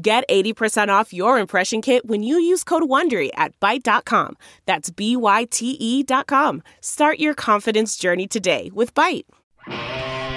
Get 0.00 0.28
80% 0.28 0.90
off 0.90 1.12
your 1.12 1.40
impression 1.40 1.82
kit 1.82 2.06
when 2.06 2.22
you 2.22 2.38
use 2.38 2.62
code 2.62 2.84
WONDERY 2.84 3.30
at 3.34 3.58
Byte.com. 3.58 4.36
That's 4.64 4.90
B-Y-T-E 4.90 6.04
dot 6.04 6.28
com. 6.28 6.62
Start 6.80 7.18
your 7.18 7.34
confidence 7.34 7.96
journey 7.96 8.28
today 8.28 8.70
with 8.72 8.94
Byte. 8.94 9.24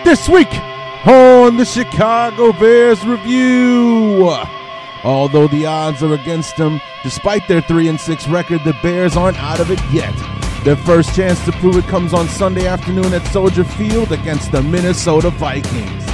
This 0.03 0.27
week 0.27 0.51
on 1.05 1.57
the 1.57 1.65
Chicago 1.65 2.53
Bears 2.53 3.05
Review. 3.05 4.35
Although 5.03 5.47
the 5.47 5.67
odds 5.67 6.01
are 6.01 6.15
against 6.15 6.57
them, 6.57 6.81
despite 7.03 7.47
their 7.47 7.61
3 7.61 7.87
and 7.89 8.01
6 8.01 8.27
record, 8.29 8.61
the 8.65 8.75
Bears 8.81 9.15
aren't 9.15 9.37
out 9.43 9.59
of 9.59 9.69
it 9.69 9.79
yet. 9.91 10.15
Their 10.63 10.75
first 10.75 11.15
chance 11.15 11.43
to 11.45 11.51
prove 11.51 11.75
it 11.77 11.85
comes 11.85 12.13
on 12.15 12.27
Sunday 12.27 12.65
afternoon 12.65 13.13
at 13.13 13.25
Soldier 13.27 13.63
Field 13.63 14.11
against 14.11 14.51
the 14.51 14.63
Minnesota 14.63 15.29
Vikings. 15.29 16.05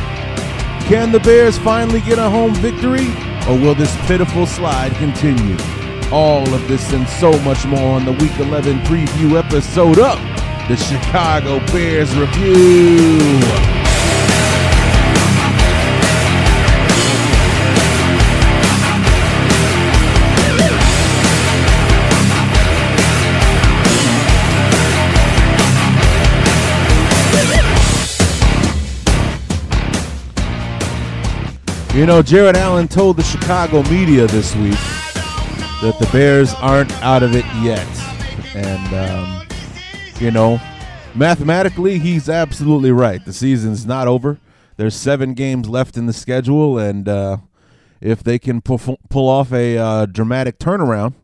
Can 0.90 1.14
the 1.14 1.20
Bears 1.22 1.58
finally 1.58 2.02
get 2.02 2.18
a 2.18 2.30
home 2.30 2.54
victory, 2.56 3.08
or 3.48 3.58
will 3.58 3.76
this 3.76 3.96
pitiful 4.08 4.46
slide 4.46 4.94
continue? 4.96 5.58
All 6.12 6.54
of 6.54 6.68
this 6.68 6.92
and 6.94 7.08
so 7.08 7.32
much 7.40 7.66
more 7.66 7.96
on 7.96 8.06
the 8.06 8.12
Week 8.14 8.38
11 8.40 8.80
preview 8.80 9.38
episode 9.42 10.00
of 10.00 10.20
the 10.68 10.76
Chicago 10.76 11.60
Bears 11.68 12.16
Review. 12.18 13.87
You 31.98 32.06
know, 32.06 32.22
Jared 32.22 32.56
Allen 32.56 32.88
told 32.88 33.18
the 33.18 33.24
Chicago 33.24 33.82
media 33.90 34.28
this 34.28 34.56
week 34.56 34.78
that 35.82 35.98
the 36.00 36.08
Bears 36.12 36.54
aren't 36.54 36.92
out 37.02 37.24
of 37.24 37.34
it 37.34 37.44
yet. 37.64 37.88
And, 38.54 38.94
um, 38.94 39.48
you 40.20 40.30
know, 40.30 40.62
mathematically, 41.16 41.98
he's 41.98 42.30
absolutely 42.30 42.92
right. 42.92 43.26
The 43.26 43.34
season's 43.34 43.88
not 43.88 44.08
over. 44.08 44.38
There's 44.76 44.96
seven 44.96 45.34
games 45.34 45.68
left 45.68 45.98
in 45.98 46.06
the 46.06 46.14
schedule, 46.14 46.78
and 46.78 47.10
uh, 47.10 47.38
if 48.00 48.22
they 48.22 48.38
can 48.38 48.62
pull, 48.62 49.00
pull 49.10 49.28
off 49.28 49.52
a 49.52 49.80
uh, 49.80 50.06
dramatic 50.06 50.60
turnaround, 50.60 51.16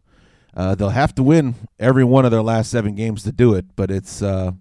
uh, 0.56 0.74
they'll 0.74 0.90
have 0.90 1.14
to 1.14 1.22
win 1.22 1.54
every 1.80 2.04
one 2.04 2.26
of 2.26 2.32
their 2.32 2.42
last 2.42 2.72
seven 2.72 2.96
games 2.96 3.22
to 3.26 3.32
do 3.32 3.54
it. 3.54 3.66
But 3.76 3.92
it's, 3.92 4.24
uh, 4.24 4.54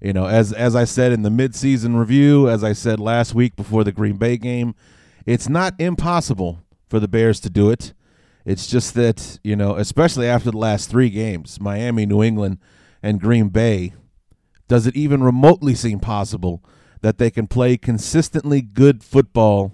you 0.00 0.14
know, 0.14 0.24
as 0.24 0.54
as 0.54 0.74
I 0.74 0.84
said 0.84 1.12
in 1.12 1.20
the 1.20 1.28
midseason 1.28 1.98
review, 1.98 2.48
as 2.48 2.64
I 2.64 2.72
said 2.72 2.98
last 2.98 3.34
week 3.34 3.56
before 3.56 3.84
the 3.84 3.92
Green 3.92 4.16
Bay 4.16 4.38
game, 4.38 4.74
it's 5.30 5.48
not 5.48 5.74
impossible 5.78 6.64
for 6.88 6.98
the 6.98 7.06
Bears 7.06 7.38
to 7.40 7.48
do 7.48 7.70
it. 7.70 7.92
It's 8.44 8.66
just 8.66 8.94
that, 8.94 9.38
you 9.44 9.54
know, 9.54 9.76
especially 9.76 10.26
after 10.26 10.50
the 10.50 10.58
last 10.58 10.90
three 10.90 11.08
games 11.08 11.60
Miami, 11.60 12.04
New 12.04 12.20
England, 12.20 12.58
and 13.00 13.20
Green 13.20 13.48
Bay 13.48 13.94
does 14.66 14.88
it 14.88 14.96
even 14.96 15.22
remotely 15.22 15.76
seem 15.76 16.00
possible 16.00 16.64
that 17.00 17.18
they 17.18 17.30
can 17.30 17.46
play 17.46 17.76
consistently 17.76 18.60
good 18.60 19.04
football 19.04 19.72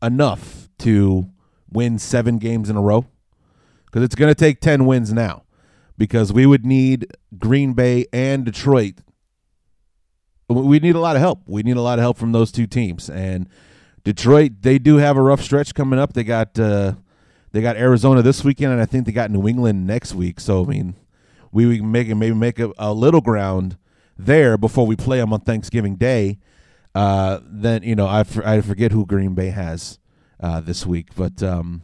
enough 0.00 0.68
to 0.78 1.30
win 1.68 1.98
seven 1.98 2.38
games 2.38 2.70
in 2.70 2.76
a 2.76 2.80
row? 2.80 3.06
Because 3.86 4.04
it's 4.04 4.14
going 4.14 4.30
to 4.30 4.34
take 4.34 4.60
10 4.60 4.86
wins 4.86 5.12
now. 5.12 5.42
Because 5.98 6.32
we 6.32 6.46
would 6.46 6.64
need 6.64 7.06
Green 7.36 7.72
Bay 7.72 8.06
and 8.12 8.44
Detroit. 8.44 8.94
We 10.48 10.78
need 10.78 10.94
a 10.94 11.00
lot 11.00 11.16
of 11.16 11.22
help. 11.22 11.42
We 11.46 11.64
need 11.64 11.76
a 11.76 11.82
lot 11.82 11.98
of 11.98 12.02
help 12.02 12.16
from 12.16 12.30
those 12.30 12.52
two 12.52 12.66
teams. 12.68 13.10
And 13.10 13.48
Detroit, 14.04 14.52
they 14.60 14.78
do 14.78 14.98
have 14.98 15.16
a 15.16 15.22
rough 15.22 15.42
stretch 15.42 15.74
coming 15.74 15.98
up. 15.98 16.12
They 16.12 16.24
got 16.24 16.58
uh, 16.58 16.92
they 17.52 17.62
got 17.62 17.76
Arizona 17.76 18.20
this 18.20 18.44
weekend, 18.44 18.72
and 18.72 18.80
I 18.80 18.84
think 18.84 19.06
they 19.06 19.12
got 19.12 19.30
New 19.30 19.48
England 19.48 19.86
next 19.86 20.14
week. 20.14 20.40
So 20.40 20.64
I 20.64 20.68
mean, 20.68 20.94
we 21.52 21.78
can 21.78 21.90
make 21.90 22.08
maybe 22.08 22.34
make 22.34 22.58
a, 22.58 22.72
a, 22.76 22.92
little 22.92 23.22
ground 23.22 23.78
there 24.18 24.58
before 24.58 24.86
we 24.86 24.94
play 24.94 25.18
them 25.18 25.32
on 25.32 25.40
Thanksgiving 25.40 25.96
Day. 25.96 26.38
Uh, 26.94 27.40
then 27.44 27.82
you 27.82 27.94
know 27.94 28.06
I, 28.06 28.24
I 28.44 28.60
forget 28.60 28.92
who 28.92 29.06
Green 29.06 29.34
Bay 29.34 29.48
has 29.48 29.98
uh, 30.38 30.60
this 30.60 30.84
week, 30.84 31.14
but 31.16 31.42
um, 31.42 31.82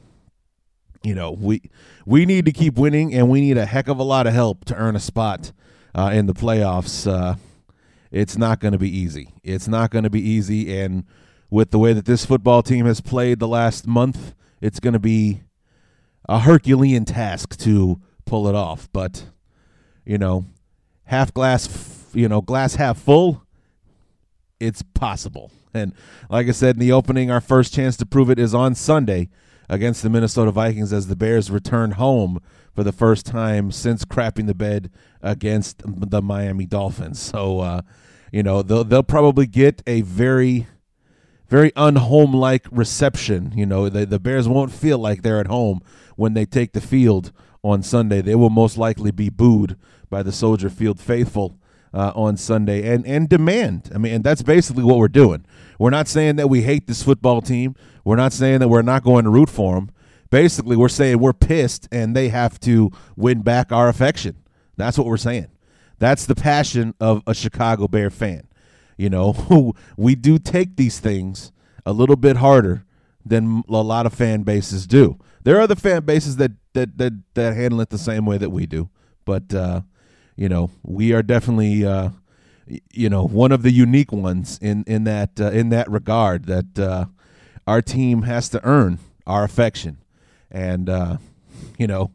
you 1.03 1.15
know 1.15 1.33
we 1.33 1.63
we 2.05 2.27
need 2.27 2.45
to 2.45 2.53
keep 2.53 2.77
winning, 2.77 3.15
and 3.15 3.31
we 3.31 3.41
need 3.41 3.57
a 3.57 3.65
heck 3.65 3.89
of 3.89 3.99
a 3.99 4.05
lot 4.05 4.27
of 4.27 4.35
help 4.35 4.67
to 4.67 4.75
earn 4.75 4.95
a 4.95 5.01
spot 5.01 5.53
uh, 5.95 6.11
in 6.13 6.27
the 6.27 6.35
playoffs. 6.35 7.11
Uh, 7.11 7.37
it's 8.11 8.37
not 8.37 8.61
going 8.61 8.73
to 8.73 8.79
be 8.79 8.91
easy. 8.91 9.33
It's 9.43 9.69
not 9.69 9.91
going 9.91 10.05
to 10.05 10.11
be 10.11 10.21
easy, 10.21 10.79
and 10.79 11.05
with 11.51 11.71
the 11.71 11.79
way 11.79 11.93
that 11.93 12.05
this 12.05 12.25
football 12.25 12.63
team 12.63 12.87
has 12.87 13.01
played 13.01 13.41
the 13.41 13.49
last 13.49 13.87
month, 13.87 14.35
it's 14.61 14.81
going 14.81 14.93
to 14.93 15.01
be 15.01 15.43
a 16.29 16.41
Herculean 16.41 17.05
task 17.05 17.59
to 17.59 18.01
pull 18.25 18.47
it 18.47 18.55
off. 18.55 18.89
But, 18.93 19.25
you 20.05 20.17
know, 20.17 20.47
half 21.05 21.35
glass, 21.35 22.09
you 22.15 22.29
know, 22.29 22.41
glass 22.41 22.77
half 22.77 22.99
full, 22.99 23.43
it's 24.61 24.83
possible. 24.83 25.51
And 25.75 25.93
like 26.29 26.47
I 26.47 26.53
said 26.53 26.77
in 26.77 26.81
the 26.81 26.93
opening, 26.93 27.31
our 27.31 27.41
first 27.41 27.75
chance 27.75 27.97
to 27.99 28.07
prove 28.07 28.31
it 28.31 28.39
is 28.39 28.55
on 28.55 28.75
Sunday 28.75 29.29
against 29.69 30.03
the 30.03 30.11
Minnesota 30.11 30.51
Vikings 30.51 30.93
as 30.93 31.07
the 31.07 31.17
Bears 31.17 31.51
return 31.51 31.93
home 31.93 32.41
for 32.75 32.85
the 32.85 32.93
first 32.93 33.27
time 33.27 33.71
since 33.71 34.05
crapping 34.05 34.47
the 34.47 34.55
bed 34.55 34.91
against 35.23 35.83
the 35.85 36.23
Miami 36.23 36.67
Dolphins. 36.67 37.21
So, 37.21 37.61
uh, 37.61 37.83
you 38.33 38.43
know, 38.43 38.63
they'll, 38.63 38.85
they'll 38.85 39.03
probably 39.03 39.47
get 39.47 39.83
a 39.87 40.03
very 40.03 40.67
very 41.51 41.73
unhome-like 41.73 42.67
reception. 42.71 43.53
You 43.55 43.67
know, 43.67 43.89
the, 43.89 44.07
the 44.07 44.21
Bears 44.21 44.49
won't 44.49 44.73
feel 44.73 44.99
like 44.99 45.23
they're 45.23 45.41
at 45.41 45.49
home 45.49 45.83
when 46.17 46.35
they 46.35 46.47
take 46.47 46.73
the 46.73 46.81
field 46.81 47.33
on 47.63 47.83
Sunday. 47.83 48.23
They 48.23 48.37
will 48.37 48.51
most 48.51 48.79
likely 48.79 49.11
be 49.11 49.29
booed 49.29 49.77
by 50.09 50.23
the 50.23 50.33
Soldier 50.33 50.71
Field 50.71 50.99
faithful 51.01 51.59
uh, 51.93 52.13
on 52.15 52.37
Sunday 52.37 52.89
and 52.89 53.05
and 53.07 53.29
demand. 53.29 53.91
I 53.95 53.99
mean, 53.99 54.15
and 54.15 54.25
that's 54.25 54.43
basically 54.43 54.85
what 54.85 54.99
we're 54.99 55.09
doing. 55.09 55.45
We're 55.79 55.91
not 55.91 56.09
saying 56.09 56.37
that 56.37 56.49
we 56.49 56.63
hate 56.63 56.87
this 56.87 57.03
football 57.03 57.41
team. 57.43 57.75
We're 58.05 58.17
not 58.17 58.33
saying 58.33 58.61
that 58.61 58.69
we're 58.69 58.83
not 58.83 59.03
going 59.03 59.25
to 59.25 59.31
root 59.31 59.51
for 59.51 59.75
them. 59.75 59.91
Basically, 60.31 60.77
we're 60.77 60.89
saying 60.89 61.19
we're 61.19 61.33
pissed 61.33 61.89
and 61.91 62.15
they 62.15 62.29
have 62.29 62.61
to 62.61 62.91
win 63.17 63.43
back 63.43 63.73
our 63.73 63.89
affection. 63.89 64.37
That's 64.77 64.97
what 64.97 65.07
we're 65.07 65.17
saying. 65.17 65.49
That's 65.99 66.27
the 66.27 66.37
passion 66.37 66.95
of 67.01 67.23
a 67.27 67.35
Chicago 67.35 67.89
Bear 67.89 68.11
fan. 68.11 68.47
You 69.01 69.09
know, 69.09 69.75
we 69.97 70.15
do 70.15 70.39
take 70.39 70.77
these 70.77 71.01
things 71.01 71.53
a 71.87 71.93
little 71.93 72.17
bit 72.17 72.37
harder 72.37 72.85
than 73.25 73.63
a 73.67 73.73
lot 73.73 74.05
of 74.05 74.13
fan 74.13 74.43
bases 74.43 74.87
do. 74.87 75.19
There 75.43 75.57
are 75.57 75.63
other 75.63 75.75
fan 75.75 76.05
bases 76.05 76.37
that 76.37 76.53
that 76.75 76.99
that, 76.99 77.15
that 77.33 77.57
handle 77.57 77.81
it 77.81 77.89
the 77.89 77.97
same 77.97 78.27
way 78.27 78.37
that 78.37 78.51
we 78.51 78.67
do, 78.67 78.91
but 79.25 79.55
uh, 79.55 79.81
you 80.37 80.51
know, 80.51 80.71
we 80.83 81.15
are 81.15 81.23
definitely 81.23 81.87
uh, 81.87 82.11
you 82.93 83.09
know 83.09 83.27
one 83.27 83.53
of 83.53 83.63
the 83.63 83.71
unique 83.71 84.13
ones 84.13 84.59
in 84.61 84.85
in 84.87 85.05
that 85.05 85.41
uh, 85.41 85.51
in 85.51 85.71
that 85.71 85.91
regard 85.91 86.45
that 86.45 86.79
uh, 86.79 87.07
our 87.67 87.81
team 87.81 88.23
has 88.23 88.51
to 88.51 88.63
earn 88.67 88.99
our 89.27 89.45
affection, 89.45 89.97
and 90.51 90.91
uh, 90.91 91.17
you 91.79 91.87
know, 91.87 92.11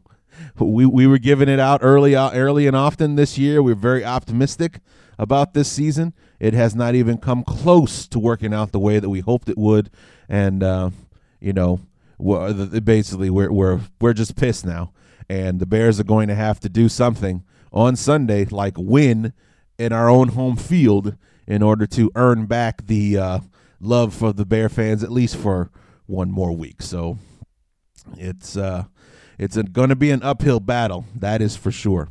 we 0.60 0.86
we 0.86 1.08
were 1.08 1.18
giving 1.18 1.48
it 1.48 1.58
out 1.58 1.80
early 1.82 2.14
uh, 2.14 2.30
early 2.30 2.68
and 2.68 2.76
often 2.76 3.16
this 3.16 3.36
year. 3.36 3.60
We 3.60 3.72
we're 3.72 3.80
very 3.80 4.04
optimistic 4.04 4.78
about 5.18 5.52
this 5.52 5.70
season. 5.70 6.14
It 6.38 6.54
has 6.54 6.74
not 6.74 6.94
even 6.94 7.18
come 7.18 7.44
close 7.44 8.06
to 8.08 8.18
working 8.18 8.52
out 8.52 8.72
the 8.72 8.78
way 8.78 8.98
that 8.98 9.08
we 9.08 9.20
hoped 9.20 9.48
it 9.48 9.58
would, 9.58 9.90
and 10.28 10.62
uh, 10.62 10.90
you 11.40 11.52
know, 11.52 11.80
we're, 12.18 12.52
basically 12.80 13.30
we're 13.30 13.50
we're 13.50 13.80
we're 14.00 14.12
just 14.12 14.36
pissed 14.36 14.66
now, 14.66 14.92
and 15.28 15.60
the 15.60 15.66
Bears 15.66 15.98
are 15.98 16.04
going 16.04 16.28
to 16.28 16.34
have 16.34 16.60
to 16.60 16.68
do 16.68 16.88
something 16.88 17.42
on 17.72 17.96
Sunday, 17.96 18.44
like 18.44 18.74
win 18.76 19.32
in 19.78 19.92
our 19.92 20.08
own 20.08 20.28
home 20.28 20.56
field, 20.56 21.16
in 21.46 21.62
order 21.62 21.86
to 21.86 22.10
earn 22.14 22.46
back 22.46 22.86
the 22.86 23.18
uh, 23.18 23.38
love 23.80 24.14
for 24.14 24.32
the 24.32 24.46
Bear 24.46 24.68
fans 24.68 25.02
at 25.02 25.12
least 25.12 25.36
for 25.36 25.70
one 26.06 26.30
more 26.30 26.52
week. 26.52 26.82
So 26.82 27.18
it's 28.16 28.56
uh, 28.56 28.84
it's 29.38 29.56
going 29.56 29.88
to 29.88 29.96
be 29.96 30.10
an 30.10 30.22
uphill 30.22 30.60
battle, 30.60 31.06
that 31.14 31.42
is 31.42 31.56
for 31.56 31.70
sure. 31.70 32.08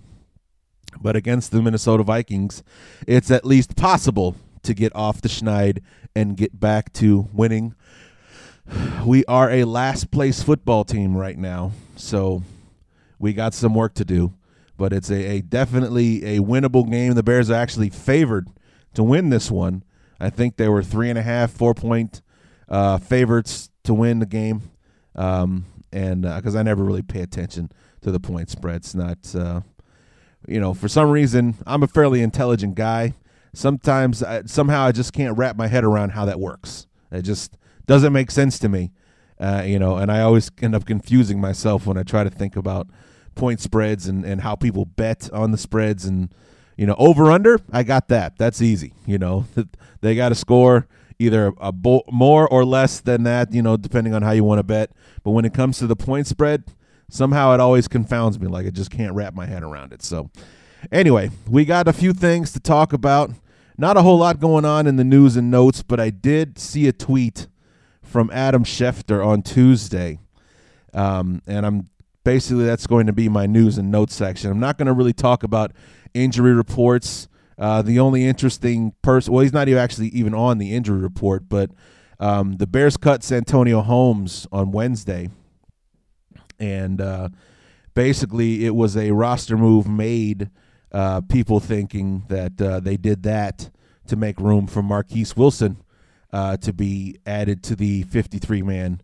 But 1.01 1.15
against 1.15 1.51
the 1.51 1.61
Minnesota 1.61 2.03
Vikings, 2.03 2.63
it's 3.07 3.31
at 3.31 3.45
least 3.45 3.75
possible 3.75 4.35
to 4.63 4.73
get 4.73 4.95
off 4.95 5.21
the 5.21 5.29
schneid 5.29 5.81
and 6.15 6.37
get 6.37 6.59
back 6.59 6.93
to 6.93 7.27
winning 7.33 7.75
we 9.05 9.23
are 9.25 9.49
a 9.51 9.63
last 9.63 10.11
place 10.11 10.41
football 10.41 10.83
team 10.83 11.15
right 11.15 11.37
now, 11.37 11.71
so 11.95 12.43
we 13.19 13.33
got 13.33 13.53
some 13.53 13.73
work 13.73 13.93
to 13.95 14.05
do. 14.05 14.33
But 14.77 14.91
it's 14.91 15.09
a, 15.09 15.37
a 15.37 15.41
definitely 15.41 16.37
a 16.37 16.39
winnable 16.39 16.89
game. 16.89 17.13
The 17.13 17.23
Bears 17.23 17.49
are 17.49 17.55
actually 17.55 17.89
favored 17.89 18.49
to 18.93 19.03
win 19.03 19.29
this 19.29 19.49
one. 19.49 19.83
I 20.19 20.29
think 20.29 20.57
they 20.57 20.67
were 20.67 20.83
three 20.83 21.09
and 21.09 21.19
a 21.19 21.21
half, 21.21 21.51
four 21.51 21.73
point 21.73 22.21
uh, 22.67 22.97
favorites 22.97 23.69
to 23.83 23.93
win 23.93 24.19
the 24.19 24.25
game. 24.25 24.63
Um, 25.15 25.65
and 25.93 26.23
because 26.23 26.55
uh, 26.55 26.59
I 26.59 26.63
never 26.63 26.83
really 26.83 27.03
pay 27.03 27.21
attention 27.21 27.71
to 28.01 28.11
the 28.11 28.19
point 28.19 28.49
spreads, 28.49 28.93
not 28.93 29.33
uh, 29.33 29.61
you 30.47 30.59
know 30.59 30.73
for 30.73 30.87
some 30.87 31.09
reason 31.09 31.55
I'm 31.65 31.83
a 31.83 31.87
fairly 31.87 32.21
intelligent 32.21 32.75
guy. 32.75 33.13
Sometimes 33.53 34.21
I, 34.21 34.43
somehow 34.43 34.85
I 34.85 34.91
just 34.91 35.13
can't 35.13 35.37
wrap 35.37 35.55
my 35.55 35.67
head 35.67 35.83
around 35.85 36.09
how 36.09 36.25
that 36.25 36.39
works. 36.39 36.87
It 37.11 37.21
just 37.21 37.57
doesn't 37.85 38.11
make 38.11 38.29
sense 38.29 38.59
to 38.59 38.69
me, 38.69 38.91
uh, 39.39 39.63
you 39.65 39.79
know. 39.79 39.95
And 39.95 40.11
I 40.11 40.21
always 40.21 40.51
end 40.61 40.75
up 40.75 40.85
confusing 40.85 41.39
myself 41.39 41.85
when 41.85 41.97
I 41.97 42.03
try 42.03 42.23
to 42.23 42.29
think 42.29 42.55
about 42.55 42.87
point 43.35 43.61
spreads 43.61 44.07
and, 44.07 44.25
and 44.25 44.41
how 44.41 44.55
people 44.55 44.85
bet 44.85 45.29
on 45.31 45.51
the 45.51 45.57
spreads 45.57 46.05
and 46.05 46.33
you 46.75 46.85
know 46.85 46.95
over 46.97 47.31
under. 47.31 47.59
I 47.71 47.83
got 47.83 48.09
that. 48.09 48.37
That's 48.37 48.61
easy. 48.61 48.93
You 49.05 49.17
know 49.17 49.45
they 50.01 50.15
got 50.15 50.29
to 50.29 50.35
score 50.35 50.87
either 51.19 51.53
a 51.59 51.71
bo- 51.71 52.03
more 52.11 52.47
or 52.47 52.65
less 52.65 52.99
than 52.99 53.23
that, 53.23 53.53
you 53.53 53.61
know, 53.61 53.77
depending 53.77 54.13
on 54.13 54.21
how 54.21 54.31
you 54.31 54.43
want 54.43 54.59
to 54.59 54.63
bet. 54.63 54.91
But 55.23 55.31
when 55.31 55.45
it 55.45 55.53
comes 55.53 55.77
to 55.79 55.87
the 55.87 55.95
point 55.95 56.27
spread, 56.27 56.63
somehow 57.09 57.53
it 57.53 57.59
always 57.59 57.87
confounds 57.87 58.39
me. 58.39 58.47
Like 58.47 58.65
I 58.65 58.69
just 58.69 58.91
can't 58.91 59.13
wrap 59.13 59.33
my 59.33 59.45
head 59.45 59.63
around 59.63 59.93
it. 59.93 60.01
So, 60.03 60.29
anyway, 60.91 61.31
we 61.49 61.65
got 61.65 61.87
a 61.87 61.93
few 61.93 62.13
things 62.13 62.51
to 62.53 62.59
talk 62.59 62.93
about. 62.93 63.31
Not 63.77 63.97
a 63.97 64.01
whole 64.01 64.17
lot 64.17 64.39
going 64.39 64.63
on 64.63 64.87
in 64.87 64.95
the 64.95 65.03
news 65.03 65.35
and 65.35 65.51
notes, 65.51 65.83
but 65.83 65.99
I 65.99 66.09
did 66.09 66.57
see 66.57 66.87
a 66.87 66.93
tweet 66.93 67.47
from 68.01 68.29
Adam 68.31 68.63
Schefter 68.63 69.25
on 69.25 69.41
Tuesday. 69.41 70.19
Um, 70.93 71.41
and 71.45 71.65
I'm 71.65 71.89
basically 72.23 72.65
that's 72.65 72.87
going 72.87 73.07
to 73.07 73.13
be 73.13 73.27
my 73.27 73.45
news 73.45 73.77
and 73.77 73.91
notes 73.91 74.15
section. 74.15 74.49
I'm 74.49 74.59
not 74.59 74.77
going 74.77 74.87
to 74.87 74.93
really 74.93 75.11
talk 75.11 75.43
about 75.43 75.73
injury 76.13 76.53
reports 76.53 77.27
uh, 77.57 77.81
the 77.81 77.99
only 77.99 78.25
interesting 78.25 78.93
person, 79.01 79.33
well, 79.33 79.43
he's 79.43 79.53
not 79.53 79.67
even 79.67 79.81
actually 79.81 80.07
even 80.09 80.33
on 80.33 80.57
the 80.57 80.73
injury 80.73 80.99
report, 80.99 81.47
but 81.47 81.71
um, 82.19 82.57
the 82.57 82.67
Bears 82.67 82.97
cut 82.97 83.23
Santonio 83.23 83.81
Holmes 83.81 84.47
on 84.51 84.71
Wednesday, 84.71 85.29
and 86.59 87.01
uh, 87.01 87.29
basically 87.93 88.65
it 88.65 88.75
was 88.75 88.95
a 88.95 89.11
roster 89.11 89.57
move 89.57 89.87
made. 89.87 90.49
Uh, 90.91 91.19
people 91.21 91.59
thinking 91.59 92.23
that 92.29 92.61
uh, 92.61 92.79
they 92.79 92.95
did 92.95 93.23
that 93.23 93.69
to 94.07 94.15
make 94.15 94.39
room 94.39 94.65
for 94.65 94.81
Marquess 94.81 95.35
Wilson 95.35 95.77
uh, 96.31 96.55
to 96.57 96.71
be 96.71 97.17
added 97.25 97.61
to 97.63 97.75
the 97.75 98.03
53 98.03 98.61
man 98.61 99.01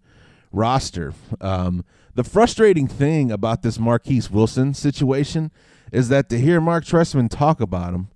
roster. 0.53 1.13
Um, 1.41 1.83
the 2.15 2.23
frustrating 2.23 2.87
thing 2.87 3.29
about 3.31 3.61
this 3.61 3.77
Marquess 3.77 4.31
Wilson 4.31 4.73
situation 4.73 5.51
is 5.91 6.07
that 6.07 6.29
to 6.29 6.39
hear 6.39 6.61
Mark 6.61 6.85
Trestman 6.85 7.29
talk 7.29 7.59
about 7.59 7.93
him 7.93 8.07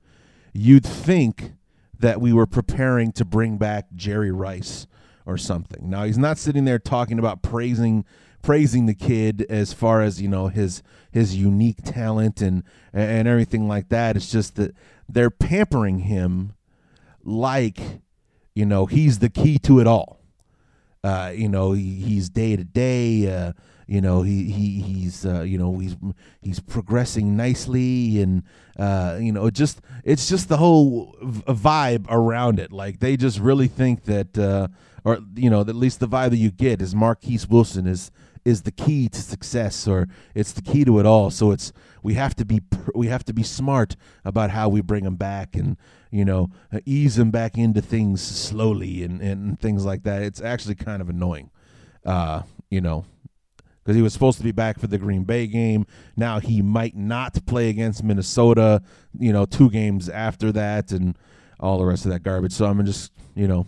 you'd 0.55 0.85
think 0.85 1.53
that 1.99 2.21
we 2.21 2.31
were 2.31 2.45
preparing 2.45 3.11
to 3.11 3.25
bring 3.25 3.57
back 3.57 3.87
Jerry 3.93 4.31
Rice 4.31 4.87
or 5.25 5.37
something. 5.37 5.89
Now 5.89 6.05
he's 6.05 6.17
not 6.17 6.37
sitting 6.37 6.65
there 6.65 6.79
talking 6.79 7.19
about 7.19 7.41
praising 7.41 8.05
praising 8.45 8.85
the 8.85 8.93
kid 8.93 9.43
as 9.49 9.73
far 9.73 10.03
as 10.03 10.21
you 10.21 10.27
know 10.27 10.47
his 10.47 10.83
his 11.11 11.35
unique 11.35 11.81
talent 11.83 12.41
and 12.41 12.63
and 12.93 13.27
everything 13.27 13.67
like 13.67 13.89
that. 13.89 14.15
It's 14.15 14.31
just 14.31 14.55
that 14.55 14.75
they're 15.09 15.31
pampering 15.31 15.99
him 15.99 16.53
like 17.23 17.79
you 18.53 18.65
know 18.65 18.85
he's 18.85 19.19
the 19.19 19.29
key 19.29 19.57
to 19.59 19.79
it 19.79 19.87
all. 19.87 20.19
Uh, 21.03 21.31
you 21.35 21.49
know 21.49 21.71
he, 21.71 21.95
he's 21.95 22.29
day 22.29 22.55
to 22.55 22.63
day. 22.63 23.33
Uh, 23.35 23.53
you 23.87 23.99
know 24.01 24.21
he 24.21 24.51
he 24.51 24.81
he's 24.81 25.25
uh, 25.25 25.41
you 25.41 25.57
know 25.57 25.79
he's 25.79 25.95
he's 26.41 26.59
progressing 26.59 27.35
nicely 27.35 28.21
and 28.21 28.43
uh, 28.77 29.17
you 29.19 29.31
know 29.31 29.49
just 29.49 29.81
it's 30.03 30.29
just 30.29 30.49
the 30.49 30.57
whole 30.57 31.15
vibe 31.21 32.05
around 32.09 32.59
it 32.59 32.71
like 32.71 32.99
they 32.99 33.17
just 33.17 33.39
really 33.39 33.67
think 33.67 34.03
that 34.03 34.37
uh, 34.37 34.67
or 35.03 35.19
you 35.35 35.49
know 35.49 35.61
at 35.61 35.75
least 35.75 35.99
the 35.99 36.07
vibe 36.07 36.31
that 36.31 36.37
you 36.37 36.51
get 36.51 36.81
is 36.81 36.93
Marquess 36.93 37.47
Wilson 37.47 37.87
is 37.87 38.11
is 38.45 38.61
the 38.61 38.71
key 38.71 39.09
to 39.09 39.21
success 39.21 39.87
or 39.87 40.07
it's 40.35 40.53
the 40.53 40.61
key 40.61 40.85
to 40.85 40.99
it 40.99 41.05
all 41.05 41.29
so 41.31 41.51
it's 41.51 41.73
we 42.03 42.13
have 42.13 42.35
to 42.35 42.45
be 42.45 42.61
we 42.93 43.07
have 43.07 43.25
to 43.25 43.33
be 43.33 43.43
smart 43.43 43.95
about 44.23 44.51
how 44.51 44.69
we 44.69 44.79
bring 44.79 45.03
them 45.03 45.15
back 45.15 45.55
and 45.55 45.75
you 46.11 46.23
know 46.23 46.49
ease 46.85 47.15
them 47.15 47.31
back 47.31 47.57
into 47.57 47.81
things 47.81 48.21
slowly 48.21 49.03
and 49.03 49.19
and 49.21 49.59
things 49.59 49.83
like 49.83 50.03
that 50.03 50.21
it's 50.21 50.41
actually 50.41 50.75
kind 50.75 51.01
of 51.01 51.09
annoying 51.09 51.49
uh 52.05 52.43
you 52.69 52.79
know 52.79 53.03
because 53.85 53.95
he 53.95 54.01
was 54.01 54.13
supposed 54.13 54.39
to 54.39 54.43
be 54.43 54.51
back 54.51 54.79
for 54.79 54.87
the 54.87 54.97
Green 54.97 55.25
Bay 55.25 55.45
game. 55.45 55.85
Now 56.17 56.39
he 56.39 56.63
might 56.63 56.95
not 56.95 57.45
play 57.45 57.69
against 57.69 58.03
Minnesota, 58.03 58.81
you 59.17 59.31
know, 59.31 59.45
two 59.45 59.69
games 59.69 60.09
after 60.09 60.51
that 60.53 60.91
and 60.91 61.15
all 61.59 61.77
the 61.77 61.85
rest 61.85 62.03
of 62.05 62.11
that 62.11 62.23
garbage. 62.23 62.51
So 62.51 62.65
I'm 62.65 62.83
just, 62.83 63.11
you 63.35 63.47
know, 63.47 63.67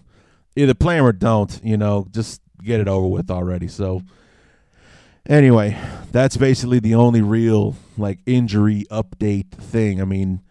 either 0.56 0.74
play 0.74 0.98
him 0.98 1.06
or 1.06 1.12
don't, 1.12 1.62
you 1.64 1.78
know, 1.78 2.08
just 2.10 2.42
get 2.64 2.80
it 2.80 2.88
over 2.88 3.06
with 3.06 3.30
already. 3.30 3.68
So 3.68 4.02
anyway, 5.28 5.78
that's 6.12 6.38
basically 6.38 6.80
the 6.80 6.96
only 6.96 7.22
real 7.22 7.76
like 7.98 8.20
injury 8.26 8.86
update 8.90 9.52
thing. 9.52 10.02
I 10.02 10.06
mean, 10.06 10.42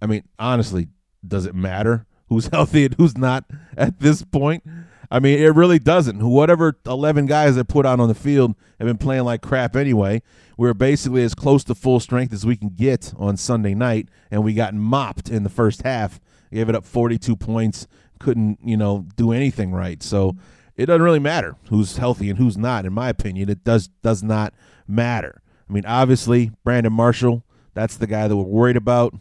I 0.00 0.06
mean, 0.06 0.22
honestly, 0.38 0.88
does 1.26 1.46
it 1.46 1.54
matter 1.54 2.06
who's 2.28 2.46
healthy 2.52 2.84
and 2.84 2.94
who's 2.94 3.16
not 3.16 3.44
at 3.76 4.00
this 4.00 4.22
point? 4.22 4.62
I 5.10 5.20
mean, 5.20 5.38
it 5.38 5.54
really 5.54 5.78
doesn't. 5.78 6.20
Whatever 6.20 6.78
11 6.84 7.26
guys 7.26 7.54
that 7.54 7.68
put 7.68 7.86
out 7.86 8.00
on 8.00 8.08
the 8.08 8.14
field 8.14 8.54
have 8.78 8.86
been 8.86 8.98
playing 8.98 9.24
like 9.24 9.40
crap 9.40 9.76
anyway. 9.76 10.20
We 10.58 10.68
are 10.68 10.74
basically 10.74 11.22
as 11.22 11.34
close 11.34 11.62
to 11.64 11.74
full 11.74 12.00
strength 12.00 12.32
as 12.32 12.44
we 12.44 12.56
can 12.56 12.70
get 12.70 13.12
on 13.16 13.36
Sunday 13.36 13.74
night, 13.74 14.08
and 14.30 14.42
we 14.42 14.54
got 14.54 14.74
mopped 14.74 15.28
in 15.28 15.44
the 15.44 15.48
first 15.48 15.82
half. 15.82 16.20
Gave 16.52 16.68
it 16.68 16.74
up 16.74 16.84
42 16.84 17.36
points. 17.36 17.86
Couldn't, 18.18 18.58
you 18.64 18.76
know, 18.76 19.06
do 19.16 19.32
anything 19.32 19.72
right. 19.72 20.02
So 20.02 20.36
it 20.76 20.86
doesn't 20.86 21.02
really 21.02 21.18
matter 21.18 21.56
who's 21.68 21.96
healthy 21.96 22.28
and 22.30 22.38
who's 22.38 22.56
not. 22.56 22.84
In 22.84 22.92
my 22.92 23.08
opinion, 23.08 23.48
it 23.48 23.64
does 23.64 23.88
does 24.02 24.22
not 24.22 24.54
matter. 24.86 25.42
I 25.68 25.72
mean, 25.72 25.86
obviously, 25.86 26.52
Brandon 26.64 26.92
Marshall, 26.92 27.44
that's 27.74 27.96
the 27.96 28.06
guy 28.06 28.28
that 28.28 28.36
we're 28.36 28.44
worried 28.44 28.76
about. 28.76 29.14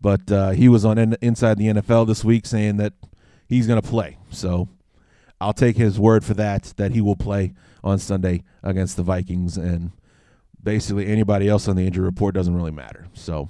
But 0.00 0.30
uh, 0.32 0.50
he 0.50 0.68
was 0.68 0.84
on 0.84 0.98
in, 0.98 1.16
inside 1.20 1.58
the 1.58 1.66
NFL 1.66 2.06
this 2.06 2.24
week 2.24 2.46
saying 2.46 2.78
that 2.78 2.94
he's 3.48 3.66
going 3.66 3.80
to 3.80 3.86
play. 3.86 4.16
So 4.30 4.68
I'll 5.40 5.52
take 5.52 5.76
his 5.76 5.98
word 5.98 6.24
for 6.24 6.34
that 6.34 6.72
that 6.76 6.92
he 6.92 7.00
will 7.00 7.16
play 7.16 7.54
on 7.82 7.98
Sunday 7.98 8.44
against 8.62 8.96
the 8.96 9.02
Vikings 9.02 9.56
and 9.56 9.90
basically 10.62 11.06
anybody 11.06 11.48
else 11.48 11.68
on 11.68 11.76
the 11.76 11.86
injury 11.86 12.04
report 12.04 12.34
doesn't 12.34 12.54
really 12.54 12.70
matter. 12.70 13.06
So 13.14 13.48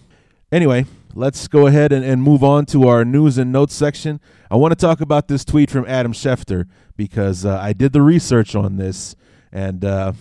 anyway, 0.52 0.86
let's 1.14 1.48
go 1.48 1.66
ahead 1.66 1.92
and, 1.92 2.04
and 2.04 2.22
move 2.22 2.42
on 2.44 2.66
to 2.66 2.88
our 2.88 3.04
news 3.04 3.38
and 3.38 3.52
notes 3.52 3.74
section. 3.74 4.20
I 4.50 4.56
want 4.56 4.72
to 4.72 4.76
talk 4.76 5.00
about 5.00 5.28
this 5.28 5.44
tweet 5.44 5.70
from 5.70 5.86
Adam 5.86 6.12
Schefter 6.12 6.66
because 6.96 7.44
uh, 7.44 7.58
I 7.58 7.72
did 7.72 7.92
the 7.92 8.02
research 8.02 8.54
on 8.54 8.76
this 8.76 9.14
and 9.52 9.84
uh, 9.84 10.12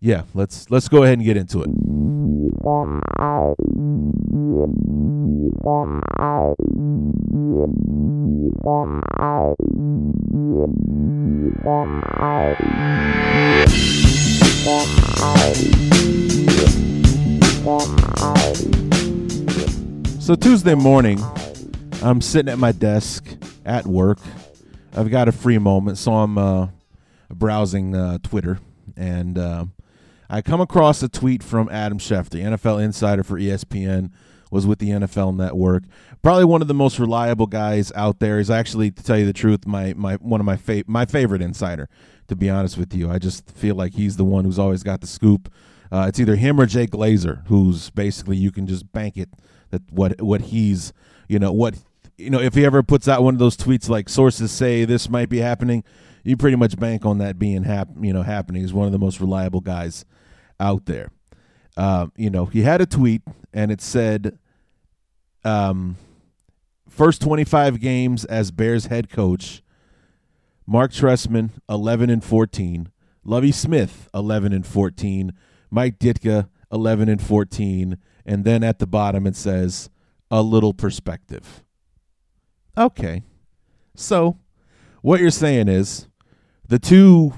yeah, 0.00 0.22
let's 0.34 0.70
let's 0.70 0.88
go 0.88 1.02
ahead 1.02 1.18
and 1.18 1.24
get 1.24 1.36
into 1.36 1.62
it. 1.62 1.68
So 20.28 20.34
Tuesday 20.34 20.74
morning, 20.74 21.18
I'm 22.02 22.20
sitting 22.20 22.52
at 22.52 22.58
my 22.58 22.70
desk 22.70 23.26
at 23.64 23.86
work. 23.86 24.18
I've 24.94 25.10
got 25.10 25.26
a 25.26 25.32
free 25.32 25.56
moment, 25.56 25.96
so 25.96 26.12
I'm 26.12 26.36
uh, 26.36 26.68
browsing 27.30 27.96
uh, 27.96 28.18
Twitter, 28.22 28.58
and 28.94 29.38
uh, 29.38 29.64
I 30.28 30.42
come 30.42 30.60
across 30.60 31.02
a 31.02 31.08
tweet 31.08 31.42
from 31.42 31.70
Adam 31.70 31.98
Schefter, 31.98 32.42
NFL 32.42 32.84
insider 32.84 33.22
for 33.22 33.40
ESPN, 33.40 34.10
was 34.50 34.66
with 34.66 34.80
the 34.80 34.90
NFL 34.90 35.34
Network. 35.34 35.84
Probably 36.22 36.44
one 36.44 36.60
of 36.60 36.68
the 36.68 36.74
most 36.74 36.98
reliable 36.98 37.46
guys 37.46 37.90
out 37.94 38.18
there. 38.18 38.36
He's 38.36 38.50
actually, 38.50 38.90
to 38.90 39.02
tell 39.02 39.16
you 39.16 39.24
the 39.24 39.32
truth, 39.32 39.66
my 39.66 39.94
my 39.94 40.16
one 40.16 40.40
of 40.40 40.44
my 40.44 40.58
fa- 40.58 40.84
my 40.86 41.06
favorite 41.06 41.40
insider. 41.40 41.88
To 42.26 42.36
be 42.36 42.50
honest 42.50 42.76
with 42.76 42.92
you, 42.92 43.10
I 43.10 43.18
just 43.18 43.50
feel 43.50 43.76
like 43.76 43.94
he's 43.94 44.18
the 44.18 44.26
one 44.26 44.44
who's 44.44 44.58
always 44.58 44.82
got 44.82 45.00
the 45.00 45.06
scoop. 45.06 45.50
Uh, 45.90 46.04
it's 46.06 46.20
either 46.20 46.36
him 46.36 46.60
or 46.60 46.66
Jay 46.66 46.86
Glazer, 46.86 47.46
who's 47.46 47.88
basically 47.88 48.36
you 48.36 48.52
can 48.52 48.66
just 48.66 48.92
bank 48.92 49.16
it 49.16 49.30
that 49.70 49.82
what 49.90 50.20
what 50.20 50.40
he's 50.42 50.92
you 51.28 51.38
know 51.38 51.52
what 51.52 51.74
you 52.16 52.30
know 52.30 52.40
if 52.40 52.54
he 52.54 52.64
ever 52.64 52.82
puts 52.82 53.08
out 53.08 53.22
one 53.22 53.34
of 53.34 53.38
those 53.38 53.56
tweets 53.56 53.88
like 53.88 54.08
sources 54.08 54.50
say 54.50 54.84
this 54.84 55.08
might 55.08 55.28
be 55.28 55.38
happening, 55.38 55.84
you 56.24 56.36
pretty 56.36 56.56
much 56.56 56.78
bank 56.78 57.04
on 57.04 57.18
that 57.18 57.38
being 57.38 57.64
hap- 57.64 57.88
you 58.00 58.12
know 58.12 58.22
happening. 58.22 58.62
He's 58.62 58.72
one 58.72 58.86
of 58.86 58.92
the 58.92 58.98
most 58.98 59.20
reliable 59.20 59.60
guys 59.60 60.04
out 60.60 60.86
there. 60.86 61.10
Uh, 61.76 62.08
you 62.16 62.28
know, 62.28 62.46
he 62.46 62.62
had 62.62 62.80
a 62.80 62.86
tweet 62.86 63.22
and 63.52 63.70
it 63.70 63.80
said, 63.80 64.36
um, 65.44 65.96
first 66.88 67.22
25 67.22 67.80
games 67.80 68.24
as 68.24 68.50
Bears 68.50 68.86
head 68.86 69.08
coach, 69.08 69.62
Mark 70.66 70.90
Trestman, 70.90 71.50
11 71.68 72.10
and 72.10 72.22
14. 72.22 72.90
Lovie 73.24 73.52
Smith, 73.52 74.08
11 74.12 74.52
and 74.52 74.66
14. 74.66 75.32
Mike 75.70 75.98
Ditka, 76.00 76.48
11 76.72 77.08
and 77.08 77.22
14. 77.22 77.96
And 78.28 78.44
then 78.44 78.62
at 78.62 78.78
the 78.78 78.86
bottom 78.86 79.26
it 79.26 79.34
says, 79.34 79.88
a 80.30 80.42
little 80.42 80.74
perspective. 80.74 81.64
Okay. 82.76 83.22
So, 83.94 84.38
what 85.00 85.18
you're 85.18 85.30
saying 85.30 85.68
is 85.68 86.08
the 86.68 86.78
two 86.78 87.32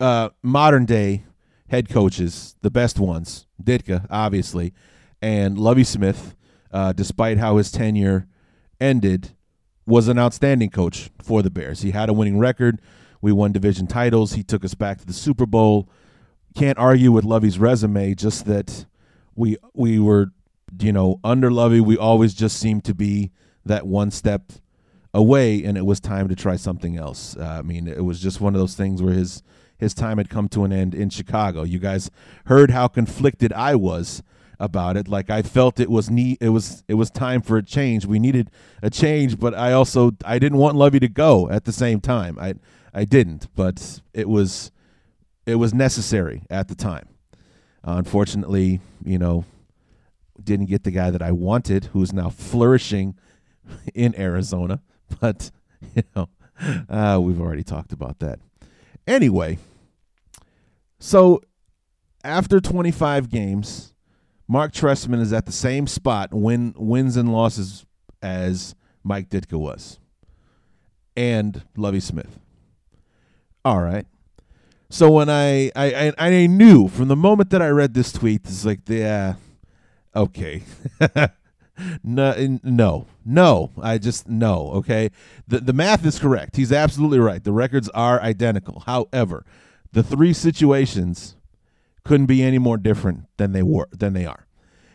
uh, 0.00 0.30
modern 0.42 0.86
day 0.86 1.24
head 1.68 1.90
coaches, 1.90 2.56
the 2.62 2.70
best 2.70 2.98
ones, 2.98 3.46
Ditka, 3.62 4.06
obviously, 4.08 4.72
and 5.20 5.58
Lovie 5.58 5.84
Smith, 5.84 6.34
uh, 6.72 6.94
despite 6.94 7.36
how 7.36 7.58
his 7.58 7.70
tenure 7.70 8.26
ended, 8.80 9.32
was 9.84 10.08
an 10.08 10.18
outstanding 10.18 10.70
coach 10.70 11.10
for 11.22 11.42
the 11.42 11.50
Bears. 11.50 11.82
He 11.82 11.90
had 11.90 12.08
a 12.08 12.14
winning 12.14 12.38
record. 12.38 12.80
We 13.20 13.32
won 13.32 13.52
division 13.52 13.86
titles. 13.86 14.32
He 14.32 14.42
took 14.42 14.64
us 14.64 14.74
back 14.74 14.98
to 14.98 15.06
the 15.06 15.12
Super 15.12 15.44
Bowl. 15.44 15.90
Can't 16.56 16.78
argue 16.78 17.12
with 17.12 17.24
Lovie's 17.24 17.58
resume, 17.58 18.14
just 18.14 18.46
that 18.46 18.86
we 19.36 19.56
we 19.74 19.98
were, 19.98 20.32
you 20.80 20.92
know, 20.92 21.20
under 21.22 21.50
Lovie. 21.50 21.80
we 21.80 21.96
always 21.96 22.34
just 22.34 22.58
seemed 22.58 22.84
to 22.84 22.94
be 22.94 23.30
that 23.64 23.86
one 23.86 24.10
step 24.10 24.52
away, 25.14 25.62
and 25.64 25.78
it 25.78 25.86
was 25.86 26.00
time 26.00 26.28
to 26.28 26.34
try 26.34 26.56
something 26.56 26.96
else. 26.96 27.36
Uh, 27.36 27.44
I 27.44 27.62
mean, 27.62 27.86
it 27.86 28.04
was 28.04 28.20
just 28.20 28.40
one 28.40 28.54
of 28.54 28.60
those 28.60 28.74
things 28.74 29.02
where 29.02 29.14
his 29.14 29.42
his 29.78 29.94
time 29.94 30.18
had 30.18 30.30
come 30.30 30.48
to 30.48 30.64
an 30.64 30.72
end 30.72 30.94
in 30.94 31.10
Chicago. 31.10 31.62
You 31.62 31.78
guys 31.78 32.10
heard 32.46 32.70
how 32.70 32.88
conflicted 32.88 33.52
I 33.52 33.74
was 33.76 34.22
about 34.58 34.96
it. 34.96 35.06
Like 35.08 35.28
I 35.30 35.42
felt 35.42 35.80
it 35.80 35.90
was 35.90 36.10
need 36.10 36.38
it 36.40 36.48
was 36.50 36.82
it 36.88 36.94
was 36.94 37.10
time 37.10 37.42
for 37.42 37.56
a 37.58 37.62
change. 37.62 38.06
We 38.06 38.18
needed 38.18 38.50
a 38.82 38.90
change, 38.90 39.38
but 39.38 39.54
I 39.54 39.72
also 39.72 40.12
I 40.24 40.38
didn't 40.38 40.58
want 40.58 40.76
Lovie 40.76 41.00
to 41.00 41.08
go 41.08 41.48
at 41.50 41.64
the 41.64 41.72
same 41.72 42.00
time. 42.00 42.38
I 42.38 42.54
I 42.94 43.04
didn't, 43.04 43.48
but 43.54 44.00
it 44.14 44.28
was 44.28 44.70
it 45.44 45.56
was 45.56 45.74
necessary 45.74 46.44
at 46.50 46.68
the 46.68 46.74
time. 46.74 47.08
Uh, 47.86 47.94
unfortunately, 47.98 48.80
you 49.04 49.18
know, 49.18 49.44
didn't 50.42 50.66
get 50.66 50.84
the 50.84 50.90
guy 50.90 51.10
that 51.10 51.22
I 51.22 51.32
wanted, 51.32 51.86
who's 51.86 52.12
now 52.12 52.30
flourishing 52.30 53.16
in 53.94 54.18
Arizona. 54.18 54.80
But 55.20 55.52
you 55.94 56.02
know, 56.16 56.28
uh, 56.88 57.20
we've 57.22 57.40
already 57.40 57.62
talked 57.62 57.92
about 57.92 58.18
that. 58.18 58.40
Anyway, 59.06 59.58
so 60.98 61.40
after 62.24 62.60
25 62.60 63.28
games, 63.30 63.94
Mark 64.48 64.72
Trestman 64.72 65.20
is 65.20 65.32
at 65.32 65.46
the 65.46 65.52
same 65.52 65.86
spot 65.86 66.34
win 66.34 66.74
wins 66.76 67.16
and 67.16 67.32
losses 67.32 67.86
as 68.20 68.74
Mike 69.04 69.28
Ditka 69.28 69.56
was, 69.56 70.00
and 71.16 71.62
Lovie 71.76 72.00
Smith. 72.00 72.40
All 73.64 73.80
right. 73.80 74.06
So 74.88 75.10
when 75.10 75.28
I 75.28 75.70
I 75.74 76.12
I, 76.18 76.28
I 76.28 76.46
knew 76.46 76.88
from 76.88 77.08
the 77.08 77.16
moment 77.16 77.50
that 77.50 77.62
I 77.62 77.68
read 77.68 77.94
this 77.94 78.12
tweet, 78.12 78.42
it's 78.44 78.64
like 78.64 78.80
yeah, 78.86 79.34
okay. 80.14 80.62
no, 82.04 82.58
no, 82.62 83.06
no. 83.24 83.70
I 83.82 83.98
just 83.98 84.28
no. 84.28 84.70
Okay, 84.74 85.10
the 85.48 85.60
the 85.60 85.72
math 85.72 86.04
is 86.06 86.18
correct. 86.18 86.56
He's 86.56 86.72
absolutely 86.72 87.18
right. 87.18 87.42
The 87.42 87.52
records 87.52 87.88
are 87.90 88.20
identical. 88.20 88.80
However, 88.86 89.44
the 89.92 90.02
three 90.02 90.32
situations 90.32 91.36
couldn't 92.04 92.26
be 92.26 92.42
any 92.42 92.58
more 92.58 92.76
different 92.76 93.24
than 93.36 93.52
they 93.52 93.62
were 93.62 93.88
than 93.90 94.12
they 94.12 94.26
are. 94.26 94.46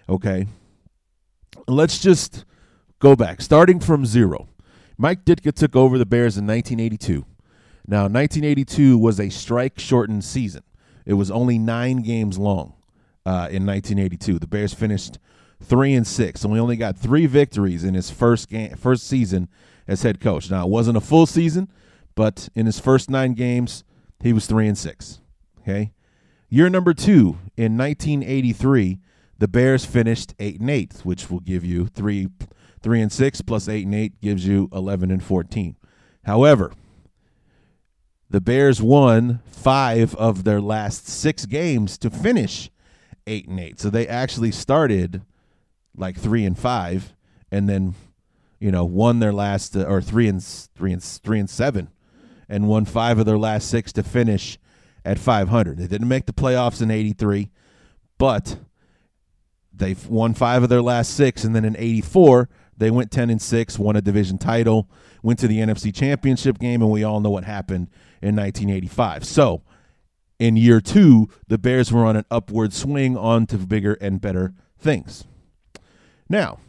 Okay, 0.07 0.47
let's 1.67 1.99
just 1.99 2.45
go 2.99 3.15
back, 3.15 3.41
starting 3.41 3.79
from 3.79 4.05
zero. 4.05 4.47
Mike 4.97 5.25
Ditka 5.25 5.51
took 5.51 5.75
over 5.75 5.97
the 5.97 6.05
Bears 6.05 6.37
in 6.37 6.45
1982. 6.45 7.25
Now, 7.91 8.03
1982 8.03 8.97
was 8.97 9.19
a 9.19 9.27
strike 9.27 9.77
shortened 9.77 10.23
season. 10.23 10.63
It 11.05 11.15
was 11.15 11.29
only 11.29 11.59
nine 11.59 11.97
games 12.03 12.37
long 12.37 12.73
uh, 13.25 13.51
in 13.51 13.65
1982. 13.65 14.39
The 14.39 14.47
Bears 14.47 14.73
finished 14.73 15.19
three 15.61 15.93
and 15.93 16.07
six, 16.07 16.45
and 16.45 16.53
we 16.53 16.59
only 16.61 16.77
got 16.77 16.95
three 16.97 17.25
victories 17.25 17.83
in 17.83 17.93
his 17.93 18.09
first 18.09 18.47
game, 18.47 18.77
first 18.77 19.05
season 19.05 19.49
as 19.89 20.03
head 20.03 20.21
coach. 20.21 20.49
Now, 20.49 20.65
it 20.65 20.69
wasn't 20.69 20.95
a 20.95 21.01
full 21.01 21.25
season, 21.25 21.67
but 22.15 22.47
in 22.55 22.65
his 22.65 22.79
first 22.79 23.09
nine 23.09 23.33
games, 23.33 23.83
he 24.21 24.31
was 24.31 24.45
three 24.45 24.69
and 24.69 24.77
six. 24.77 25.19
Okay, 25.59 25.91
year 26.47 26.69
number 26.69 26.93
two 26.93 27.39
in 27.57 27.77
1983, 27.77 28.99
the 29.37 29.49
Bears 29.49 29.83
finished 29.83 30.33
eight 30.39 30.61
and 30.61 30.69
eight, 30.69 30.93
which 31.03 31.29
will 31.29 31.41
give 31.41 31.65
you 31.65 31.87
three, 31.87 32.29
three 32.81 33.01
and 33.01 33.11
six 33.11 33.41
plus 33.41 33.67
eight 33.67 33.83
and 33.83 33.93
eight 33.93 34.21
gives 34.21 34.47
you 34.47 34.69
11 34.71 35.11
and 35.11 35.21
14. 35.21 35.75
However, 36.23 36.71
the 38.31 38.39
Bears 38.39 38.81
won 38.81 39.41
five 39.45 40.15
of 40.15 40.45
their 40.45 40.61
last 40.61 41.05
six 41.05 41.45
games 41.45 41.97
to 41.97 42.09
finish 42.09 42.71
eight 43.27 43.47
and 43.47 43.59
eight. 43.59 43.79
So 43.79 43.89
they 43.89 44.07
actually 44.07 44.51
started 44.51 45.21
like 45.97 46.17
three 46.17 46.45
and 46.45 46.57
five, 46.57 47.13
and 47.51 47.67
then 47.67 47.93
you 48.57 48.71
know 48.71 48.85
won 48.85 49.19
their 49.19 49.33
last 49.33 49.75
uh, 49.75 49.83
or 49.83 50.01
three 50.01 50.29
and 50.29 50.41
three 50.41 50.93
and 50.93 51.03
three 51.03 51.39
and 51.39 51.49
seven, 51.49 51.89
and 52.47 52.69
won 52.69 52.85
five 52.85 53.19
of 53.19 53.25
their 53.25 53.37
last 53.37 53.69
six 53.69 53.91
to 53.93 54.03
finish 54.03 54.57
at 55.03 55.19
500. 55.19 55.77
They 55.77 55.87
didn't 55.87 56.07
make 56.07 56.25
the 56.25 56.33
playoffs 56.33 56.81
in 56.81 56.89
'83, 56.89 57.49
but 58.17 58.59
they 59.73 59.93
won 60.07 60.33
five 60.35 60.63
of 60.63 60.69
their 60.69 60.81
last 60.81 61.17
six, 61.17 61.43
and 61.43 61.53
then 61.53 61.65
in 61.65 61.75
'84 61.77 62.47
they 62.77 62.89
went 62.89 63.11
10 63.11 63.29
and 63.29 63.39
6, 63.39 63.77
won 63.77 63.95
a 63.95 64.01
division 64.01 64.39
title, 64.39 64.89
went 65.21 65.37
to 65.37 65.47
the 65.47 65.59
NFC 65.59 65.93
Championship 65.93 66.57
game, 66.57 66.81
and 66.81 66.89
we 66.89 67.03
all 67.03 67.19
know 67.19 67.29
what 67.29 67.43
happened 67.43 67.89
in 68.21 68.35
1985. 68.35 69.25
So, 69.25 69.61
in 70.39 70.55
year 70.55 70.81
two, 70.81 71.29
the 71.47 71.57
Bears 71.57 71.91
were 71.91 72.05
on 72.05 72.15
an 72.15 72.25
upward 72.31 72.73
swing 72.73 73.15
on 73.15 73.45
to 73.47 73.57
bigger 73.57 73.93
and 73.93 74.19
better 74.19 74.53
things. 74.79 75.25
Now, 76.27 76.59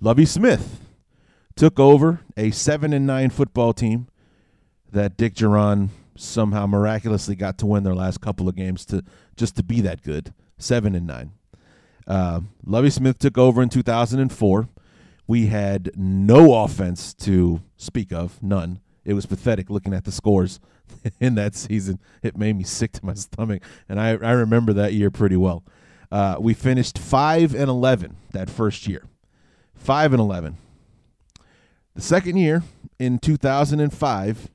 Lovey 0.00 0.24
Smith 0.24 0.80
took 1.56 1.78
over 1.78 2.20
a 2.36 2.50
7 2.50 2.92
and 2.92 3.06
9 3.06 3.30
football 3.30 3.72
team 3.72 4.08
that 4.90 5.16
Dick 5.16 5.34
Jauron 5.34 5.90
somehow 6.16 6.66
miraculously 6.66 7.34
got 7.34 7.58
to 7.58 7.66
win 7.66 7.82
their 7.82 7.94
last 7.94 8.20
couple 8.20 8.48
of 8.48 8.56
games 8.56 8.84
to 8.86 9.04
just 9.36 9.56
to 9.56 9.62
be 9.62 9.80
that 9.80 10.02
good 10.02 10.32
7 10.58 10.94
and 10.94 11.06
9. 11.06 11.32
Uh, 12.06 12.40
Lovie 12.64 12.90
Smith 12.90 13.18
took 13.18 13.36
over 13.36 13.62
in 13.62 13.68
2004 13.68 14.68
we 15.30 15.46
had 15.46 15.92
no 15.94 16.64
offense 16.64 17.14
to 17.14 17.62
speak 17.76 18.12
of, 18.12 18.42
none. 18.42 18.80
It 19.04 19.14
was 19.14 19.26
pathetic 19.26 19.70
looking 19.70 19.94
at 19.94 20.04
the 20.04 20.12
scores 20.12 20.60
in 21.20 21.34
that 21.36 21.54
season. 21.54 21.98
It 22.22 22.36
made 22.36 22.56
me 22.56 22.64
sick 22.64 22.92
to 22.92 23.04
my 23.04 23.14
stomach, 23.14 23.62
and 23.88 24.00
I, 24.00 24.10
I 24.10 24.32
remember 24.32 24.72
that 24.74 24.92
year 24.92 25.10
pretty 25.10 25.36
well. 25.36 25.64
Uh, 26.10 26.36
we 26.40 26.54
finished 26.54 26.98
five 26.98 27.54
and 27.54 27.68
eleven 27.68 28.16
that 28.32 28.50
first 28.50 28.86
year, 28.86 29.04
five 29.74 30.12
and 30.12 30.20
eleven. 30.20 30.56
The 31.94 32.02
second 32.02 32.36
year 32.36 32.62
in 32.98 33.18
2005, 33.18 34.48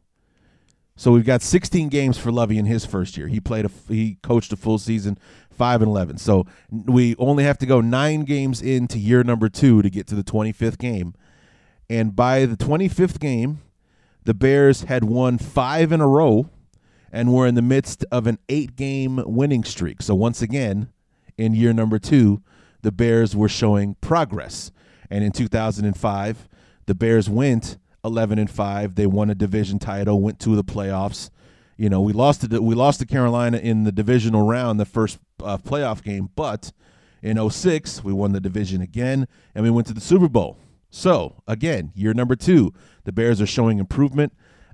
so 0.97 1.11
we've 1.11 1.25
got 1.25 1.41
16 1.41 1.89
games 1.89 2.17
for 2.17 2.31
Lovie 2.31 2.57
in 2.57 2.65
his 2.65 2.85
first 2.85 3.17
year. 3.17 3.27
He 3.27 3.41
played 3.41 3.65
a 3.65 3.71
he 3.87 4.17
coached 4.23 4.53
a 4.53 4.55
full 4.55 4.79
season, 4.79 5.17
five 5.49 5.81
and 5.81 5.89
11. 5.89 6.17
So 6.19 6.45
we 6.69 7.15
only 7.17 7.43
have 7.43 7.57
to 7.59 7.65
go 7.65 7.81
nine 7.81 8.23
games 8.23 8.61
into 8.61 8.97
year 8.97 9.23
number 9.23 9.49
two 9.49 9.81
to 9.81 9.89
get 9.89 10.07
to 10.07 10.15
the 10.15 10.23
25th 10.23 10.77
game. 10.77 11.13
And 11.89 12.15
by 12.15 12.45
the 12.45 12.55
25th 12.57 13.19
game, 13.19 13.59
the 14.25 14.33
Bears 14.33 14.81
had 14.81 15.03
won 15.03 15.37
five 15.37 15.91
in 15.91 16.01
a 16.01 16.07
row 16.07 16.49
and 17.11 17.33
were 17.33 17.47
in 17.47 17.55
the 17.55 17.61
midst 17.61 18.03
of 18.11 18.27
an 18.27 18.39
eight 18.49 18.75
game 18.75 19.23
winning 19.25 19.63
streak. 19.63 20.01
So 20.01 20.13
once 20.13 20.41
again, 20.41 20.89
in 21.37 21.53
year 21.53 21.73
number 21.73 21.99
two, 21.99 22.41
the 22.81 22.91
Bears 22.91 23.35
were 23.35 23.49
showing 23.49 23.95
progress. 24.01 24.71
And 25.09 25.23
in 25.23 25.31
2005, 25.31 26.49
the 26.87 26.95
Bears 26.95 27.29
went 27.29 27.77
11 28.03 28.39
and 28.39 28.49
5. 28.49 28.95
They 28.95 29.07
won 29.07 29.29
a 29.29 29.35
division 29.35 29.79
title, 29.79 30.21
went 30.21 30.39
to 30.41 30.55
the 30.55 30.63
playoffs. 30.63 31.29
You 31.77 31.89
know, 31.89 32.01
we 32.01 32.13
lost 32.13 32.49
to 32.49 32.61
we 32.61 32.73
lost 32.73 32.99
to 32.99 33.05
Carolina 33.05 33.57
in 33.57 33.83
the 33.83 33.91
divisional 33.91 34.47
round, 34.47 34.79
the 34.79 34.85
first 34.85 35.19
uh, 35.43 35.57
playoff 35.57 36.03
game, 36.03 36.29
but 36.35 36.71
in 37.21 37.49
06, 37.49 38.03
we 38.03 38.13
won 38.13 38.31
the 38.31 38.39
division 38.39 38.81
again 38.81 39.27
and 39.53 39.63
we 39.63 39.69
went 39.69 39.87
to 39.87 39.93
the 39.93 40.01
Super 40.01 40.29
Bowl. 40.29 40.57
So, 40.95 41.43
again, 41.45 41.91
year 41.93 42.13
number 42.13 42.37
2, 42.37 42.71
the 43.03 43.11
Bears 43.11 43.41
are 43.41 43.45
showing 43.45 43.79
improvement. 43.79 44.31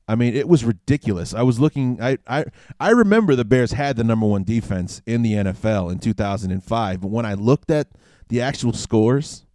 I 0.07 0.13
mean, 0.13 0.35
it 0.35 0.47
was 0.47 0.63
ridiculous. 0.63 1.33
I 1.33 1.41
was 1.41 1.59
looking 1.59 1.99
I 1.99 2.19
I 2.27 2.45
I 2.79 2.91
remember 2.91 3.35
the 3.35 3.43
Bears 3.43 3.71
had 3.71 3.95
the 3.95 4.03
number 4.03 4.27
1 4.27 4.43
defense 4.43 5.01
in 5.07 5.23
the 5.23 5.33
NFL 5.33 5.91
in 5.91 5.97
2005, 5.97 7.01
but 7.01 7.07
when 7.07 7.25
I 7.25 7.33
looked 7.33 7.71
at 7.71 7.87
the 8.29 8.39
actual 8.39 8.71
scores, 8.71 9.47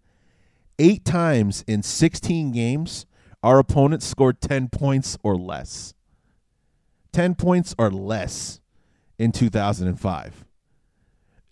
8 0.80 1.04
times 1.04 1.64
in 1.68 1.85
16 1.85 2.50
games, 2.50 3.06
our 3.44 3.61
opponents 3.61 4.04
scored 4.04 4.40
10 4.40 4.68
points 4.70 5.16
or 5.23 5.37
less. 5.37 5.94
10 7.12 7.37
points 7.37 7.76
or 7.78 7.92
less 7.92 8.61
in 9.20 9.30
2005. 9.30 10.44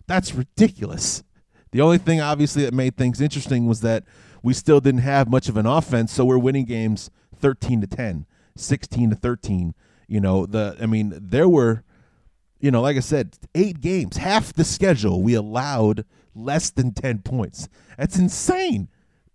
That's 0.07 0.35
ridiculous. 0.35 1.23
The 1.71 1.79
only 1.79 1.99
thing, 1.99 2.19
obviously, 2.19 2.63
that 2.63 2.73
made 2.73 2.97
things 2.97 3.21
interesting 3.21 3.65
was 3.65 3.79
that 3.79 4.03
we 4.45 4.53
still 4.53 4.79
didn't 4.79 5.01
have 5.01 5.27
much 5.27 5.49
of 5.49 5.57
an 5.57 5.65
offense, 5.65 6.13
so 6.13 6.23
we're 6.23 6.37
winning 6.37 6.65
games 6.65 7.09
13 7.35 7.81
to 7.81 7.87
10, 7.87 8.27
16 8.55 9.09
to 9.09 9.15
13 9.15 9.73
You 10.07 10.21
know, 10.21 10.45
the 10.45 10.77
I 10.79 10.85
mean, 10.85 11.17
there 11.19 11.49
were 11.49 11.83
you 12.59 12.69
know, 12.69 12.81
like 12.81 12.95
I 12.95 12.99
said, 12.99 13.39
8 13.55 13.81
games, 13.81 14.17
half 14.17 14.53
the 14.53 14.63
schedule 14.63 15.23
we 15.23 15.33
allowed 15.33 16.05
less 16.35 16.69
than 16.69 16.93
10 16.93 17.19
points. 17.23 17.67
That's 17.97 18.19
insane. 18.19 18.87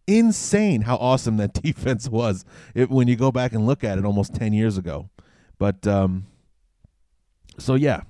Insane 0.07 0.83
how 0.83 0.95
awesome 0.97 1.39
that 1.39 1.55
defense 1.63 2.09
was 2.09 2.45
it, 2.77 2.89
when 2.89 3.09
you 3.09 3.17
go 3.17 3.33
back 3.33 3.53
and 3.53 3.67
look 3.67 3.83
at 3.83 3.99
it 3.99 4.05
almost 4.05 4.33
10 4.37 4.53
years 4.53 4.79
ago. 4.79 5.11
But 5.59 5.89
um 5.89 6.27
so 7.59 7.75
yeah, 7.75 8.03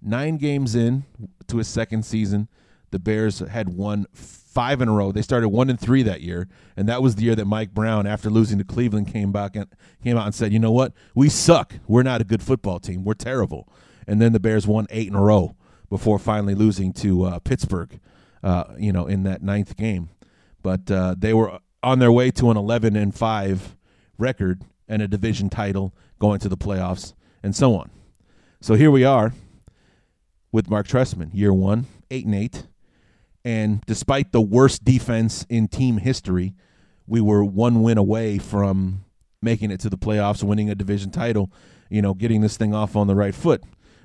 9 0.00 0.36
games 0.36 0.76
in 0.76 1.02
to 1.48 1.56
his 1.56 1.66
second 1.66 2.04
season, 2.04 2.46
the 2.92 3.00
Bears 3.00 3.40
had 3.40 3.70
won 3.70 4.06
five 4.52 4.80
in 4.82 4.88
a 4.88 4.92
row. 4.92 5.12
They 5.12 5.22
started 5.22 5.48
one 5.48 5.70
and 5.70 5.80
three 5.80 6.02
that 6.02 6.20
year, 6.20 6.48
and 6.76 6.88
that 6.88 7.02
was 7.02 7.14
the 7.14 7.22
year 7.22 7.34
that 7.34 7.46
Mike 7.46 7.72
Brown, 7.72 8.06
after 8.06 8.28
losing 8.28 8.58
to 8.58 8.64
Cleveland, 8.64 9.08
came 9.08 9.32
back 9.32 9.56
and 9.56 9.66
came 10.02 10.16
out 10.16 10.26
and 10.26 10.34
said, 10.34 10.52
"You 10.52 10.58
know 10.58 10.72
what? 10.72 10.92
We 11.14 11.28
suck. 11.28 11.74
We're 11.86 12.02
not 12.02 12.20
a 12.20 12.24
good 12.24 12.42
football 12.42 12.78
team. 12.78 13.04
We're 13.04 13.14
terrible." 13.14 13.68
And 14.06 14.20
then 14.20 14.32
the 14.32 14.40
Bears 14.40 14.66
won 14.66 14.86
eight 14.90 15.08
in 15.08 15.14
a 15.14 15.22
row 15.22 15.56
before 15.88 16.18
finally 16.18 16.54
losing 16.54 16.92
to 16.94 17.24
uh, 17.24 17.38
Pittsburgh. 17.38 17.98
Uh, 18.42 18.74
you 18.76 18.92
know, 18.92 19.06
in 19.06 19.22
that 19.22 19.40
ninth 19.40 19.76
game, 19.76 20.08
but 20.64 20.90
uh, 20.90 21.14
they 21.16 21.32
were 21.32 21.60
on 21.80 22.00
their 22.00 22.10
way 22.10 22.28
to 22.28 22.50
an 22.50 22.56
11 22.56 22.96
and 22.96 23.14
five 23.14 23.76
record 24.18 24.64
and 24.88 25.00
a 25.00 25.06
division 25.06 25.48
title, 25.48 25.94
going 26.18 26.40
to 26.40 26.48
the 26.48 26.56
playoffs, 26.56 27.14
and 27.40 27.54
so 27.54 27.76
on. 27.76 27.88
So 28.60 28.74
here 28.74 28.90
we 28.90 29.04
are 29.04 29.32
with 30.50 30.68
Mark 30.68 30.88
Trestman, 30.88 31.30
year 31.32 31.52
one, 31.52 31.86
eight 32.10 32.26
and 32.26 32.34
eight 32.34 32.66
and 33.44 33.80
despite 33.86 34.32
the 34.32 34.40
worst 34.40 34.84
defense 34.84 35.44
in 35.48 35.68
team 35.68 35.98
history, 35.98 36.54
we 37.06 37.20
were 37.20 37.44
one 37.44 37.82
win 37.82 37.98
away 37.98 38.38
from 38.38 39.04
making 39.40 39.70
it 39.70 39.80
to 39.80 39.90
the 39.90 39.98
playoffs, 39.98 40.42
winning 40.42 40.70
a 40.70 40.74
division 40.74 41.10
title, 41.10 41.50
you 41.90 42.00
know, 42.00 42.14
getting 42.14 42.40
this 42.40 42.56
thing 42.56 42.72
off 42.74 42.94
on 42.94 43.08
the 43.08 43.14
right 43.14 43.34
foot. 43.34 43.62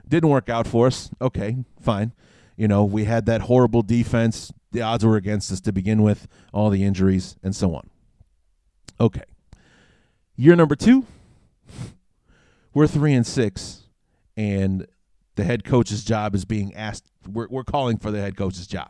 Didn't 0.08 0.29
work 0.29 0.50
out 0.50 0.67
for 0.67 0.88
us. 0.88 1.10
Okay, 1.22 1.58
fine. 1.79 2.13
You 2.56 2.67
know, 2.67 2.84
we 2.84 3.03
had 3.03 3.27
that 3.27 3.41
horrible 3.41 3.84
defense. 3.84 4.51
The 4.72 4.82
odds 4.82 5.06
were 5.06 5.15
against 5.15 5.51
us 5.51 5.62
to 5.62 5.72
begin 5.72 6.01
with, 6.01 6.27
all 6.51 6.70
the 6.70 6.84
injuries 6.84 7.36
and 7.44 7.56
so 7.56 7.75
on. 7.75 7.89
Okay. 9.00 9.24
Year 10.36 10.56
number 10.56 10.75
two, 10.75 11.06
we're 12.74 12.88
three 12.88 13.13
and 13.13 13.25
six, 13.25 13.84
and 14.36 14.88
the 15.36 15.44
head 15.44 15.63
coach's 15.63 16.03
job 16.03 16.34
is 16.34 16.46
being 16.46 16.74
asked. 16.74 17.06
We're, 17.27 17.48
we're 17.50 17.63
calling 17.63 17.98
for 17.98 18.12
the 18.12 18.20
head 18.20 18.36
coach's 18.36 18.67
job. 18.67 18.89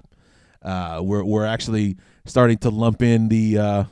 Uh, 0.67 0.99
we're 1.01 1.23
we're 1.23 1.45
actually 1.45 1.95
starting 2.25 2.57
to 2.57 2.69
lump 2.69 3.01
in 3.01 3.29
the 3.29 3.57
uh, 3.57 3.83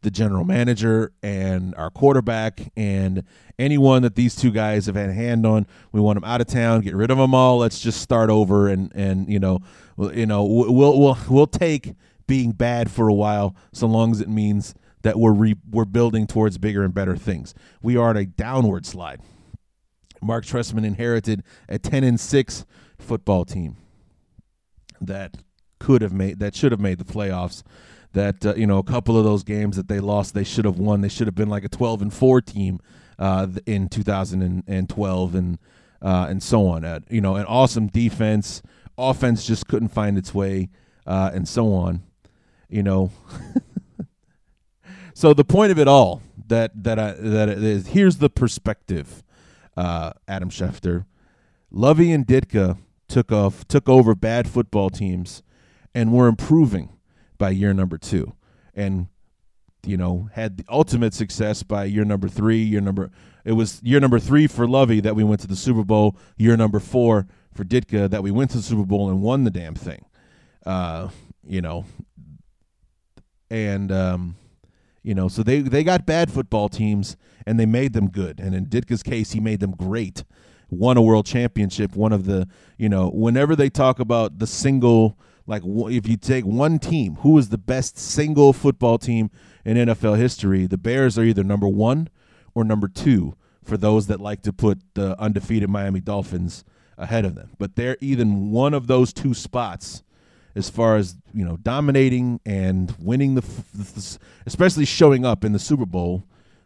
the 0.00 0.10
general 0.10 0.44
manager 0.44 1.12
and 1.22 1.74
our 1.74 1.90
quarterback 1.90 2.72
and 2.74 3.22
anyone 3.58 4.00
that 4.00 4.14
these 4.14 4.34
two 4.34 4.50
guys 4.50 4.86
have 4.86 4.94
had 4.94 5.10
a 5.10 5.12
hand 5.12 5.44
on. 5.44 5.66
We 5.92 6.00
want 6.00 6.16
them 6.16 6.24
out 6.24 6.40
of 6.40 6.46
town, 6.46 6.80
get 6.80 6.96
rid 6.96 7.10
of 7.10 7.18
them 7.18 7.34
all. 7.34 7.58
Let's 7.58 7.80
just 7.80 8.00
start 8.00 8.30
over 8.30 8.66
and 8.68 8.90
and 8.94 9.28
you 9.28 9.38
know, 9.38 9.58
you 9.98 10.24
know, 10.24 10.42
we'll 10.44 10.98
we'll 10.98 11.18
we'll 11.28 11.46
take 11.46 11.92
being 12.26 12.52
bad 12.52 12.90
for 12.90 13.08
a 13.08 13.14
while, 13.14 13.54
so 13.74 13.86
long 13.86 14.12
as 14.12 14.22
it 14.22 14.28
means 14.30 14.74
that 15.02 15.18
we're 15.18 15.34
re- 15.34 15.56
we're 15.70 15.84
building 15.84 16.26
towards 16.26 16.56
bigger 16.56 16.82
and 16.82 16.94
better 16.94 17.14
things. 17.14 17.52
We 17.82 17.98
are 17.98 18.08
on 18.08 18.16
a 18.16 18.24
downward 18.24 18.86
slide. 18.86 19.20
Mark 20.22 20.46
Trestman 20.46 20.86
inherited 20.86 21.42
a 21.68 21.78
10 21.78 22.04
and 22.04 22.18
6 22.18 22.64
football 22.98 23.44
team 23.44 23.76
that 25.00 25.38
could 25.82 26.00
have 26.00 26.12
made 26.12 26.38
that 26.38 26.54
should 26.54 26.70
have 26.70 26.80
made 26.80 26.98
the 26.98 27.04
playoffs. 27.04 27.62
That 28.12 28.46
uh, 28.46 28.54
you 28.54 28.66
know 28.66 28.78
a 28.78 28.84
couple 28.84 29.18
of 29.18 29.24
those 29.24 29.42
games 29.42 29.76
that 29.76 29.88
they 29.88 29.98
lost, 29.98 30.32
they 30.34 30.44
should 30.44 30.64
have 30.64 30.78
won. 30.78 31.00
They 31.00 31.08
should 31.08 31.26
have 31.26 31.34
been 31.34 31.48
like 31.48 31.64
a 31.64 31.68
12 31.68 32.02
and 32.02 32.14
four 32.14 32.40
team 32.40 32.78
uh, 33.18 33.48
in 33.66 33.88
2012 33.88 35.34
and 35.34 35.58
uh, 36.00 36.26
and 36.28 36.42
so 36.42 36.66
on. 36.66 36.84
Uh, 36.84 37.00
you 37.08 37.20
know, 37.20 37.36
an 37.36 37.46
awesome 37.46 37.88
defense, 37.88 38.62
offense 38.96 39.44
just 39.44 39.66
couldn't 39.66 39.88
find 39.88 40.16
its 40.16 40.32
way, 40.34 40.68
uh, 41.06 41.30
and 41.34 41.48
so 41.48 41.72
on. 41.72 42.02
You 42.68 42.82
know. 42.82 43.10
so 45.14 45.34
the 45.34 45.44
point 45.44 45.72
of 45.72 45.78
it 45.78 45.88
all 45.88 46.22
that 46.48 46.70
that 46.84 46.98
I, 46.98 47.12
that 47.12 47.48
is 47.48 47.88
here's 47.88 48.18
the 48.18 48.30
perspective, 48.30 49.24
uh, 49.76 50.12
Adam 50.28 50.50
Schefter, 50.50 51.06
Lovie 51.70 52.12
and 52.12 52.26
Ditka 52.26 52.76
took 53.08 53.32
off 53.32 53.66
took 53.66 53.88
over 53.88 54.14
bad 54.14 54.48
football 54.48 54.90
teams 54.90 55.42
and 55.94 56.12
we're 56.12 56.28
improving 56.28 56.90
by 57.38 57.50
year 57.50 57.72
number 57.72 57.98
two. 57.98 58.34
And 58.74 59.08
you 59.84 59.96
know, 59.96 60.28
had 60.32 60.58
the 60.58 60.64
ultimate 60.68 61.12
success 61.12 61.62
by 61.62 61.84
year 61.84 62.04
number 62.04 62.28
three. 62.28 62.62
Year 62.62 62.80
number 62.80 63.10
it 63.44 63.52
was 63.52 63.82
year 63.82 64.00
number 64.00 64.18
three 64.18 64.46
for 64.46 64.68
lovie 64.68 65.00
that 65.00 65.16
we 65.16 65.24
went 65.24 65.40
to 65.40 65.48
the 65.48 65.56
Super 65.56 65.84
Bowl. 65.84 66.16
Year 66.36 66.56
number 66.56 66.78
four 66.78 67.26
for 67.52 67.64
Ditka 67.64 68.08
that 68.10 68.22
we 68.22 68.30
went 68.30 68.50
to 68.52 68.58
the 68.58 68.62
Super 68.62 68.84
Bowl 68.84 69.10
and 69.10 69.20
won 69.22 69.44
the 69.44 69.50
damn 69.50 69.74
thing. 69.74 70.04
Uh, 70.64 71.08
you 71.44 71.60
know, 71.60 71.84
and 73.50 73.90
um, 73.90 74.36
you 75.02 75.14
know, 75.14 75.28
so 75.28 75.42
they 75.42 75.60
they 75.60 75.82
got 75.82 76.06
bad 76.06 76.30
football 76.30 76.68
teams 76.68 77.16
and 77.44 77.58
they 77.58 77.66
made 77.66 77.92
them 77.92 78.08
good. 78.08 78.38
And 78.38 78.54
in 78.54 78.66
Ditka's 78.66 79.02
case, 79.02 79.32
he 79.32 79.40
made 79.40 79.60
them 79.60 79.72
great. 79.72 80.24
Won 80.70 80.96
a 80.96 81.02
world 81.02 81.26
championship. 81.26 81.96
One 81.96 82.12
of 82.12 82.24
the 82.24 82.48
you 82.78 82.88
know, 82.88 83.10
whenever 83.10 83.56
they 83.56 83.68
talk 83.68 83.98
about 83.98 84.38
the 84.38 84.46
single 84.46 85.18
like 85.46 85.62
if 85.64 86.08
you 86.08 86.16
take 86.16 86.44
one 86.44 86.78
team, 86.78 87.16
who 87.16 87.36
is 87.38 87.48
the 87.48 87.58
best 87.58 87.98
single 87.98 88.52
football 88.52 88.98
team 88.98 89.30
in 89.64 89.76
NFL 89.76 90.18
history? 90.18 90.66
The 90.66 90.78
Bears 90.78 91.18
are 91.18 91.24
either 91.24 91.44
number 91.44 91.68
one 91.68 92.08
or 92.54 92.64
number 92.64 92.88
two 92.88 93.34
for 93.64 93.76
those 93.76 94.06
that 94.08 94.20
like 94.20 94.42
to 94.42 94.52
put 94.52 94.80
the 94.94 95.20
undefeated 95.20 95.68
Miami 95.68 96.00
Dolphins 96.00 96.64
ahead 96.96 97.24
of 97.24 97.34
them. 97.34 97.50
But 97.58 97.76
they're 97.76 97.96
either 98.00 98.24
one 98.24 98.74
of 98.74 98.86
those 98.86 99.12
two 99.12 99.34
spots 99.34 100.02
as 100.54 100.68
far 100.68 100.96
as 100.96 101.16
you 101.32 101.44
know 101.44 101.56
dominating 101.56 102.40
and 102.44 102.94
winning 102.98 103.34
the, 103.34 103.40
the 103.74 104.18
especially 104.46 104.84
showing 104.84 105.24
up 105.24 105.44
in 105.44 105.52
the 105.52 105.58
Super 105.58 105.86
Bowl, 105.86 106.24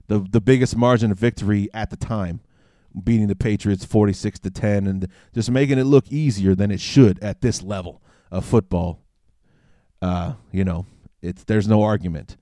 the 0.09 0.19
the 0.19 0.41
biggest 0.41 0.77
margin 0.77 1.11
of 1.11 1.19
victory 1.19 1.69
at 1.73 1.91
the 1.91 1.97
time 1.97 2.41
beating 3.05 3.27
the 3.27 3.37
Patriots 3.37 3.85
46 3.85 4.39
to 4.39 4.51
10 4.51 4.87
and 4.87 5.09
just 5.35 5.51
making 5.51 5.79
it 5.79 5.85
look 5.85 6.09
easier 6.09 6.55
than 6.55 6.71
it 6.71 6.81
should 6.81 7.23
at 7.23 7.43
this 7.43 7.63
level 7.63 8.01
of 8.31 8.45
football. 8.45 9.01
Uh, 10.03 10.35
you 10.53 10.65
know, 10.65 10.87
it's 11.23 11.45
there's 11.45 11.69
no 11.69 11.83
argument. 11.83 12.37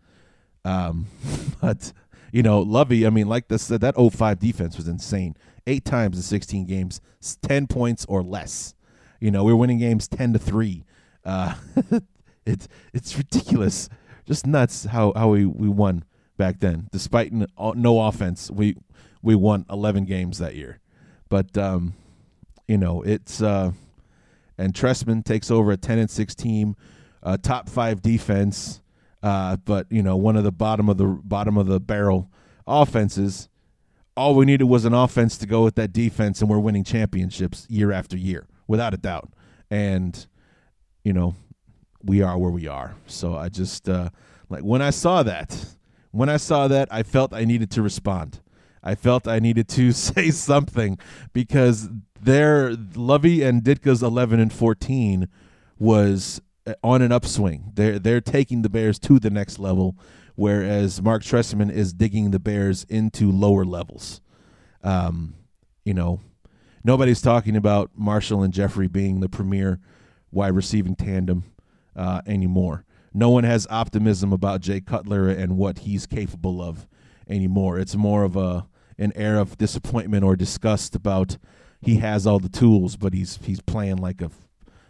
Um, 0.64 1.06
but 1.60 1.92
you 2.32 2.42
know, 2.42 2.60
Lovie, 2.60 3.06
I 3.06 3.10
mean, 3.10 3.28
like 3.28 3.48
this 3.48 3.68
that 3.68 3.94
05 3.96 4.38
defense 4.38 4.76
was 4.76 4.88
insane. 4.88 5.36
Eight 5.66 5.84
times 5.84 6.16
in 6.16 6.22
16 6.22 6.66
games, 6.66 7.00
10 7.42 7.68
points 7.68 8.04
or 8.06 8.22
less. 8.22 8.74
You 9.20 9.30
know, 9.30 9.44
we 9.44 9.52
are 9.52 9.56
winning 9.56 9.78
games 9.78 10.08
10 10.08 10.34
to 10.34 10.38
3. 10.38 10.84
Uh, 11.24 11.54
it's 12.46 12.68
it's 12.92 13.16
ridiculous. 13.16 13.88
Just 14.26 14.46
nuts 14.46 14.84
how 14.84 15.12
how 15.16 15.28
we 15.28 15.46
we 15.46 15.68
won 15.68 16.04
back 16.36 16.60
then. 16.60 16.88
Despite 16.92 17.32
no 17.32 18.00
offense, 18.02 18.50
we 18.50 18.76
we 19.22 19.34
won 19.34 19.64
11 19.70 20.04
games 20.04 20.38
that 20.38 20.54
year. 20.54 20.80
But 21.28 21.56
um, 21.56 21.94
you 22.68 22.78
know, 22.78 23.02
it's 23.02 23.40
uh 23.40 23.72
and 24.58 24.72
Trestman 24.72 25.24
takes 25.24 25.50
over 25.50 25.72
a 25.72 25.76
10 25.76 25.98
and 25.98 26.10
6 26.10 26.34
team, 26.34 26.76
uh, 27.22 27.36
top 27.36 27.68
five 27.68 28.02
defense, 28.02 28.80
uh, 29.22 29.56
but 29.56 29.86
you 29.90 30.02
know 30.02 30.16
one 30.16 30.36
of 30.36 30.44
the 30.44 30.52
bottom 30.52 30.88
of 30.88 30.98
the 30.98 31.06
bottom 31.06 31.56
of 31.56 31.66
the 31.66 31.80
barrel 31.80 32.30
offenses. 32.66 33.48
All 34.16 34.36
we 34.36 34.44
needed 34.44 34.64
was 34.64 34.84
an 34.84 34.94
offense 34.94 35.36
to 35.38 35.46
go 35.46 35.64
with 35.64 35.74
that 35.74 35.92
defense, 35.92 36.40
and 36.40 36.48
we're 36.48 36.60
winning 36.60 36.84
championships 36.84 37.66
year 37.68 37.90
after 37.90 38.16
year, 38.16 38.46
without 38.68 38.94
a 38.94 38.96
doubt. 38.96 39.32
And 39.70 40.26
you 41.02 41.12
know, 41.12 41.34
we 42.02 42.22
are 42.22 42.38
where 42.38 42.50
we 42.50 42.68
are. 42.68 42.94
So 43.06 43.36
I 43.36 43.48
just 43.48 43.88
uh, 43.88 44.10
like 44.48 44.62
when 44.62 44.82
I 44.82 44.90
saw 44.90 45.22
that, 45.22 45.74
when 46.10 46.28
I 46.28 46.36
saw 46.36 46.68
that, 46.68 46.88
I 46.92 47.02
felt 47.02 47.32
I 47.32 47.44
needed 47.44 47.70
to 47.72 47.82
respond. 47.82 48.40
I 48.84 48.94
felt 48.94 49.26
I 49.26 49.38
needed 49.38 49.66
to 49.70 49.90
say 49.92 50.30
something 50.30 50.98
because 51.32 51.88
their 52.20 52.76
Lovie 52.94 53.42
and 53.42 53.62
Ditka's 53.62 54.02
11 54.02 54.38
and 54.38 54.52
14 54.52 55.28
was 55.78 56.40
on 56.82 57.02
an 57.02 57.12
upswing. 57.12 57.72
They're 57.74 57.98
they're 57.98 58.20
taking 58.20 58.62
the 58.62 58.70
Bears 58.70 58.98
to 59.00 59.18
the 59.18 59.30
next 59.30 59.58
level, 59.58 59.96
whereas 60.34 61.02
Mark 61.02 61.22
Trestman 61.22 61.72
is 61.72 61.92
digging 61.92 62.30
the 62.30 62.38
Bears 62.38 62.84
into 62.84 63.30
lower 63.30 63.64
levels. 63.64 64.20
Um, 64.82 65.34
you 65.84 65.94
know, 65.94 66.20
nobody's 66.82 67.20
talking 67.20 67.56
about 67.56 67.90
Marshall 67.94 68.42
and 68.42 68.52
Jeffery 68.52 68.88
being 68.88 69.20
the 69.20 69.28
premier 69.28 69.80
wide 70.30 70.54
receiving 70.54 70.96
tandem 70.96 71.44
uh, 71.96 72.22
anymore. 72.26 72.84
No 73.12 73.30
one 73.30 73.44
has 73.44 73.66
optimism 73.70 74.32
about 74.32 74.60
Jay 74.60 74.80
Cutler 74.80 75.28
and 75.28 75.56
what 75.56 75.80
he's 75.80 76.06
capable 76.06 76.60
of 76.60 76.86
anymore. 77.28 77.78
It's 77.78 77.94
more 77.94 78.24
of 78.24 78.36
a 78.36 78.66
an 78.98 79.12
air 79.14 79.38
of 79.38 79.58
disappointment 79.58 80.24
or 80.24 80.36
disgust 80.36 80.94
about 80.94 81.36
he 81.80 81.96
has 81.96 82.26
all 82.26 82.38
the 82.38 82.48
tools, 82.48 82.96
but 82.96 83.12
he's 83.12 83.38
he's 83.42 83.60
playing 83.60 83.96
like 83.96 84.20
a 84.20 84.30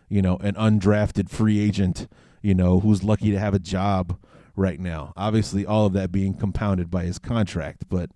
you 0.09 0.23
know 0.23 0.37
an 0.39 0.55
undrafted 0.55 1.29
free 1.29 1.59
agent, 1.59 2.07
you 2.43 2.55
know, 2.55 2.81
who's 2.81 3.03
lucky 3.03 3.31
to 3.31 3.39
have 3.39 3.55
a 3.55 3.59
job 3.59 4.19
right 4.57 4.79
now. 4.79 5.13
Obviously, 5.17 5.67
all 5.67 5.87
of 5.87 5.93
that 5.95 6.13
being 6.13 6.35
compounded 6.35 6.91
by 6.91 7.05
his 7.05 7.19
contract, 7.19 7.89
but 7.89 8.11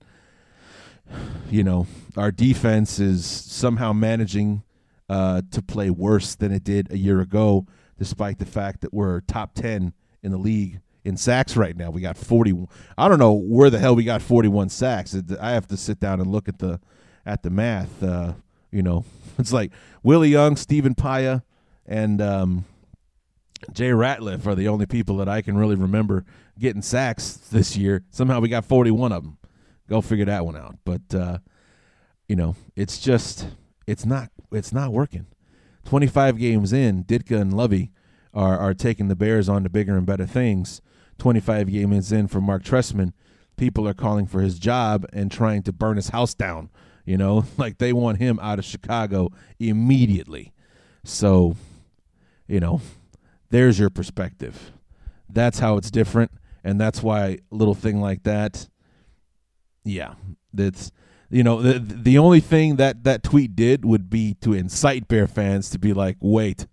you 1.51 1.65
know, 1.65 1.87
our 2.17 2.31
defense 2.31 2.99
is 2.99 3.25
somehow 3.25 3.93
managing 3.93 4.63
uh, 5.09 5.43
to 5.51 5.63
play 5.63 5.91
worse 5.91 6.35
than 6.35 6.53
it 6.53 6.63
did 6.63 6.93
a 6.93 6.99
year 6.99 7.21
ago, 7.21 7.67
despite 7.99 8.39
the 8.39 8.47
fact 8.47 8.83
that 8.83 8.93
we're 8.93 9.21
top 9.23 9.55
10 9.55 9.95
in 10.23 10.31
the 10.31 10.39
league 10.39 10.81
in 11.09 11.17
sacks 11.17 11.57
right 11.57 11.75
now. 11.75 11.91
We 11.91 12.03
got 12.03 12.17
40. 12.17 12.69
I 12.97 13.09
don't 13.09 13.19
know 13.19 13.33
where 13.33 13.71
the 13.71 13.79
hell 13.79 13.97
we 13.97 14.05
got 14.05 14.21
41 14.23 14.69
sacks. 14.69 15.17
I 15.41 15.51
have 15.53 15.67
to 15.69 15.77
sit 15.77 15.99
down 15.99 16.21
and 16.21 16.31
look 16.31 16.49
at 16.49 16.59
the 16.59 16.81
at 17.25 17.43
the 17.43 17.51
math. 17.51 18.03
Uh, 18.03 18.35
you 18.71 18.83
know, 18.83 19.05
it's 19.39 19.53
like 19.53 19.73
Willie 20.03 20.29
Young, 20.29 20.55
Stephen 20.55 20.95
Paea, 20.95 21.43
and 21.87 22.21
um, 22.21 22.67
Jay 23.73 23.91
Ratliff 23.91 24.47
are 24.47 24.55
the 24.55 24.69
only 24.69 24.87
people 24.87 25.17
that 25.17 25.29
I 25.29 25.41
can 25.41 25.57
really 25.57 25.77
remember 25.77 26.25
getting 26.59 26.83
sacks 26.83 27.33
this 27.51 27.77
year. 27.77 28.05
Somehow 28.11 28.41
we 28.41 28.49
got 28.49 28.67
41 28.67 29.11
of 29.13 29.25
them. 29.25 29.39
Go 29.89 30.03
figure 30.03 30.27
that 30.27 30.45
one 30.45 30.57
out. 30.57 30.77
But 30.85 31.15
uh, 31.15 31.39
you 32.29 32.37
know, 32.37 32.55
it's 32.77 32.99
just 32.99 33.49
it's 33.87 34.05
not 34.05 34.31
it's 34.53 34.73
not 34.73 34.93
working. 34.93 35.27
25 35.87 36.37
games 36.37 36.75
in, 36.75 37.03
Ditka 37.03 37.41
and 37.41 37.57
Lovie 37.57 37.93
are 38.39 38.57
are 38.57 38.75
taking 38.75 39.09
the 39.09 39.17
Bears 39.17 39.49
on 39.49 39.65
to 39.65 39.69
bigger 39.69 39.97
and 39.97 40.07
better 40.07 40.27
things. 40.27 40.81
25 41.19 41.73
games 41.73 42.13
in 42.13 42.29
for 42.29 42.41
Mark 42.41 42.63
Trestman, 42.63 43.13
people 43.57 43.89
are 43.89 43.95
calling 43.95 44.27
for 44.27 44.41
his 44.41 44.61
job 44.61 45.05
and 45.13 45.33
trying 45.33 45.65
to 45.65 45.73
burn 45.73 45.97
his 45.97 46.11
house 46.11 46.35
down. 46.35 46.71
You 47.05 47.17
know, 47.17 47.45
like 47.57 47.79
they 47.79 47.93
want 47.93 48.19
him 48.19 48.39
out 48.41 48.61
of 48.61 48.65
Chicago 48.65 49.31
immediately. 49.59 50.53
So, 51.05 51.57
you 52.47 52.61
know, 52.61 52.81
there's 53.51 53.79
your 53.79 53.91
perspective. 53.91 54.71
That's 55.29 55.59
how 55.59 55.77
it's 55.77 55.91
different, 55.91 56.31
and 56.63 56.81
that's 56.81 57.03
why 57.03 57.39
a 57.51 57.55
little 57.55 57.75
thing 57.75 58.01
like 58.01 58.23
that. 58.23 58.69
Yeah, 59.85 60.15
that's 60.55 60.93
you 61.29 61.43
know 61.43 61.61
the 61.61 61.79
the 61.81 62.19
only 62.19 62.41
thing 62.41 62.77
that 62.77 63.03
that 63.03 63.25
tweet 63.25 63.57
did 63.57 63.85
would 63.85 64.09
be 64.09 64.35
to 64.43 64.53
incite 64.53 65.09
Bear 65.09 65.27
fans 65.27 65.71
to 65.71 65.79
be 65.79 65.93
like, 65.93 66.17
wait, 66.21 66.67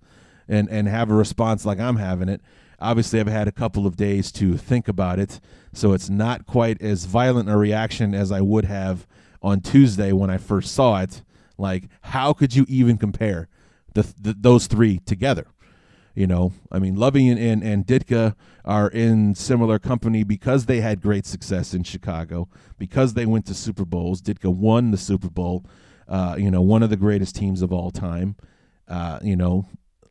and 0.47 0.69
and 0.69 0.87
have 0.87 1.09
a 1.09 1.15
response 1.15 1.65
like 1.65 1.79
I'm 1.79 1.97
having 1.97 2.29
it. 2.29 2.41
Obviously, 2.79 3.19
I've 3.19 3.27
had 3.27 3.47
a 3.47 3.53
couple 3.53 3.87
of 3.87 3.95
days 3.95 4.31
to 4.33 4.57
think 4.57 4.87
about 4.87 5.19
it, 5.19 5.39
so 5.73 5.93
it's 5.93 6.09
not 6.09 6.45
quite 6.45 6.81
as 6.81 7.05
violent 7.05 7.49
a 7.49 7.57
reaction 7.57 8.13
as 8.13 8.31
I 8.31 8.41
would 8.41 8.65
have 8.65 9.07
on 9.41 9.61
Tuesday 9.61 10.11
when 10.11 10.29
I 10.29 10.37
first 10.37 10.73
saw 10.73 11.01
it. 11.01 11.23
Like, 11.57 11.85
how 12.01 12.33
could 12.33 12.55
you 12.55 12.65
even 12.67 12.97
compare 12.97 13.47
the, 13.93 14.01
the 14.19 14.35
those 14.37 14.67
three 14.67 14.99
together? 14.99 15.47
You 16.15 16.27
know, 16.27 16.53
I 16.71 16.79
mean, 16.79 16.95
Lovie 16.95 17.27
and, 17.27 17.37
and, 17.37 17.61
and 17.61 17.85
Ditka 17.85 18.35
are 18.63 18.89
in 18.89 19.35
similar 19.35 19.79
company 19.79 20.23
because 20.23 20.65
they 20.65 20.79
had 20.79 21.01
great 21.01 21.25
success 21.25 21.73
in 21.73 21.83
Chicago, 21.83 22.47
because 22.77 23.13
they 23.13 23.25
went 23.25 23.45
to 23.47 23.53
Super 23.53 23.83
Bowls. 23.83 24.21
Ditka 24.21 24.53
won 24.53 24.91
the 24.91 24.97
Super 24.97 25.29
Bowl, 25.29 25.65
uh, 26.07 26.35
you 26.37 26.49
know, 26.49 26.61
one 26.61 26.83
of 26.83 26.89
the 26.89 26.95
greatest 26.95 27.35
teams 27.35 27.61
of 27.61 27.73
all 27.73 27.91
time. 27.91 28.37
Uh, 28.87 29.19
you 29.21 29.35
know, 29.35 29.65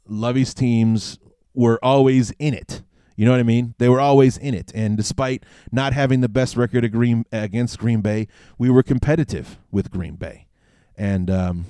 Lovie's 0.07 0.55
teams 0.55 1.19
were 1.55 1.79
always 1.83 2.33
in 2.39 2.55
it. 2.55 2.83
You 3.17 3.25
know 3.25 3.31
what 3.31 3.41
I 3.41 3.45
mean? 3.45 3.75
They 3.79 3.89
were 3.89 4.01
always 4.01 4.37
in 4.37 4.55
it, 4.55 4.73
and 4.75 4.97
despite 4.97 5.45
not 5.71 5.93
having 5.93 6.21
the 6.21 6.29
best 6.29 6.57
record 6.57 6.85
against 6.85 7.79
Green 7.79 8.01
Bay, 8.01 8.27
we 8.59 8.69
were 8.71 8.83
competitive 8.83 9.59
with 9.71 9.93
Green 9.93 10.17
Bay, 10.17 10.49
and 10.97 11.31
um, 11.31 11.67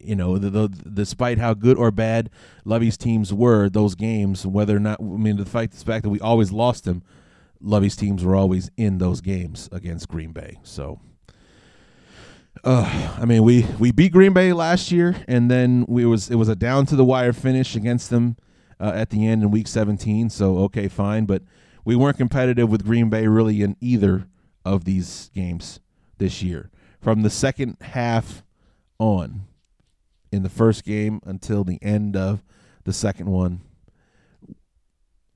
you 0.00 0.16
know, 0.16 0.38
the, 0.38 0.50
the, 0.50 0.68
despite 0.68 1.38
how 1.38 1.54
good 1.54 1.76
or 1.76 1.90
bad 1.90 2.30
Lovie's 2.64 2.96
teams 2.96 3.32
were, 3.32 3.68
those 3.68 3.94
games, 3.94 4.46
whether 4.46 4.76
or 4.76 4.80
not, 4.80 5.00
I 5.00 5.04
mean, 5.04 5.36
the 5.36 5.44
fact, 5.44 5.72
the 5.72 5.84
fact 5.84 6.04
that 6.04 6.10
we 6.10 6.20
always 6.20 6.52
lost 6.52 6.84
them, 6.84 7.02
Lovie's 7.60 7.96
teams 7.96 8.24
were 8.24 8.36
always 8.36 8.70
in 8.76 8.98
those 8.98 9.20
games 9.20 9.68
against 9.72 10.08
Green 10.08 10.32
Bay. 10.32 10.58
So, 10.62 11.00
uh, 12.64 13.16
I 13.20 13.24
mean, 13.24 13.42
we 13.42 13.66
we 13.78 13.92
beat 13.92 14.12
Green 14.12 14.32
Bay 14.32 14.52
last 14.52 14.90
year, 14.92 15.16
and 15.26 15.50
then 15.50 15.84
we 15.88 16.04
was 16.04 16.30
it 16.30 16.36
was 16.36 16.48
a 16.48 16.56
down 16.56 16.86
to 16.86 16.96
the 16.96 17.04
wire 17.04 17.32
finish 17.32 17.76
against 17.76 18.10
them 18.10 18.36
uh, 18.80 18.92
at 18.94 19.10
the 19.10 19.26
end 19.26 19.42
in 19.42 19.50
Week 19.50 19.68
17. 19.68 20.30
So, 20.30 20.58
okay, 20.58 20.88
fine, 20.88 21.24
but 21.24 21.42
we 21.84 21.96
weren't 21.96 22.16
competitive 22.16 22.68
with 22.70 22.84
Green 22.84 23.10
Bay 23.10 23.26
really 23.26 23.62
in 23.62 23.76
either 23.80 24.26
of 24.64 24.84
these 24.84 25.30
games 25.34 25.80
this 26.18 26.42
year. 26.42 26.70
From 27.00 27.22
the 27.22 27.30
second 27.30 27.76
half 27.80 28.42
on, 28.98 29.46
in 30.32 30.42
the 30.42 30.48
first 30.48 30.84
game 30.84 31.20
until 31.24 31.64
the 31.64 31.78
end 31.82 32.16
of 32.16 32.42
the 32.84 32.92
second 32.92 33.26
one. 33.26 33.60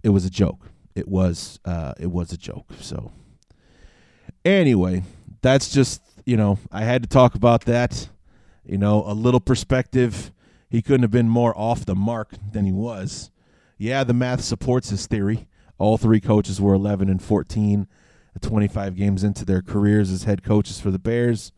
It 0.03 0.11
was 0.11 0.25
a 0.25 0.31
joke. 0.31 0.71
It 0.95 1.09
was 1.09 1.61
uh, 1.65 1.95
it 1.99 2.11
was 2.11 2.33
a 2.33 2.37
joke. 2.37 2.71
So 2.81 3.13
anyway, 4.45 5.05
that's 5.41 5.71
just 5.71 6.03
you 6.25 6.37
know 6.37 6.59
I 6.71 6.83
had 6.83 7.03
to 7.03 7.09
talk 7.09 7.35
about 7.35 7.63
that. 7.67 8.09
You 8.65 8.79
know, 8.79 9.05
a 9.07 9.15
little 9.15 9.41
perspective. 9.41 10.33
He 10.71 10.83
couldn't 10.83 11.03
have 11.03 11.11
been 11.11 11.29
more 11.29 11.57
off 11.59 11.85
the 11.85 11.95
mark 11.95 12.35
than 12.53 12.65
he 12.65 12.73
was. 12.73 13.31
Yeah, 13.77 14.05
the 14.05 14.15
math 14.15 14.43
supports 14.43 14.91
his 14.91 15.07
theory. 15.07 15.49
All 15.77 15.99
three 15.99 16.21
coaches 16.21 16.61
were 16.61 16.75
11 16.75 17.09
and 17.09 17.21
14, 17.21 17.89
25 18.41 18.97
games 18.97 19.25
into 19.25 19.45
their 19.45 19.61
careers 19.61 20.11
as 20.11 20.25
head 20.25 20.43
coaches 20.43 20.81
for 20.81 20.91
the 20.91 20.99
Bears, 20.99 21.53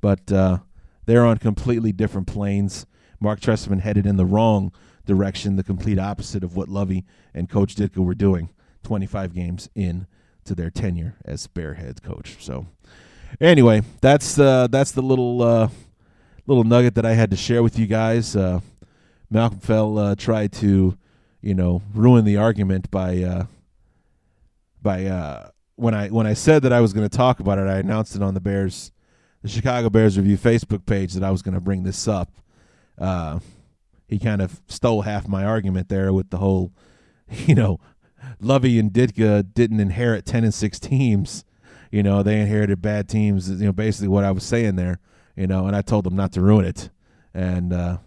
but 0.00 0.30
uh, 0.30 0.58
they're 1.06 1.24
on 1.24 1.38
completely 1.38 1.92
different 1.92 2.26
planes. 2.26 2.86
Mark 3.18 3.40
Trestman 3.40 3.80
headed 3.80 4.06
in 4.06 4.16
the 4.16 4.26
wrong 4.26 4.72
direction, 5.06 5.56
the 5.56 5.64
complete 5.64 5.98
opposite 5.98 6.44
of 6.44 6.54
what 6.54 6.68
Lovie 6.68 7.04
and 7.34 7.48
Coach 7.48 7.74
Ditka 7.74 7.98
were 7.98 8.14
doing 8.14 8.50
25 8.82 9.34
games 9.34 9.68
in 9.74 10.06
to 10.44 10.54
their 10.54 10.70
tenure 10.70 11.16
as 11.24 11.46
Bear 11.46 11.74
head 11.74 12.02
coach. 12.02 12.36
So 12.40 12.66
anyway, 13.40 13.82
that's 14.00 14.38
uh, 14.38 14.66
that's 14.68 14.92
the 14.92 15.02
little 15.02 15.42
uh, 15.42 15.68
little 16.46 16.64
nugget 16.64 16.94
that 16.94 17.04
I 17.04 17.12
had 17.12 17.30
to 17.30 17.36
share 17.36 17.62
with 17.62 17.78
you 17.78 17.86
guys. 17.86 18.34
Uh, 18.34 18.60
Malcolm 19.30 19.60
Fell 19.60 19.98
uh, 19.98 20.14
tried 20.14 20.52
to, 20.54 20.96
you 21.40 21.54
know, 21.54 21.82
ruin 21.94 22.24
the 22.24 22.36
argument 22.36 22.90
by 22.90 23.22
uh, 23.22 23.44
by 24.82 25.06
uh, 25.06 25.50
when 25.76 25.94
I 25.94 26.08
when 26.08 26.26
I 26.26 26.34
said 26.34 26.62
that 26.62 26.72
I 26.72 26.80
was 26.80 26.92
going 26.92 27.08
to 27.08 27.16
talk 27.16 27.40
about 27.40 27.58
it. 27.58 27.66
I 27.66 27.78
announced 27.78 28.16
it 28.16 28.22
on 28.22 28.34
the 28.34 28.40
Bears 28.40 28.92
the 29.42 29.48
Chicago 29.48 29.90
Bears 29.90 30.18
Review 30.18 30.36
Facebook 30.36 30.86
page 30.86 31.14
that 31.14 31.24
I 31.24 31.30
was 31.30 31.42
going 31.42 31.54
to 31.54 31.60
bring 31.60 31.82
this 31.82 32.06
up. 32.06 32.30
He 34.10 34.18
kind 34.18 34.42
of 34.42 34.60
stole 34.66 35.02
half 35.02 35.28
my 35.28 35.44
argument 35.44 35.88
there 35.88 36.12
with 36.12 36.30
the 36.30 36.38
whole, 36.38 36.72
you 37.30 37.54
know, 37.54 37.78
Lovie 38.40 38.78
and 38.78 38.92
Ditka 38.92 39.54
didn't 39.54 39.78
inherit 39.78 40.26
10 40.26 40.42
and 40.44 40.52
6 40.52 40.80
teams. 40.80 41.44
You 41.90 42.02
know, 42.02 42.22
they 42.22 42.40
inherited 42.40 42.80
bad 42.80 43.08
teams, 43.08 43.50
you 43.50 43.66
know, 43.66 43.72
basically 43.72 44.08
what 44.08 44.24
I 44.24 44.30
was 44.30 44.44
saying 44.44 44.76
there, 44.76 45.00
you 45.36 45.46
know, 45.46 45.66
and 45.66 45.74
I 45.74 45.82
told 45.82 46.04
them 46.04 46.16
not 46.16 46.32
to 46.32 46.40
ruin 46.40 46.64
it. 46.64 46.90
And 47.34 47.72
uh, 47.72 47.98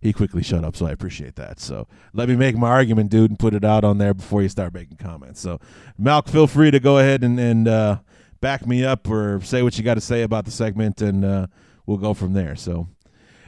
he 0.00 0.12
quickly 0.12 0.42
shut 0.42 0.64
up, 0.64 0.76
so 0.76 0.86
I 0.86 0.90
appreciate 0.92 1.36
that. 1.36 1.58
So 1.58 1.88
let 2.12 2.28
me 2.28 2.36
make 2.36 2.56
my 2.56 2.68
argument, 2.68 3.10
dude, 3.10 3.30
and 3.30 3.38
put 3.38 3.54
it 3.54 3.64
out 3.64 3.84
on 3.84 3.98
there 3.98 4.14
before 4.14 4.42
you 4.42 4.48
start 4.48 4.74
making 4.74 4.98
comments. 4.98 5.40
So, 5.40 5.60
Malk, 6.00 6.28
feel 6.28 6.46
free 6.46 6.70
to 6.70 6.78
go 6.78 6.98
ahead 6.98 7.24
and, 7.24 7.40
and 7.40 7.66
uh, 7.66 7.98
back 8.40 8.66
me 8.66 8.84
up 8.84 9.08
or 9.08 9.40
say 9.42 9.62
what 9.62 9.78
you 9.78 9.82
got 9.82 9.94
to 9.94 10.02
say 10.02 10.20
about 10.20 10.44
the 10.44 10.50
segment, 10.50 11.00
and 11.00 11.24
uh, 11.24 11.46
we'll 11.86 11.96
go 11.96 12.12
from 12.12 12.34
there. 12.34 12.54
So, 12.54 12.88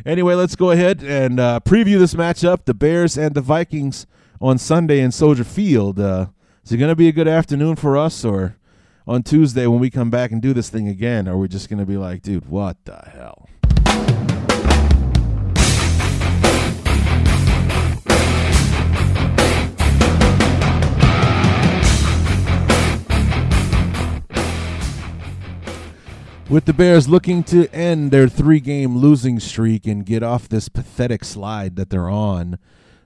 anyway, 0.06 0.34
let's 0.34 0.56
go 0.56 0.70
ahead 0.70 1.02
and 1.02 1.38
uh, 1.38 1.60
preview 1.62 1.98
this 1.98 2.14
matchup: 2.14 2.64
the 2.64 2.74
Bears 2.74 3.18
and 3.18 3.34
the 3.34 3.42
Vikings 3.42 4.06
on 4.40 4.56
Sunday 4.56 5.00
in 5.00 5.12
Soldier 5.12 5.44
Field. 5.44 6.00
Uh, 6.00 6.28
is 6.64 6.72
it 6.72 6.78
going 6.78 6.88
to 6.88 6.96
be 6.96 7.08
a 7.08 7.12
good 7.12 7.28
afternoon 7.28 7.76
for 7.76 7.98
us, 7.98 8.24
or 8.24 8.56
on 9.06 9.22
Tuesday 9.22 9.66
when 9.66 9.78
we 9.78 9.88
come 9.88 10.10
back 10.10 10.32
and 10.32 10.42
do 10.42 10.52
this 10.52 10.68
thing 10.68 10.88
again, 10.88 11.28
are 11.28 11.36
we 11.36 11.46
just 11.46 11.68
going 11.68 11.78
to 11.78 11.86
be 11.86 11.96
like, 11.96 12.22
dude, 12.22 12.48
what 12.48 12.84
the 12.84 12.96
hell? 12.96 13.48
With 26.48 26.64
the 26.64 26.72
Bears 26.72 27.08
looking 27.08 27.42
to 27.44 27.68
end 27.72 28.12
their 28.12 28.28
three 28.28 28.60
game 28.60 28.96
losing 28.98 29.40
streak 29.40 29.86
and 29.86 30.06
get 30.06 30.22
off 30.22 30.48
this 30.48 30.68
pathetic 30.68 31.24
slide 31.24 31.74
that 31.74 31.90
they're 31.90 32.08
on, 32.08 32.58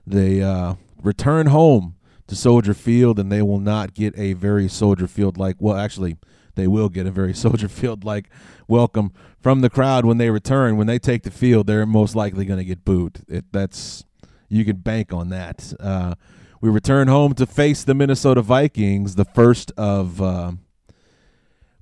they 0.05 0.43
uh, 0.43 0.75
return 1.01 1.47
home 1.47 1.95
to 2.31 2.35
Soldier 2.37 2.73
Field 2.73 3.19
and 3.19 3.29
they 3.29 3.41
will 3.41 3.59
not 3.59 3.93
get 3.93 4.17
a 4.17 4.31
very 4.31 4.69
Soldier 4.69 5.05
Field 5.05 5.37
like, 5.37 5.57
well, 5.59 5.75
actually, 5.75 6.15
they 6.55 6.65
will 6.65 6.87
get 6.87 7.05
a 7.05 7.11
very 7.11 7.33
Soldier 7.45 7.67
Field 7.67 8.05
like 8.05 8.29
welcome 8.69 9.11
from 9.41 9.59
the 9.59 9.69
crowd 9.69 10.05
when 10.05 10.17
they 10.17 10.29
return. 10.29 10.77
When 10.77 10.87
they 10.87 10.97
take 10.97 11.23
the 11.23 11.29
field, 11.29 11.67
they're 11.67 11.85
most 11.85 12.15
likely 12.15 12.45
going 12.45 12.59
to 12.59 12.63
get 12.63 12.85
booed. 12.85 13.25
It, 13.27 13.51
that's 13.51 14.05
you 14.47 14.63
can 14.63 14.77
bank 14.77 15.11
on 15.11 15.27
that. 15.27 15.73
Uh, 15.77 16.15
we 16.61 16.69
return 16.69 17.09
home 17.09 17.33
to 17.33 17.45
face 17.45 17.83
the 17.83 17.93
Minnesota 17.93 18.41
Vikings, 18.41 19.15
the 19.15 19.25
first 19.25 19.73
of. 19.75 20.21
Uh, 20.21 20.53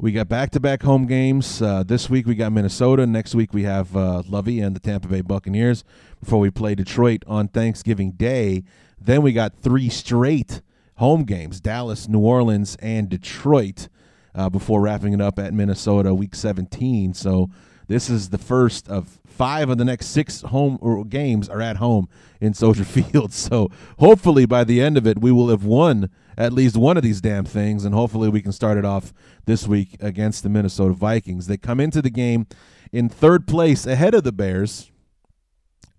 we 0.01 0.13
got 0.13 0.29
back 0.29 0.49
to 0.51 0.59
back 0.59 0.81
home 0.81 1.05
games. 1.05 1.62
Uh, 1.62 1.83
this 1.83 2.09
week 2.09 2.25
we 2.25 2.33
got 2.33 2.53
Minnesota. 2.53 3.05
Next 3.05 3.35
week 3.35 3.53
we 3.53 3.63
have 3.63 3.95
uh, 3.95 4.23
Lovie 4.27 4.62
and 4.62 4.75
the 4.75 4.79
Tampa 4.79 5.09
Bay 5.09 5.21
Buccaneers 5.21 5.83
before 6.21 6.39
we 6.39 6.49
play 6.49 6.73
Detroit 6.73 7.23
on 7.27 7.49
Thanksgiving 7.49 8.13
Day. 8.13 8.63
Then 9.01 9.21
we 9.21 9.33
got 9.33 9.53
three 9.62 9.89
straight 9.89 10.62
home 10.95 11.23
games 11.23 11.59
Dallas, 11.59 12.07
New 12.07 12.19
Orleans, 12.19 12.75
and 12.81 13.09
Detroit. 13.09 13.88
uh, 14.35 14.49
before 14.49 14.79
wrapping 14.81 15.13
it 15.13 15.21
up 15.21 15.39
at 15.39 15.53
Minnesota 15.53 16.13
Week 16.13 16.35
17. 16.35 17.13
So 17.13 17.49
this 17.88 18.09
is 18.09 18.29
the 18.29 18.38
first 18.38 18.88
of 18.88 19.19
five 19.25 19.69
of 19.69 19.77
the 19.77 19.85
next 19.85 20.07
six 20.07 20.41
home 20.41 20.77
games 21.09 21.49
are 21.49 21.62
at 21.62 21.77
home 21.77 22.07
in 22.39 22.53
Soldier 22.53 22.83
Field. 22.85 23.33
So 23.33 23.69
hopefully 23.97 24.45
by 24.45 24.63
the 24.63 24.81
end 24.81 24.97
of 24.97 25.07
it, 25.07 25.19
we 25.19 25.31
will 25.31 25.49
have 25.49 25.63
won 25.65 26.09
at 26.38 26.53
least 26.53 26.77
one 26.77 26.95
of 26.95 27.03
these 27.03 27.19
damn 27.19 27.43
things, 27.43 27.83
and 27.83 27.93
hopefully 27.93 28.29
we 28.29 28.41
can 28.41 28.51
start 28.51 28.77
it 28.77 28.85
off 28.85 29.13
this 29.45 29.67
week 29.67 29.97
against 29.99 30.43
the 30.43 30.49
Minnesota 30.49 30.93
Vikings. 30.93 31.47
They 31.47 31.57
come 31.57 31.79
into 31.79 32.01
the 32.01 32.09
game 32.09 32.47
in 32.93 33.09
third 33.09 33.47
place 33.47 33.85
ahead 33.85 34.13
of 34.13 34.23
the 34.23 34.31
Bears 34.31 34.91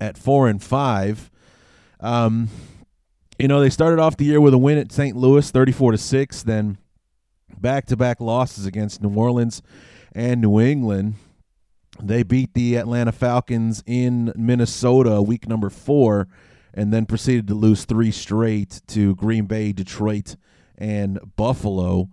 at 0.01 0.17
four 0.17 0.49
and 0.49 0.63
five. 0.63 1.31
Um, 1.99 2.49
you 3.41 3.49
know, 3.49 3.61
they 3.61 3.71
started 3.71 3.99
off 3.99 4.17
the 4.17 4.25
year 4.25 4.41
with 4.41 4.55
a 4.55 4.59
win 4.59 4.79
at 4.79 4.93
St. 4.93 5.17
Louis, 5.17 5.51
thirty-four 5.51 5.93
to 5.93 5.99
six. 5.99 6.43
Then 6.43 6.79
back-to-back 7.59 8.21
losses 8.21 8.67
against 8.67 9.03
New 9.03 9.15
Orleans 9.15 9.63
and 10.13 10.41
New 10.41 10.61
England. 10.61 11.15
They 12.03 12.23
beat 12.23 12.55
the 12.55 12.77
Atlanta 12.77 13.13
Falcons 13.13 13.83
in 13.87 14.33
Minnesota, 14.37 15.21
week 15.21 15.49
number 15.49 15.69
four, 15.69 16.29
and 16.73 16.93
then 16.93 17.07
proceeded 17.07 17.47
to 17.49 17.55
lose 17.55 17.85
three 17.85 18.11
straight 18.11 18.81
to 18.89 19.15
Green 19.17 19.47
Bay, 19.47 19.73
Detroit, 19.73 20.37
and 20.79 21.19
Buffalo 21.37 22.09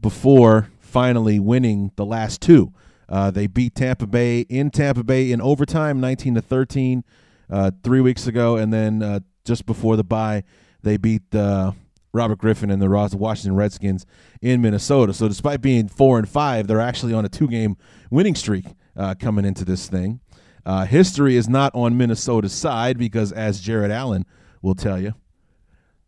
before 0.00 0.70
finally 0.80 1.38
winning 1.38 1.92
the 1.96 2.04
last 2.04 2.40
two. 2.42 2.72
Uh, 3.08 3.30
they 3.30 3.46
beat 3.46 3.74
Tampa 3.74 4.06
Bay 4.06 4.40
in 4.40 4.70
Tampa 4.70 5.04
Bay 5.04 5.32
in 5.32 5.40
overtime, 5.40 6.00
19 6.00 6.34
to 6.34 6.42
13, 6.42 7.04
uh, 7.50 7.70
three 7.82 8.00
weeks 8.00 8.26
ago, 8.26 8.56
and 8.56 8.72
then 8.72 9.02
uh, 9.02 9.20
just 9.44 9.66
before 9.66 9.96
the 9.96 10.04
bye, 10.04 10.44
they 10.82 10.96
beat 10.96 11.34
uh, 11.34 11.72
Robert 12.12 12.38
Griffin 12.38 12.70
and 12.70 12.80
the 12.80 12.88
Washington 12.88 13.56
Redskins 13.56 14.06
in 14.40 14.60
Minnesota. 14.60 15.14
So 15.14 15.28
despite 15.28 15.60
being 15.60 15.88
four 15.88 16.18
and 16.18 16.28
five, 16.28 16.66
they're 16.66 16.80
actually 16.80 17.14
on 17.14 17.24
a 17.24 17.28
two-game 17.28 17.76
winning 18.10 18.34
streak 18.34 18.66
uh, 18.96 19.14
coming 19.18 19.44
into 19.44 19.64
this 19.64 19.88
thing. 19.88 20.20
Uh, 20.64 20.84
history 20.84 21.36
is 21.36 21.48
not 21.48 21.74
on 21.74 21.96
Minnesota's 21.96 22.52
side 22.52 22.96
because, 22.98 23.32
as 23.32 23.60
Jared 23.60 23.90
Allen 23.90 24.24
will 24.60 24.74
tell 24.76 25.00
you, 25.00 25.14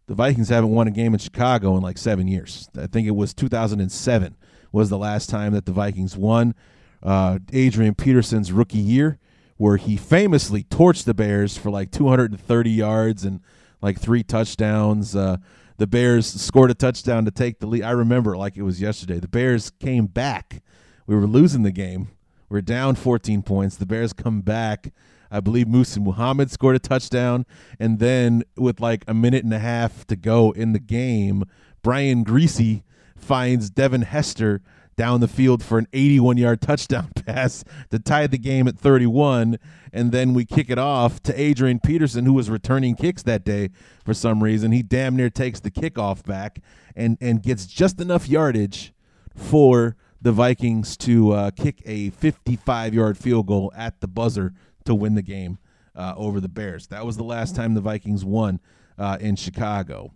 the 0.07 0.15
Vikings 0.15 0.49
haven't 0.49 0.71
won 0.71 0.87
a 0.87 0.91
game 0.91 1.15
in 1.15 1.19
Chicago 1.19 1.77
in 1.77 1.83
like 1.83 1.99
seven 1.99 2.29
years. 2.29 2.69
I 2.79 2.87
think 2.87 3.09
it 3.09 3.13
was 3.13 3.35
2007 3.35 4.37
was 4.71 4.91
the 4.91 4.99
last 4.99 5.31
time 5.31 5.53
that 5.55 5.67
the 5.67 5.73
Vikings 5.73 6.17
won. 6.17 6.55
Uh, 7.03 7.39
Adrian 7.53 7.95
Peterson's 7.95 8.53
rookie 8.53 8.79
year, 8.79 9.19
where 9.57 9.77
he 9.77 9.97
famously 9.97 10.65
torched 10.65 11.05
the 11.05 11.15
Bears 11.15 11.57
for 11.57 11.71
like 11.71 11.91
230 11.91 12.71
yards 12.71 13.25
and 13.25 13.41
like 13.81 14.01
three 14.01 14.23
touchdowns. 14.23 15.15
Uh, 15.15 15.37
the 15.77 15.87
Bears 15.87 16.27
scored 16.27 16.71
a 16.71 16.75
touchdown 16.75 17.25
to 17.25 17.31
take 17.31 17.59
the 17.59 17.67
lead. 17.67 17.83
I 17.83 17.91
remember 17.91 18.37
like 18.37 18.57
it 18.57 18.63
was 18.63 18.81
yesterday. 18.81 19.19
The 19.19 19.29
Bears 19.29 19.71
came 19.71 20.07
back. 20.07 20.63
We 21.07 21.15
were 21.15 21.27
losing 21.27 21.63
the 21.63 21.73
game 21.73 22.09
we're 22.49 22.61
down 22.61 22.95
14 22.95 23.43
points. 23.43 23.77
The 23.77 23.85
Bears 23.87 24.13
come 24.13 24.41
back. 24.41 24.93
I 25.31 25.41
believe 25.41 25.67
Muhsin 25.67 26.05
Muhammad 26.05 26.53
scored 26.53 26.77
a 26.77 26.79
touchdown. 26.79 27.47
And 27.81 27.99
then, 27.99 28.45
with 28.57 28.81
like 28.81 29.05
a 29.09 29.15
minute 29.15 29.43
and 29.43 29.53
a 29.53 29.59
half 29.59 30.07
to 30.07 30.17
go 30.17 30.53
in 30.53 30.73
the 30.73 30.79
game, 30.79 31.43
Brian 31.83 32.25
Griese 32.25 32.85
finds 33.17 33.71
Devin 33.71 34.03
Hester 34.03 34.63
down 34.97 35.21
the 35.21 35.29
field 35.29 35.63
for 35.63 35.79
an 35.79 35.87
81 35.93 36.37
yard 36.37 36.61
touchdown 36.61 37.11
pass 37.27 37.65
to 37.91 37.99
tie 37.99 38.27
the 38.27 38.39
game 38.39 38.69
at 38.69 38.79
31. 38.79 39.59
And 39.93 40.13
then 40.13 40.35
we 40.35 40.45
kick 40.45 40.71
it 40.71 40.79
off 40.79 41.23
to 41.25 41.41
Adrian 41.41 41.81
Peterson, 41.81 42.25
who 42.27 42.33
was 42.33 42.51
returning 42.51 42.97
kicks 42.97 43.23
that 43.23 43.45
day 43.45 43.71
for 44.05 44.15
some 44.15 44.43
reason. 44.43 44.73
He 44.73 44.83
damn 44.83 45.17
near 45.17 45.31
takes 45.31 45.61
the 45.61 45.71
kickoff 45.71 46.25
back 46.25 46.61
and, 46.97 47.17
and 47.21 47.43
gets 47.43 47.67
just 47.67 48.01
enough 48.01 48.29
yardage 48.29 48.93
for 49.35 49.97
the 50.21 50.33
Vikings 50.33 50.97
to 50.97 51.33
uh, 51.33 51.51
kick 51.51 51.83
a 51.85 52.11
55 52.11 52.95
yard 52.95 53.19
field 53.19 53.47
goal 53.47 53.73
at 53.77 54.01
the 54.01 54.09
buzzer 54.09 54.55
to 54.85 54.95
win 54.95 55.15
the 55.15 55.23
game 55.23 55.59
uh, 55.95 56.15
over 56.17 56.41
the 56.41 56.49
Bears. 56.49 56.87
That 56.89 57.05
was 57.05 57.17
the 57.17 57.25
last 57.25 57.55
time 57.55 57.75
the 57.75 57.81
Vikings 57.81 58.25
won 58.25 58.61
uh, 58.99 59.19
in 59.21 59.37
Chicago. 59.37 60.15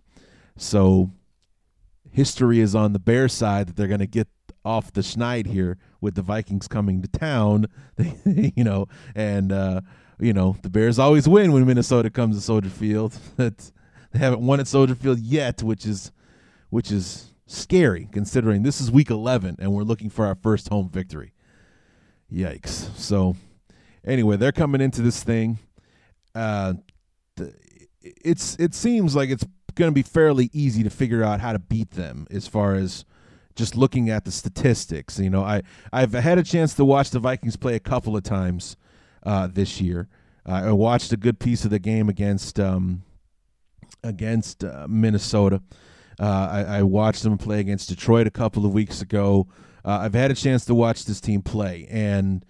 So 0.57 1.11
history 2.11 2.59
is 2.59 2.75
on 2.75 2.93
the 2.93 2.99
Bears 2.99 3.33
side 3.33 3.67
that 3.67 3.75
they're 3.75 3.87
going 3.87 3.99
to 3.99 4.07
get 4.07 4.27
off 4.63 4.91
the 4.93 5.01
schneid 5.01 5.47
here 5.47 5.77
with 6.01 6.15
the 6.15 6.21
Vikings 6.21 6.67
coming 6.67 7.01
to 7.01 7.07
town. 7.07 7.67
you 8.25 8.63
know, 8.63 8.87
and 9.15 9.51
uh, 9.51 9.81
you 10.19 10.33
know 10.33 10.57
the 10.61 10.69
Bears 10.69 10.99
always 10.99 11.27
win 11.27 11.51
when 11.51 11.65
Minnesota 11.65 12.09
comes 12.09 12.35
to 12.35 12.41
Soldier 12.41 12.69
Field. 12.69 13.17
they 13.37 13.51
haven't 14.13 14.41
won 14.41 14.59
at 14.59 14.67
Soldier 14.67 14.95
Field 14.95 15.19
yet, 15.19 15.63
which 15.63 15.85
is 15.85 16.11
which 16.69 16.91
is 16.91 17.33
scary 17.47 18.07
considering 18.11 18.61
this 18.61 18.79
is 18.79 18.91
week 18.91 19.09
11 19.09 19.55
and 19.57 19.73
we're 19.73 19.81
looking 19.81 20.09
for 20.09 20.25
our 20.25 20.35
first 20.35 20.69
home 20.69 20.87
victory. 20.87 21.33
Yikes. 22.31 22.95
So, 22.95 23.35
anyway, 24.05 24.37
they're 24.37 24.51
coming 24.51 24.81
into 24.81 25.01
this 25.01 25.23
thing. 25.23 25.57
Uh, 26.35 26.73
it's 28.01 28.55
it 28.59 28.75
seems 28.75 29.15
like 29.15 29.29
it's 29.29 29.45
going 29.75 29.89
to 29.89 29.95
be 29.95 30.03
fairly 30.03 30.49
easy 30.53 30.83
to 30.83 30.89
figure 30.89 31.23
out 31.23 31.39
how 31.39 31.53
to 31.53 31.59
beat 31.59 31.91
them 31.91 32.27
as 32.29 32.47
far 32.47 32.75
as 32.75 33.05
just 33.59 33.75
looking 33.75 34.09
at 34.09 34.25
the 34.25 34.31
statistics. 34.31 35.19
You 35.19 35.29
know, 35.29 35.43
I 35.43 35.61
I've 35.93 36.13
had 36.13 36.39
a 36.39 36.43
chance 36.43 36.73
to 36.75 36.85
watch 36.85 37.11
the 37.11 37.19
Vikings 37.19 37.57
play 37.57 37.75
a 37.75 37.79
couple 37.79 38.17
of 38.17 38.23
times 38.23 38.77
uh, 39.21 39.47
this 39.47 39.79
year. 39.79 40.07
Uh, 40.47 40.63
I 40.65 40.71
watched 40.71 41.11
a 41.11 41.17
good 41.17 41.39
piece 41.39 41.65
of 41.65 41.69
the 41.69 41.77
game 41.77 42.09
against 42.09 42.59
um, 42.59 43.03
against 44.03 44.63
uh, 44.63 44.87
Minnesota. 44.89 45.61
Uh, 46.19 46.49
I, 46.51 46.77
I, 46.79 46.83
watched 46.83 47.23
them 47.23 47.37
play 47.37 47.61
against 47.61 47.87
Detroit 47.87 48.27
a 48.27 48.31
couple 48.31 48.65
of 48.65 48.73
weeks 48.73 49.01
ago. 49.01 49.47
Uh, 49.85 49.99
I've 49.99 50.13
had 50.13 50.31
a 50.31 50.33
chance 50.33 50.65
to 50.65 50.75
watch 50.75 51.05
this 51.05 51.21
team 51.21 51.41
play, 51.41 51.87
and 51.89 52.45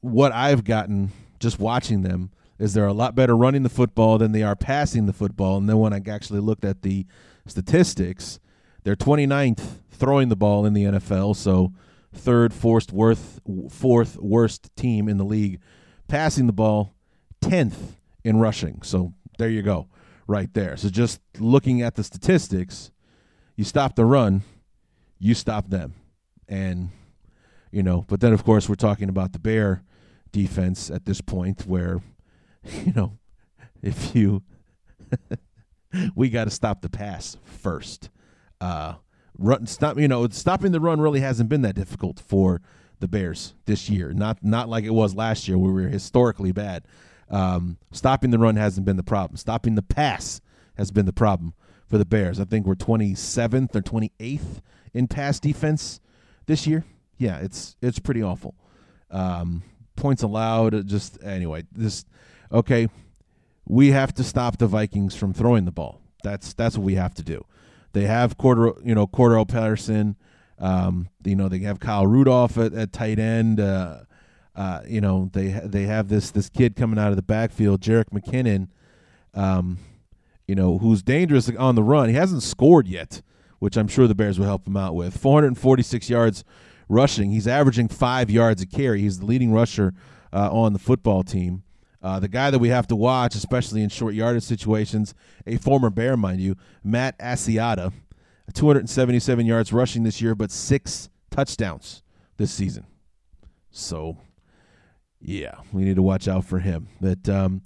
what 0.00 0.32
I've 0.32 0.64
gotten 0.64 1.10
just 1.38 1.58
watching 1.58 2.02
them 2.02 2.32
is 2.58 2.74
they're 2.74 2.86
a 2.86 2.92
lot 2.92 3.14
better 3.14 3.36
running 3.36 3.62
the 3.62 3.70
football 3.70 4.18
than 4.18 4.32
they 4.32 4.42
are 4.42 4.56
passing 4.56 5.06
the 5.06 5.12
football. 5.12 5.56
And 5.56 5.68
then 5.68 5.78
when 5.78 5.92
I 5.92 6.02
actually 6.06 6.40
looked 6.40 6.64
at 6.64 6.82
the 6.82 7.06
statistics, 7.46 8.40
they're 8.86 8.94
29th 8.94 9.80
throwing 9.90 10.28
the 10.28 10.36
ball 10.36 10.64
in 10.64 10.72
the 10.72 10.84
NFL, 10.84 11.34
so 11.34 11.72
third, 12.14 12.54
fourth, 12.54 12.92
worth, 12.92 13.40
fourth 13.68 14.16
worst 14.18 14.70
team 14.76 15.08
in 15.08 15.16
the 15.16 15.24
league. 15.24 15.58
Passing 16.06 16.46
the 16.46 16.52
ball, 16.52 16.94
10th 17.42 17.96
in 18.22 18.38
rushing. 18.38 18.82
So 18.82 19.12
there 19.38 19.48
you 19.48 19.62
go 19.62 19.88
right 20.28 20.54
there. 20.54 20.76
So 20.76 20.88
just 20.88 21.20
looking 21.40 21.82
at 21.82 21.96
the 21.96 22.04
statistics, 22.04 22.92
you 23.56 23.64
stop 23.64 23.96
the 23.96 24.04
run, 24.04 24.42
you 25.18 25.34
stop 25.34 25.68
them. 25.68 25.94
And, 26.48 26.90
you 27.72 27.82
know, 27.82 28.04
but 28.06 28.20
then 28.20 28.32
of 28.32 28.44
course 28.44 28.68
we're 28.68 28.76
talking 28.76 29.08
about 29.08 29.32
the 29.32 29.40
Bear 29.40 29.82
defense 30.30 30.92
at 30.92 31.06
this 31.06 31.20
point 31.20 31.66
where, 31.66 32.02
you 32.62 32.92
know, 32.94 33.18
if 33.82 34.14
you 34.14 34.44
we 36.14 36.30
got 36.30 36.44
to 36.44 36.50
stop 36.50 36.82
the 36.82 36.88
pass 36.88 37.36
first. 37.42 38.10
Uh 38.60 38.94
run 39.38 39.66
stop 39.66 39.98
you 39.98 40.08
know, 40.08 40.28
stopping 40.28 40.72
the 40.72 40.80
run 40.80 41.00
really 41.00 41.20
hasn't 41.20 41.48
been 41.48 41.62
that 41.62 41.74
difficult 41.74 42.20
for 42.20 42.60
the 43.00 43.08
Bears 43.08 43.54
this 43.66 43.88
year. 43.88 44.12
Not 44.12 44.42
not 44.42 44.68
like 44.68 44.84
it 44.84 44.90
was 44.90 45.14
last 45.14 45.48
year 45.48 45.58
where 45.58 45.72
we 45.72 45.82
were 45.82 45.88
historically 45.88 46.52
bad. 46.52 46.84
Um, 47.28 47.78
stopping 47.92 48.30
the 48.30 48.38
run 48.38 48.56
hasn't 48.56 48.86
been 48.86 48.96
the 48.96 49.02
problem. 49.02 49.36
Stopping 49.36 49.74
the 49.74 49.82
pass 49.82 50.40
has 50.76 50.90
been 50.90 51.06
the 51.06 51.12
problem 51.12 51.54
for 51.86 51.98
the 51.98 52.04
Bears. 52.04 52.38
I 52.38 52.44
think 52.44 52.66
we're 52.66 52.74
27th 52.74 53.74
or 53.74 53.80
28th 53.80 54.60
in 54.94 55.08
pass 55.08 55.40
defense 55.40 56.00
this 56.46 56.66
year. 56.66 56.84
Yeah, 57.18 57.38
it's 57.38 57.76
it's 57.82 57.98
pretty 57.98 58.22
awful. 58.22 58.54
Um, 59.10 59.62
points 59.96 60.22
allowed, 60.22 60.86
just 60.86 61.22
anyway. 61.22 61.64
This 61.72 62.04
okay. 62.52 62.88
We 63.68 63.90
have 63.90 64.14
to 64.14 64.22
stop 64.22 64.58
the 64.58 64.68
Vikings 64.68 65.16
from 65.16 65.32
throwing 65.32 65.64
the 65.64 65.72
ball. 65.72 66.00
That's 66.22 66.54
that's 66.54 66.76
what 66.78 66.84
we 66.84 66.94
have 66.94 67.14
to 67.14 67.22
do. 67.24 67.44
They 67.96 68.04
have 68.04 68.36
quarter, 68.36 68.74
you 68.84 68.94
know, 68.94 69.06
Cordarrelle 69.06 69.48
Patterson. 69.48 70.16
Um, 70.58 71.08
you 71.24 71.34
know, 71.34 71.48
they 71.48 71.60
have 71.60 71.80
Kyle 71.80 72.06
Rudolph 72.06 72.58
at, 72.58 72.74
at 72.74 72.92
tight 72.92 73.18
end. 73.18 73.58
Uh, 73.58 74.00
uh, 74.54 74.82
you 74.86 75.00
know, 75.00 75.30
they 75.32 75.48
they 75.64 75.84
have 75.84 76.08
this 76.08 76.30
this 76.30 76.50
kid 76.50 76.76
coming 76.76 76.98
out 76.98 77.08
of 77.08 77.16
the 77.16 77.22
backfield, 77.22 77.80
Jerick 77.80 78.10
McKinnon, 78.10 78.68
um, 79.32 79.78
you 80.46 80.54
know, 80.54 80.76
who's 80.76 81.02
dangerous 81.02 81.50
on 81.56 81.74
the 81.74 81.82
run. 81.82 82.10
He 82.10 82.14
hasn't 82.14 82.42
scored 82.42 82.86
yet, 82.86 83.22
which 83.60 83.78
I'm 83.78 83.88
sure 83.88 84.06
the 84.06 84.14
Bears 84.14 84.38
will 84.38 84.44
help 84.44 84.68
him 84.68 84.76
out 84.76 84.94
with. 84.94 85.16
446 85.16 86.10
yards 86.10 86.44
rushing. 86.90 87.30
He's 87.30 87.48
averaging 87.48 87.88
five 87.88 88.28
yards 88.28 88.60
a 88.60 88.66
carry. 88.66 89.00
He's 89.00 89.20
the 89.20 89.26
leading 89.26 89.54
rusher 89.54 89.94
uh, 90.34 90.50
on 90.52 90.74
the 90.74 90.78
football 90.78 91.22
team. 91.22 91.62
Uh, 92.02 92.20
the 92.20 92.28
guy 92.28 92.50
that 92.50 92.58
we 92.58 92.68
have 92.68 92.86
to 92.86 92.96
watch, 92.96 93.34
especially 93.34 93.82
in 93.82 93.88
short 93.88 94.14
yardage 94.14 94.44
situations, 94.44 95.14
a 95.46 95.56
former 95.56 95.90
Bear, 95.90 96.16
mind 96.16 96.40
you, 96.40 96.56
Matt 96.84 97.18
Asiata, 97.18 97.92
277 98.54 99.46
yards 99.46 99.72
rushing 99.72 100.02
this 100.02 100.20
year, 100.20 100.34
but 100.34 100.50
six 100.50 101.08
touchdowns 101.30 102.02
this 102.36 102.52
season. 102.52 102.86
So 103.70 104.16
yeah, 105.20 105.56
we 105.72 105.82
need 105.84 105.96
to 105.96 106.02
watch 106.02 106.28
out 106.28 106.44
for 106.44 106.60
him. 106.60 106.88
But 107.00 107.28
um, 107.28 107.62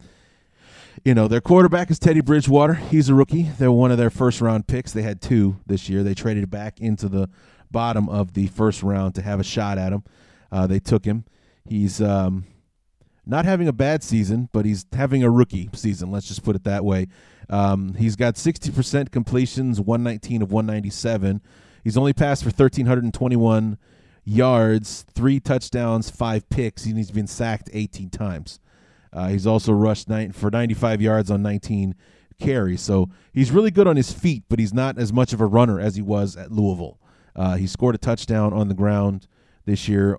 you 1.04 1.14
know, 1.14 1.28
their 1.28 1.40
quarterback 1.40 1.90
is 1.90 1.98
Teddy 1.98 2.20
Bridgewater. 2.20 2.74
He's 2.74 3.08
a 3.08 3.14
rookie. 3.14 3.42
They're 3.58 3.72
one 3.72 3.90
of 3.90 3.98
their 3.98 4.10
first 4.10 4.40
round 4.40 4.66
picks. 4.66 4.92
They 4.92 5.02
had 5.02 5.20
two 5.20 5.58
this 5.66 5.88
year. 5.88 6.02
They 6.02 6.14
traded 6.14 6.50
back 6.50 6.80
into 6.80 7.08
the 7.08 7.28
bottom 7.70 8.08
of 8.08 8.34
the 8.34 8.46
first 8.48 8.82
round 8.82 9.14
to 9.14 9.22
have 9.22 9.40
a 9.40 9.44
shot 9.44 9.78
at 9.78 9.92
him. 9.92 10.04
Uh, 10.50 10.66
they 10.66 10.80
took 10.80 11.04
him. 11.04 11.24
He's 11.64 12.00
um, 12.00 12.46
not 13.26 13.44
having 13.44 13.68
a 13.68 13.72
bad 13.72 14.02
season, 14.02 14.48
but 14.52 14.64
he's 14.64 14.86
having 14.92 15.22
a 15.22 15.30
rookie 15.30 15.70
season. 15.74 16.10
Let's 16.10 16.28
just 16.28 16.42
put 16.42 16.56
it 16.56 16.64
that 16.64 16.84
way. 16.84 17.08
Um, 17.48 17.94
he's 17.94 18.16
got 18.16 18.34
60% 18.34 19.10
completions, 19.10 19.80
119 19.80 20.42
of 20.42 20.52
197. 20.52 21.42
He's 21.84 21.96
only 21.96 22.12
passed 22.12 22.42
for 22.42 22.50
1,321 22.50 23.78
yards, 24.24 25.04
three 25.14 25.40
touchdowns, 25.40 26.10
five 26.10 26.48
picks, 26.48 26.84
and 26.86 26.96
he's 26.96 27.10
been 27.10 27.26
sacked 27.26 27.70
18 27.72 28.10
times. 28.10 28.60
Uh, 29.12 29.28
he's 29.28 29.46
also 29.46 29.72
rushed 29.72 30.08
nine, 30.08 30.32
for 30.32 30.50
95 30.50 31.02
yards 31.02 31.30
on 31.30 31.42
19 31.42 31.94
carries. 32.38 32.80
So 32.80 33.08
he's 33.32 33.50
really 33.50 33.70
good 33.70 33.86
on 33.86 33.96
his 33.96 34.12
feet, 34.12 34.44
but 34.48 34.58
he's 34.58 34.74
not 34.74 34.98
as 34.98 35.12
much 35.12 35.32
of 35.32 35.40
a 35.40 35.46
runner 35.46 35.80
as 35.80 35.96
he 35.96 36.02
was 36.02 36.36
at 36.36 36.52
Louisville. 36.52 36.98
Uh, 37.34 37.56
he 37.56 37.66
scored 37.66 37.94
a 37.94 37.98
touchdown 37.98 38.52
on 38.52 38.68
the 38.68 38.74
ground 38.74 39.26
this 39.66 39.88
year, 39.88 40.18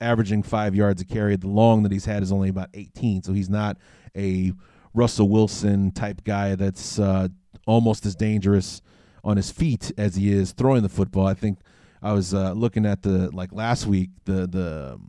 averaging 0.00 0.42
five 0.42 0.74
yards 0.74 1.02
a 1.02 1.04
carry. 1.04 1.36
The 1.36 1.48
long 1.48 1.82
that 1.82 1.92
he's 1.92 2.04
had 2.04 2.22
is 2.22 2.32
only 2.32 2.48
about 2.48 2.70
18, 2.74 3.22
so 3.22 3.32
he's 3.32 3.50
not 3.50 3.76
a 4.16 4.52
Russell 4.94 5.28
Wilson 5.28 5.92
type 5.92 6.24
guy 6.24 6.54
that's 6.54 6.98
uh, 6.98 7.28
almost 7.66 8.06
as 8.06 8.14
dangerous 8.14 8.82
on 9.24 9.36
his 9.36 9.50
feet 9.50 9.92
as 9.98 10.16
he 10.16 10.32
is 10.32 10.52
throwing 10.52 10.82
the 10.82 10.88
football. 10.88 11.26
I 11.26 11.34
think 11.34 11.58
I 12.02 12.12
was 12.12 12.32
uh, 12.32 12.52
looking 12.52 12.86
at 12.86 13.02
the 13.02 13.30
like 13.30 13.52
last 13.52 13.86
week 13.86 14.10
the 14.24 14.46
the 14.46 15.00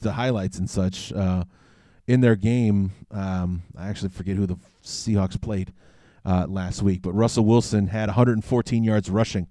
the 0.00 0.12
highlights 0.12 0.58
and 0.58 0.68
such 0.68 1.12
uh, 1.12 1.44
in 2.06 2.20
their 2.20 2.36
game. 2.36 2.92
Um, 3.10 3.62
I 3.76 3.88
actually 3.88 4.10
forget 4.10 4.36
who 4.36 4.46
the 4.46 4.56
Seahawks 4.84 5.40
played 5.40 5.72
uh, 6.24 6.46
last 6.48 6.82
week, 6.82 7.02
but 7.02 7.12
Russell 7.12 7.44
Wilson 7.44 7.88
had 7.88 8.08
114 8.08 8.84
yards 8.84 9.10
rushing. 9.10 9.46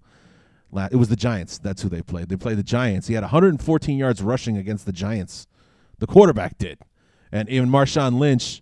It 0.73 0.95
was 0.95 1.09
the 1.09 1.15
Giants. 1.15 1.57
That's 1.57 1.81
who 1.81 1.89
they 1.89 2.01
played. 2.01 2.29
They 2.29 2.37
played 2.37 2.57
the 2.57 2.63
Giants. 2.63 3.07
He 3.07 3.13
had 3.13 3.23
114 3.23 3.97
yards 3.97 4.21
rushing 4.21 4.57
against 4.57 4.85
the 4.85 4.91
Giants. 4.91 5.47
The 5.99 6.07
quarterback 6.07 6.57
did, 6.57 6.79
and 7.31 7.47
even 7.49 7.69
Marshawn 7.69 8.17
Lynch 8.17 8.61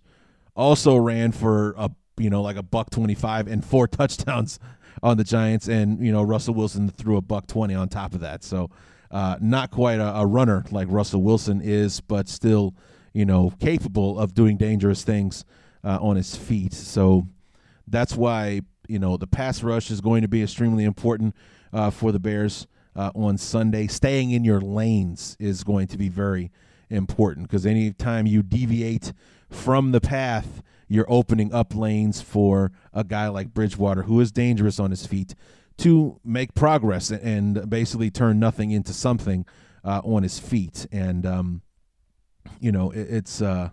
also 0.54 0.96
ran 0.96 1.32
for 1.32 1.74
a 1.78 1.90
you 2.18 2.28
know 2.28 2.42
like 2.42 2.56
a 2.56 2.62
buck 2.62 2.90
25 2.90 3.46
and 3.46 3.64
four 3.64 3.86
touchdowns 3.88 4.58
on 5.02 5.16
the 5.16 5.24
Giants, 5.24 5.68
and 5.68 6.04
you 6.04 6.12
know 6.12 6.22
Russell 6.22 6.54
Wilson 6.54 6.88
threw 6.88 7.16
a 7.16 7.22
buck 7.22 7.46
20 7.46 7.74
on 7.74 7.88
top 7.88 8.14
of 8.14 8.20
that. 8.20 8.44
So 8.44 8.70
uh, 9.10 9.36
not 9.40 9.70
quite 9.70 10.00
a, 10.00 10.16
a 10.16 10.26
runner 10.26 10.64
like 10.70 10.88
Russell 10.90 11.22
Wilson 11.22 11.60
is, 11.62 12.00
but 12.00 12.28
still 12.28 12.74
you 13.12 13.24
know 13.24 13.52
capable 13.60 14.18
of 14.18 14.34
doing 14.34 14.56
dangerous 14.56 15.02
things 15.02 15.44
uh, 15.84 15.98
on 16.00 16.16
his 16.16 16.36
feet. 16.36 16.74
So 16.74 17.26
that's 17.86 18.14
why 18.16 18.60
you 18.88 18.98
know 18.98 19.16
the 19.16 19.26
pass 19.26 19.62
rush 19.62 19.90
is 19.90 20.00
going 20.00 20.22
to 20.22 20.28
be 20.28 20.42
extremely 20.42 20.84
important 20.84 21.34
uh, 21.72 21.90
for 21.90 22.12
the 22.12 22.18
Bears 22.18 22.66
uh, 22.96 23.10
on 23.14 23.38
Sunday. 23.38 23.86
Staying 23.86 24.30
in 24.30 24.44
your 24.44 24.60
lanes 24.60 25.36
is 25.38 25.64
going 25.64 25.86
to 25.88 25.98
be 25.98 26.08
very 26.08 26.50
important 26.88 27.48
because 27.48 27.66
anytime 27.66 28.26
you 28.26 28.42
deviate 28.42 29.12
from 29.48 29.92
the 29.92 30.00
path, 30.00 30.62
you're 30.88 31.06
opening 31.08 31.52
up 31.54 31.74
lanes 31.74 32.20
for 32.20 32.72
a 32.92 33.04
guy 33.04 33.28
like 33.28 33.54
Bridgewater, 33.54 34.02
who 34.02 34.20
is 34.20 34.32
dangerous 34.32 34.80
on 34.80 34.90
his 34.90 35.06
feet, 35.06 35.34
to 35.78 36.20
make 36.24 36.54
progress 36.54 37.10
and 37.10 37.70
basically 37.70 38.10
turn 38.10 38.38
nothing 38.38 38.70
into 38.70 38.92
something 38.92 39.46
uh, 39.84 40.00
on 40.04 40.22
his 40.22 40.38
feet. 40.38 40.86
And 40.90 41.24
um, 41.24 41.62
you 42.58 42.72
know, 42.72 42.90
it, 42.90 43.06
it's 43.08 43.40
uh, 43.40 43.70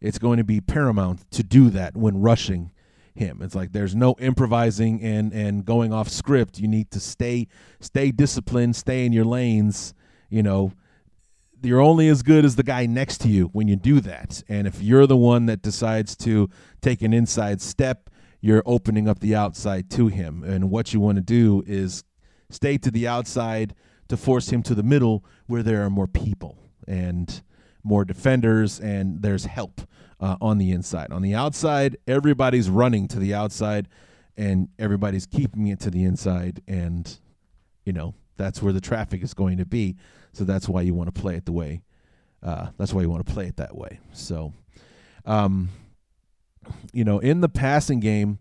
it's 0.00 0.18
going 0.18 0.38
to 0.38 0.44
be 0.44 0.60
paramount 0.60 1.30
to 1.32 1.42
do 1.42 1.70
that 1.70 1.96
when 1.96 2.20
rushing 2.20 2.70
him. 3.14 3.40
It's 3.42 3.54
like 3.54 3.72
there's 3.72 3.94
no 3.94 4.14
improvising 4.18 5.02
and 5.02 5.32
and 5.32 5.64
going 5.64 5.92
off 5.92 6.08
script. 6.08 6.58
You 6.58 6.68
need 6.68 6.90
to 6.90 7.00
stay 7.00 7.48
stay 7.80 8.10
disciplined, 8.10 8.76
stay 8.76 9.06
in 9.06 9.12
your 9.12 9.24
lanes. 9.24 9.94
You 10.28 10.42
know, 10.42 10.72
you're 11.62 11.80
only 11.80 12.08
as 12.08 12.22
good 12.22 12.44
as 12.44 12.56
the 12.56 12.62
guy 12.62 12.86
next 12.86 13.18
to 13.22 13.28
you 13.28 13.46
when 13.52 13.68
you 13.68 13.76
do 13.76 14.00
that. 14.00 14.42
And 14.48 14.66
if 14.66 14.82
you're 14.82 15.06
the 15.06 15.16
one 15.16 15.46
that 15.46 15.62
decides 15.62 16.16
to 16.18 16.48
take 16.80 17.02
an 17.02 17.12
inside 17.12 17.60
step, 17.60 18.10
you're 18.40 18.62
opening 18.66 19.08
up 19.08 19.20
the 19.20 19.34
outside 19.34 19.90
to 19.90 20.08
him. 20.08 20.42
And 20.44 20.70
what 20.70 20.92
you 20.92 21.00
want 21.00 21.16
to 21.16 21.22
do 21.22 21.62
is 21.66 22.04
stay 22.50 22.76
to 22.78 22.90
the 22.90 23.08
outside 23.08 23.74
to 24.08 24.16
force 24.16 24.50
him 24.50 24.62
to 24.64 24.74
the 24.74 24.82
middle 24.82 25.24
where 25.46 25.62
there 25.62 25.82
are 25.82 25.90
more 25.90 26.06
people 26.06 26.58
and 26.86 27.42
more 27.84 28.04
defenders 28.04 28.80
and 28.80 29.22
there's 29.22 29.44
help 29.44 29.82
uh, 30.20 30.36
on 30.40 30.58
the 30.58 30.72
inside. 30.72 31.12
On 31.12 31.22
the 31.22 31.34
outside, 31.34 31.96
everybody's 32.06 32.70
running 32.70 33.06
to 33.08 33.18
the 33.18 33.34
outside 33.34 33.88
and 34.36 34.68
everybody's 34.78 35.26
keeping 35.26 35.68
it 35.68 35.80
to 35.80 35.90
the 35.90 36.04
inside. 36.04 36.62
And, 36.66 37.16
you 37.84 37.92
know, 37.92 38.14
that's 38.36 38.62
where 38.62 38.72
the 38.72 38.80
traffic 38.80 39.22
is 39.22 39.34
going 39.34 39.58
to 39.58 39.66
be. 39.66 39.96
So 40.32 40.44
that's 40.44 40.68
why 40.68 40.82
you 40.82 40.94
want 40.94 41.14
to 41.14 41.20
play 41.20 41.36
it 41.36 41.44
the 41.44 41.52
way. 41.52 41.82
Uh, 42.42 42.68
that's 42.76 42.92
why 42.92 43.02
you 43.02 43.10
want 43.10 43.24
to 43.24 43.32
play 43.32 43.46
it 43.46 43.56
that 43.56 43.76
way. 43.76 44.00
So, 44.12 44.52
um, 45.24 45.68
you 46.92 47.04
know, 47.04 47.18
in 47.18 47.40
the 47.40 47.48
passing 47.48 48.00
game, 48.00 48.38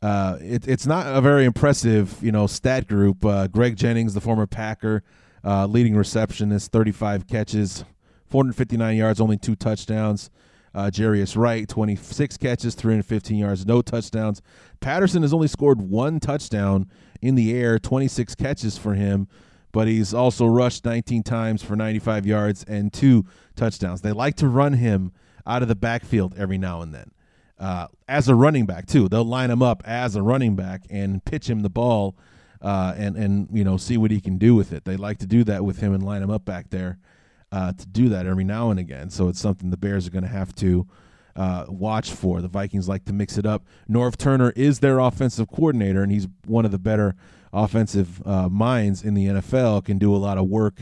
uh, 0.00 0.38
it, 0.40 0.66
it's 0.68 0.86
not 0.86 1.06
a 1.06 1.20
very 1.20 1.44
impressive, 1.44 2.16
you 2.22 2.32
know, 2.32 2.46
stat 2.46 2.86
group. 2.86 3.24
Uh, 3.24 3.48
Greg 3.48 3.76
Jennings, 3.76 4.14
the 4.14 4.20
former 4.20 4.46
Packer, 4.46 5.02
uh, 5.44 5.66
leading 5.66 5.96
receptionist, 5.96 6.72
35 6.72 7.26
catches, 7.26 7.84
459 8.28 8.96
yards, 8.96 9.20
only 9.20 9.36
two 9.36 9.56
touchdowns. 9.56 10.30
Uh, 10.74 10.90
Jarius 10.92 11.36
Wright, 11.36 11.66
26 11.66 12.36
catches, 12.36 12.74
315 12.74 13.38
yards, 13.38 13.66
no 13.66 13.82
touchdowns. 13.82 14.42
Patterson 14.80 15.22
has 15.22 15.32
only 15.32 15.48
scored 15.48 15.80
one 15.80 16.20
touchdown 16.20 16.88
in 17.22 17.34
the 17.34 17.54
air, 17.54 17.78
26 17.78 18.34
catches 18.34 18.76
for 18.76 18.94
him, 18.94 19.28
but 19.72 19.88
he's 19.88 20.12
also 20.12 20.46
rushed 20.46 20.84
19 20.84 21.22
times 21.22 21.62
for 21.62 21.74
95 21.74 22.26
yards 22.26 22.64
and 22.64 22.92
two 22.92 23.24
touchdowns. 23.56 24.02
They 24.02 24.12
like 24.12 24.36
to 24.36 24.48
run 24.48 24.74
him 24.74 25.12
out 25.46 25.62
of 25.62 25.68
the 25.68 25.74
backfield 25.74 26.34
every 26.36 26.58
now 26.58 26.82
and 26.82 26.94
then. 26.94 27.10
Uh, 27.58 27.88
as 28.06 28.28
a 28.28 28.34
running 28.34 28.66
back 28.66 28.86
too, 28.86 29.08
they'll 29.08 29.24
line 29.24 29.50
him 29.50 29.62
up 29.62 29.82
as 29.84 30.14
a 30.14 30.22
running 30.22 30.54
back 30.54 30.82
and 30.90 31.24
pitch 31.24 31.50
him 31.50 31.60
the 31.60 31.70
ball, 31.70 32.14
uh, 32.62 32.94
and 32.96 33.16
and 33.16 33.48
you 33.52 33.64
know 33.64 33.76
see 33.76 33.96
what 33.96 34.12
he 34.12 34.20
can 34.20 34.38
do 34.38 34.54
with 34.54 34.72
it. 34.72 34.84
They 34.84 34.96
like 34.96 35.18
to 35.18 35.26
do 35.26 35.42
that 35.44 35.64
with 35.64 35.80
him 35.80 35.92
and 35.92 36.00
line 36.04 36.22
him 36.22 36.30
up 36.30 36.44
back 36.44 36.70
there 36.70 36.98
uh, 37.52 37.72
to 37.72 37.86
do 37.86 38.08
that 38.10 38.26
every 38.26 38.44
now 38.44 38.70
and 38.70 38.78
again. 38.78 39.10
So 39.10 39.28
it's 39.28 39.40
something 39.40 39.70
the 39.70 39.76
Bears 39.76 40.06
are 40.06 40.10
going 40.10 40.24
to 40.24 40.28
have 40.28 40.54
to 40.56 40.86
uh, 41.36 41.66
watch 41.68 42.12
for. 42.12 42.42
The 42.42 42.48
Vikings 42.48 42.88
like 42.88 43.04
to 43.06 43.12
mix 43.12 43.38
it 43.38 43.46
up. 43.46 43.64
Norv 43.88 44.16
Turner 44.16 44.52
is 44.56 44.80
their 44.80 44.98
offensive 44.98 45.48
coordinator, 45.48 46.02
and 46.02 46.12
he's 46.12 46.26
one 46.46 46.64
of 46.64 46.72
the 46.72 46.78
better 46.78 47.14
offensive 47.52 48.26
uh, 48.26 48.48
minds 48.48 49.02
in 49.02 49.14
the 49.14 49.26
NFL. 49.26 49.84
Can 49.84 49.98
do 49.98 50.14
a 50.14 50.18
lot 50.18 50.36
of 50.36 50.46
work. 50.46 50.80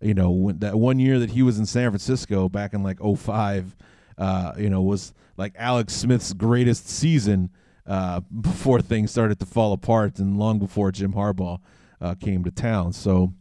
You 0.00 0.14
know, 0.14 0.30
when, 0.30 0.58
that 0.58 0.76
one 0.76 0.98
year 0.98 1.18
that 1.18 1.30
he 1.30 1.42
was 1.42 1.58
in 1.58 1.66
San 1.66 1.90
Francisco 1.90 2.48
back 2.48 2.74
in 2.74 2.82
like 2.82 2.98
05, 3.00 3.74
uh, 4.18 4.52
you 4.58 4.68
know, 4.68 4.82
was 4.82 5.14
like 5.36 5.54
Alex 5.56 5.94
Smith's 5.94 6.32
greatest 6.34 6.88
season 6.88 7.50
uh, 7.86 8.20
before 8.20 8.80
things 8.80 9.10
started 9.10 9.38
to 9.40 9.46
fall 9.46 9.72
apart, 9.72 10.18
and 10.18 10.38
long 10.38 10.58
before 10.58 10.92
Jim 10.92 11.14
Harbaugh 11.14 11.60
uh, 12.00 12.14
came 12.14 12.44
to 12.44 12.50
town. 12.50 12.92
So 12.92 13.32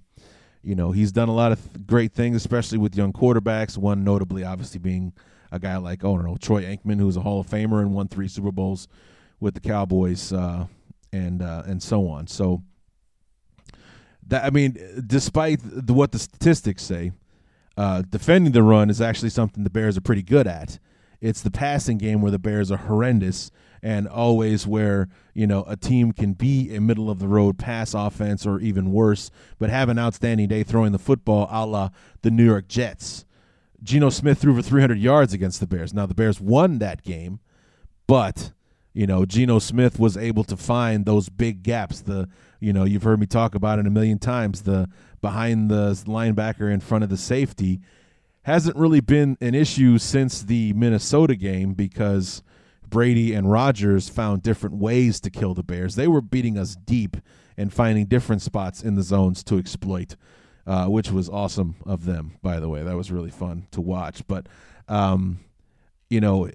you 0.63 0.75
know, 0.75 0.91
he's 0.91 1.11
done 1.11 1.29
a 1.29 1.33
lot 1.33 1.51
of 1.51 1.59
th- 1.59 1.85
great 1.85 2.13
things, 2.13 2.37
especially 2.37 2.77
with 2.77 2.95
young 2.95 3.13
quarterbacks. 3.13 3.77
One 3.77 4.03
notably, 4.03 4.43
obviously, 4.43 4.79
being 4.79 5.13
a 5.51 5.59
guy 5.59 5.77
like, 5.77 6.03
oh, 6.03 6.17
know, 6.17 6.37
Troy 6.37 6.63
Aikman, 6.63 6.99
who's 6.99 7.17
a 7.17 7.21
Hall 7.21 7.39
of 7.39 7.47
Famer 7.47 7.81
and 7.81 7.93
won 7.93 8.07
three 8.07 8.27
Super 8.27 8.51
Bowls 8.51 8.87
with 9.39 9.53
the 9.53 9.59
Cowboys, 9.59 10.31
uh, 10.31 10.67
and 11.11 11.41
uh, 11.41 11.63
and 11.65 11.83
so 11.83 12.07
on. 12.07 12.27
So 12.27 12.63
that 14.27 14.45
I 14.45 14.49
mean, 14.49 14.77
despite 15.05 15.59
the, 15.63 15.93
what 15.93 16.11
the 16.11 16.19
statistics 16.19 16.83
say, 16.83 17.11
uh, 17.77 18.01
defending 18.01 18.53
the 18.53 18.63
run 18.63 18.89
is 18.89 19.01
actually 19.01 19.29
something 19.29 19.63
the 19.63 19.69
Bears 19.69 19.97
are 19.97 20.01
pretty 20.01 20.23
good 20.23 20.47
at. 20.47 20.79
It's 21.19 21.41
the 21.41 21.51
passing 21.51 21.97
game 21.97 22.21
where 22.21 22.31
the 22.31 22.39
Bears 22.39 22.71
are 22.71 22.77
horrendous 22.77 23.51
and 23.83 24.07
always 24.07 24.65
where 24.65 25.09
you 25.33 25.45
know 25.45 25.65
a 25.67 25.75
team 25.75 26.13
can 26.13 26.33
be 26.33 26.73
a 26.73 26.79
middle 26.81 27.09
of 27.09 27.19
the 27.19 27.27
road 27.27 27.59
pass 27.59 27.93
offense 27.93 28.45
or 28.45 28.59
even 28.61 28.93
worse, 28.93 29.29
but 29.59 29.69
have 29.69 29.89
an 29.89 29.99
outstanding 29.99 30.47
day 30.47 30.63
throwing 30.63 30.93
the 30.93 30.97
football, 30.97 31.47
a 31.51 31.65
la 31.65 31.89
the 32.21 32.31
New 32.31 32.45
York 32.45 32.67
Jets. 32.67 33.25
Geno 33.83 34.09
Smith 34.09 34.39
threw 34.39 34.55
for 34.55 34.61
300 34.61 34.97
yards 34.97 35.33
against 35.33 35.59
the 35.59 35.67
Bears. 35.67 35.93
Now 35.93 36.05
the 36.05 36.15
Bears 36.15 36.39
won 36.39 36.79
that 36.79 37.03
game, 37.03 37.41
but 38.07 38.53
you 38.93 39.05
know 39.05 39.25
Geno 39.25 39.59
Smith 39.59 39.99
was 39.99 40.15
able 40.15 40.45
to 40.45 40.55
find 40.55 41.05
those 41.05 41.27
big 41.27 41.61
gaps. 41.61 41.99
The 42.01 42.29
you 42.61 42.71
know 42.71 42.85
you've 42.85 43.03
heard 43.03 43.19
me 43.19 43.25
talk 43.25 43.53
about 43.53 43.79
it 43.79 43.85
a 43.85 43.91
million 43.91 44.17
times. 44.17 44.61
The 44.61 44.87
behind 45.21 45.69
the 45.69 45.91
linebacker 46.07 46.73
in 46.73 46.79
front 46.79 47.03
of 47.03 47.09
the 47.09 47.17
safety 47.17 47.81
hasn't 48.43 48.75
really 48.77 49.01
been 49.01 49.37
an 49.41 49.55
issue 49.55 49.97
since 49.97 50.41
the 50.41 50.73
Minnesota 50.73 51.35
game 51.35 51.73
because 51.73 52.43
Brady 52.93 53.33
and 53.33 53.51
Rodgers 53.51 54.07
found 54.07 54.43
different 54.43 54.75
ways 54.75 55.19
to 55.21 55.31
kill 55.31 55.55
the 55.55 55.63
Bears. 55.63 55.95
They 55.95 56.07
were 56.07 56.21
beating 56.21 56.59
us 56.59 56.75
deep 56.75 57.17
and 57.57 57.73
finding 57.73 58.05
different 58.05 58.43
spots 58.43 58.83
in 58.83 58.93
the 58.93 59.01
zones 59.01 59.43
to 59.45 59.57
exploit, 59.57 60.15
uh, 60.67 60.85
which 60.85 61.11
was 61.11 61.27
awesome 61.27 61.75
of 61.87 62.05
them, 62.05 62.37
by 62.43 62.59
the 62.59 62.69
way. 62.69 62.83
That 62.83 62.95
was 62.95 63.11
really 63.11 63.31
fun 63.31 63.65
to 63.71 63.81
watch. 63.81 64.21
But, 64.27 64.47
um, 64.87 65.39
you 66.07 66.21
know, 66.21 66.51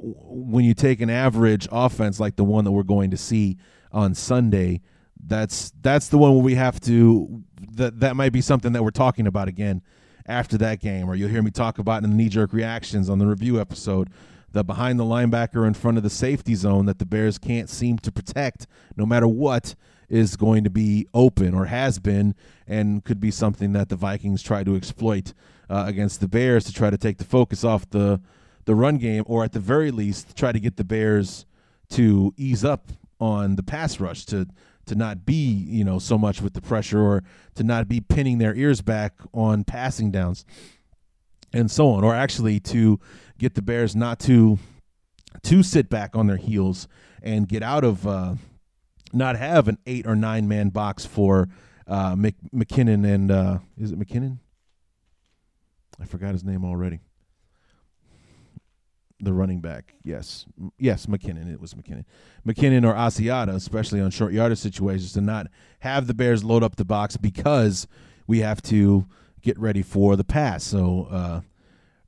when 0.00 0.64
you 0.64 0.74
take 0.74 1.00
an 1.00 1.08
average 1.08 1.68
offense 1.70 2.18
like 2.18 2.34
the 2.34 2.42
one 2.42 2.64
that 2.64 2.72
we're 2.72 2.82
going 2.82 3.12
to 3.12 3.16
see 3.16 3.58
on 3.92 4.16
Sunday, 4.16 4.80
that's 5.24 5.72
that's 5.80 6.08
the 6.08 6.18
one 6.18 6.34
where 6.34 6.42
we 6.42 6.56
have 6.56 6.80
to 6.80 7.44
that 7.74 8.00
that 8.00 8.16
might 8.16 8.32
be 8.32 8.40
something 8.40 8.72
that 8.72 8.82
we're 8.82 8.90
talking 8.90 9.28
about 9.28 9.46
again 9.46 9.82
after 10.26 10.58
that 10.58 10.80
game, 10.80 11.08
or 11.08 11.14
you'll 11.14 11.28
hear 11.28 11.42
me 11.42 11.52
talk 11.52 11.78
about 11.78 12.02
in 12.02 12.10
the 12.10 12.16
knee 12.16 12.28
jerk 12.28 12.52
reactions 12.52 13.08
on 13.08 13.20
the 13.20 13.26
review 13.26 13.60
episode. 13.60 14.10
The 14.52 14.64
behind 14.64 14.98
the 14.98 15.04
linebacker 15.04 15.66
in 15.66 15.74
front 15.74 15.98
of 15.98 16.02
the 16.02 16.10
safety 16.10 16.54
zone 16.54 16.86
that 16.86 16.98
the 16.98 17.06
Bears 17.06 17.38
can't 17.38 17.68
seem 17.68 17.98
to 17.98 18.10
protect, 18.10 18.66
no 18.96 19.04
matter 19.04 19.28
what, 19.28 19.74
is 20.08 20.36
going 20.36 20.64
to 20.64 20.70
be 20.70 21.06
open 21.12 21.54
or 21.54 21.66
has 21.66 21.98
been, 21.98 22.34
and 22.66 23.04
could 23.04 23.20
be 23.20 23.30
something 23.30 23.72
that 23.74 23.90
the 23.90 23.96
Vikings 23.96 24.42
try 24.42 24.64
to 24.64 24.74
exploit 24.74 25.34
uh, 25.68 25.84
against 25.86 26.20
the 26.20 26.28
Bears 26.28 26.64
to 26.64 26.72
try 26.72 26.88
to 26.88 26.96
take 26.96 27.18
the 27.18 27.24
focus 27.24 27.64
off 27.64 27.88
the 27.90 28.20
the 28.64 28.74
run 28.74 28.98
game, 28.98 29.24
or 29.26 29.44
at 29.44 29.52
the 29.52 29.60
very 29.60 29.90
least, 29.90 30.36
try 30.36 30.52
to 30.52 30.60
get 30.60 30.76
the 30.76 30.84
Bears 30.84 31.46
to 31.90 32.34
ease 32.36 32.64
up 32.64 32.88
on 33.18 33.56
the 33.56 33.62
pass 33.62 33.98
rush 33.98 34.24
to 34.26 34.46
to 34.86 34.94
not 34.94 35.26
be 35.26 35.34
you 35.34 35.84
know 35.84 35.98
so 35.98 36.16
much 36.16 36.40
with 36.40 36.54
the 36.54 36.60
pressure 36.60 37.00
or 37.00 37.22
to 37.54 37.62
not 37.62 37.88
be 37.88 38.00
pinning 38.00 38.38
their 38.38 38.54
ears 38.54 38.80
back 38.80 39.14
on 39.34 39.64
passing 39.64 40.10
downs 40.10 40.44
and 41.52 41.70
so 41.70 41.90
on. 41.90 42.04
Or 42.04 42.14
actually 42.14 42.60
to 42.60 43.00
get 43.38 43.54
the 43.54 43.62
bears 43.62 43.94
not 43.94 44.18
to 44.20 44.58
to 45.42 45.62
sit 45.62 45.88
back 45.88 46.16
on 46.16 46.26
their 46.26 46.36
heels 46.36 46.88
and 47.22 47.48
get 47.48 47.62
out 47.62 47.84
of 47.84 48.06
uh, 48.06 48.34
not 49.12 49.36
have 49.36 49.68
an 49.68 49.78
eight 49.86 50.06
or 50.06 50.16
nine 50.16 50.48
man 50.48 50.68
box 50.68 51.04
for 51.04 51.48
uh, 51.86 52.14
Mc, 52.16 52.34
McKinnon 52.54 53.06
and 53.06 53.30
uh, 53.30 53.58
is 53.76 53.92
it 53.92 53.98
McKinnon? 53.98 54.38
I 56.00 56.04
forgot 56.04 56.32
his 56.32 56.44
name 56.44 56.64
already 56.64 57.00
the 59.20 59.32
running 59.32 59.60
back. 59.60 59.94
Yes, 60.04 60.46
yes, 60.78 61.06
McKinnon. 61.06 61.52
It 61.52 61.60
was 61.60 61.74
McKinnon, 61.74 62.04
McKinnon 62.46 62.86
or 62.86 62.94
Asiata, 62.94 63.54
especially 63.54 64.00
on 64.00 64.10
short 64.10 64.32
yardage 64.32 64.58
situations, 64.58 65.12
to 65.14 65.20
not 65.20 65.48
have 65.80 66.06
the 66.06 66.14
Bears 66.14 66.44
load 66.44 66.62
up 66.62 66.76
the 66.76 66.84
box 66.84 67.16
because 67.16 67.86
we 68.26 68.40
have 68.40 68.62
to 68.62 69.06
get 69.40 69.58
ready 69.58 69.82
for 69.82 70.16
the 70.16 70.24
pass. 70.24 70.64
So, 70.64 71.08
uh, 71.10 71.40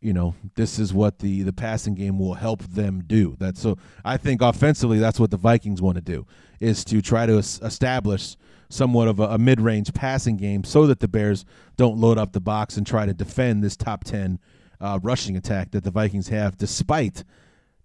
you 0.01 0.13
know, 0.13 0.35
this 0.55 0.79
is 0.79 0.95
what 0.95 1.19
the 1.19 1.43
the 1.43 1.53
passing 1.53 1.95
game 1.95 2.19
will 2.19 2.35
help 2.35 2.63
them 2.63 3.05
do. 3.07 3.37
That 3.39 3.57
so 3.57 3.77
I 4.05 4.17
think 4.17 4.41
offensively, 4.41 4.99
that's 4.99 5.21
what 5.21 5.31
the 5.31 5.37
Vikings 5.37 5.83
want 5.83 5.97
to 5.97 6.03
do 6.03 6.27
is 6.59 6.85
to 6.87 7.01
try 7.03 7.27
to 7.27 7.39
establish 7.39 8.37
somewhat 8.69 9.09
of 9.09 9.21
a, 9.21 9.25
a 9.25 9.39
mid 9.39 9.61
range 9.61 9.93
passing 9.93 10.37
game 10.37 10.65
so 10.65 10.87
that 10.87 11.01
the 11.01 11.09
Bears 11.09 11.45
don't 11.77 11.99
load 11.99 12.19
up 12.19 12.33
the 12.33 12.41
box 12.41 12.77
and 12.77 12.87
try 12.87 13.05
to 13.05 13.13
defend 13.13 13.63
this 13.63 13.77
top 13.77 14.05
ten 14.05 14.39
uh, 14.81 14.99
rushing 15.03 15.37
attack 15.37 15.73
that 15.73 15.85
the 15.85 15.91
Vikings 15.91 16.29
have, 16.29 16.57
despite 16.57 17.25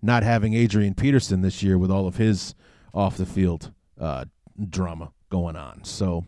not 0.02 0.24
having 0.24 0.54
Adrian 0.54 0.94
Peterson 0.94 1.42
this 1.42 1.62
year 1.62 1.78
with 1.78 1.92
all 1.92 2.08
of 2.08 2.18
his 2.18 2.56
off 2.94 3.18
the 3.18 3.26
field 3.26 3.72
uh, 4.00 4.24
drama 4.70 5.12
going 5.30 5.56
on. 5.58 5.84
So 5.84 6.26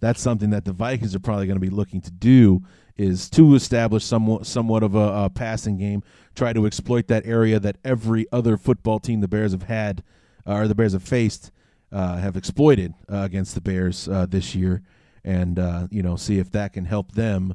that's 0.00 0.20
something 0.20 0.50
that 0.50 0.64
the 0.64 0.72
Vikings 0.72 1.14
are 1.14 1.20
probably 1.20 1.46
going 1.46 1.60
to 1.60 1.60
be 1.60 1.70
looking 1.70 2.00
to 2.00 2.10
do 2.10 2.62
is 2.98 3.30
to 3.30 3.54
establish 3.54 4.04
somewhat 4.04 4.44
somewhat 4.44 4.82
of 4.82 4.94
a, 4.94 5.24
a, 5.24 5.30
passing 5.30 5.78
game, 5.78 6.02
try 6.34 6.52
to 6.52 6.66
exploit 6.66 7.06
that 7.06 7.24
area 7.24 7.60
that 7.60 7.76
every 7.84 8.26
other 8.32 8.56
football 8.56 8.98
team 8.98 9.20
the 9.20 9.28
Bears 9.28 9.52
have 9.52 9.62
had 9.62 10.02
uh, 10.46 10.54
or 10.54 10.68
the 10.68 10.74
Bears 10.74 10.92
have 10.92 11.02
faced 11.02 11.52
uh, 11.92 12.16
have 12.16 12.36
exploited 12.36 12.94
uh, 13.10 13.18
against 13.18 13.54
the 13.54 13.60
Bears 13.60 14.08
uh, 14.08 14.26
this 14.26 14.54
year, 14.54 14.82
and 15.24 15.58
uh, 15.58 15.86
you 15.90 16.02
know 16.02 16.16
see 16.16 16.38
if 16.38 16.50
that 16.50 16.72
can 16.72 16.84
help 16.84 17.12
them 17.12 17.54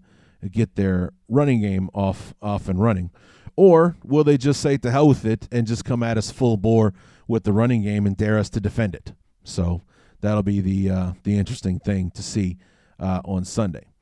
get 0.52 0.76
their 0.76 1.12
running 1.28 1.62
game 1.62 1.90
off 1.94 2.34
off 2.42 2.68
and 2.68 2.82
running? 2.82 3.12
Or 3.56 3.98
will 4.04 4.24
they 4.24 4.38
just 4.38 4.62
say 4.62 4.78
to 4.78 4.90
hell 4.90 5.08
with 5.08 5.26
it 5.26 5.48
and 5.52 5.68
just 5.68 5.86
come 5.86 6.02
at 6.02 6.18
us 6.18 6.32
full 6.32 6.58
bore 6.58 6.94
with 7.28 7.44
the 7.44 7.54
running 7.54 7.84
game 7.84 8.08
and 8.08 8.18
dare 8.18 8.40
us 8.40 8.50
to 8.52 8.60
defend 8.60 8.96
it? 8.96 9.14
So 9.44 9.84
that'll 10.22 10.42
be 10.42 10.60
the 10.60 10.90
uh, 10.90 11.14
the 11.24 11.38
interesting 11.38 11.80
thing 11.80 12.12
to 12.12 12.24
see 12.24 12.58
on 13.00 13.44
Sunday. 13.44 13.93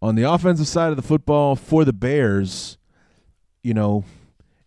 On 0.00 0.14
the 0.14 0.22
offensive 0.22 0.68
side 0.68 0.90
of 0.90 0.96
the 0.96 1.02
football 1.02 1.56
for 1.56 1.84
the 1.84 1.92
Bears, 1.92 2.78
you 3.62 3.74
know, 3.74 4.04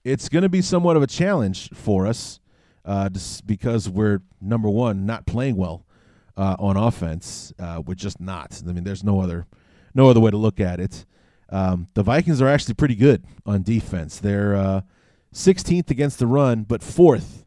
it's 0.04 0.28
going 0.28 0.44
to 0.44 0.50
be 0.50 0.62
somewhat 0.62 0.98
of 0.98 1.04
a 1.04 1.08
challenge 1.08 1.70
for 1.74 2.06
us 2.06 2.40
uh, 2.84 3.08
just 3.10 3.48
because 3.48 3.88
we're 3.88 4.22
number 4.42 4.70
one 4.70 5.06
not 5.06 5.26
playing 5.26 5.56
well 5.56 5.86
uh, 6.36 6.56
on 6.60 6.76
offense. 6.76 7.54
Uh, 7.58 7.82
we're 7.86 7.94
just 7.94 8.20
not. 8.20 8.62
I 8.68 8.74
mean, 8.74 8.84
there's 8.84 9.04
no 9.04 9.22
other 9.22 9.48
no 9.94 10.10
other 10.10 10.20
way 10.20 10.32
to 10.32 10.38
look 10.38 10.60
at 10.60 10.80
it. 10.80 11.06
Um, 11.50 11.88
the 11.94 12.04
Vikings 12.04 12.42
are 12.42 12.48
actually 12.48 12.76
pretty 12.76 12.96
good 12.96 13.26
on 13.46 13.62
defense. 13.62 14.20
They're 14.20 14.56
uh, 14.56 14.82
16th 15.34 15.90
against 15.90 16.20
the 16.20 16.28
run, 16.28 16.64
but 16.64 16.82
fourth 16.82 17.46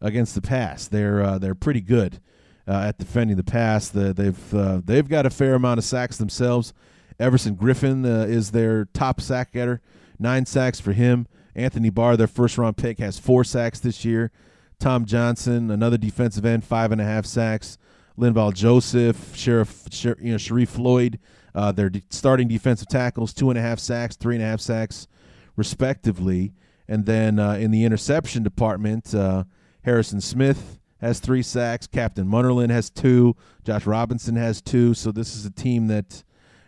against 0.00 0.34
the 0.34 0.42
pass. 0.42 0.88
They're 0.88 1.22
uh, 1.22 1.38
they're 1.38 1.54
pretty 1.54 1.80
good 1.80 2.20
uh, 2.66 2.86
at 2.88 2.98
defending 2.98 3.36
the 3.36 3.44
pass. 3.44 3.88
The, 3.88 4.12
they've 4.12 4.54
uh, 4.54 4.80
they've 4.84 5.08
got 5.08 5.26
a 5.26 5.30
fair 5.30 5.54
amount 5.54 5.78
of 5.78 5.84
sacks 5.84 6.16
themselves. 6.16 6.72
Everson 7.18 7.56
Griffen 7.56 8.04
uh, 8.04 8.26
is 8.26 8.50
their 8.50 8.86
top 8.86 9.20
sack 9.20 9.52
getter, 9.52 9.80
nine 10.18 10.46
sacks 10.46 10.80
for 10.80 10.92
him. 10.92 11.26
Anthony 11.54 11.90
Barr, 11.90 12.16
their 12.16 12.26
first 12.26 12.58
round 12.58 12.76
pick, 12.76 12.98
has 12.98 13.18
four 13.18 13.42
sacks 13.42 13.80
this 13.80 14.04
year. 14.04 14.30
Tom 14.78 15.06
Johnson, 15.06 15.70
another 15.70 15.96
defensive 15.96 16.44
end, 16.44 16.64
five 16.64 16.92
and 16.92 17.00
a 17.00 17.04
half 17.04 17.24
sacks. 17.24 17.78
Linval 18.18 18.52
Joseph, 18.54 19.34
Sheriff, 19.34 19.86
you 20.02 20.32
know, 20.32 20.36
Sharrif 20.36 20.68
Floyd, 20.68 21.18
uh, 21.54 21.72
their 21.72 21.90
starting 22.10 22.48
defensive 22.48 22.88
tackles, 22.88 23.32
two 23.32 23.50
and 23.50 23.58
a 23.58 23.62
half 23.62 23.78
sacks, 23.78 24.16
three 24.16 24.36
and 24.36 24.44
a 24.44 24.46
half 24.46 24.60
sacks, 24.60 25.06
respectively. 25.54 26.52
And 26.88 27.06
then 27.06 27.38
uh, 27.38 27.54
in 27.54 27.70
the 27.70 27.84
interception 27.84 28.42
department, 28.42 29.14
uh, 29.14 29.44
Harrison 29.82 30.20
Smith 30.20 30.78
has 31.00 31.20
three 31.20 31.42
sacks. 31.42 31.86
Captain 31.86 32.26
Munnerlyn 32.26 32.70
has 32.70 32.90
two. 32.90 33.36
Josh 33.64 33.86
Robinson 33.86 34.36
has 34.36 34.62
two. 34.62 34.94
So 34.94 35.12
this 35.12 35.34
is 35.34 35.44
a 35.44 35.50
team 35.50 35.88
that, 35.88 36.24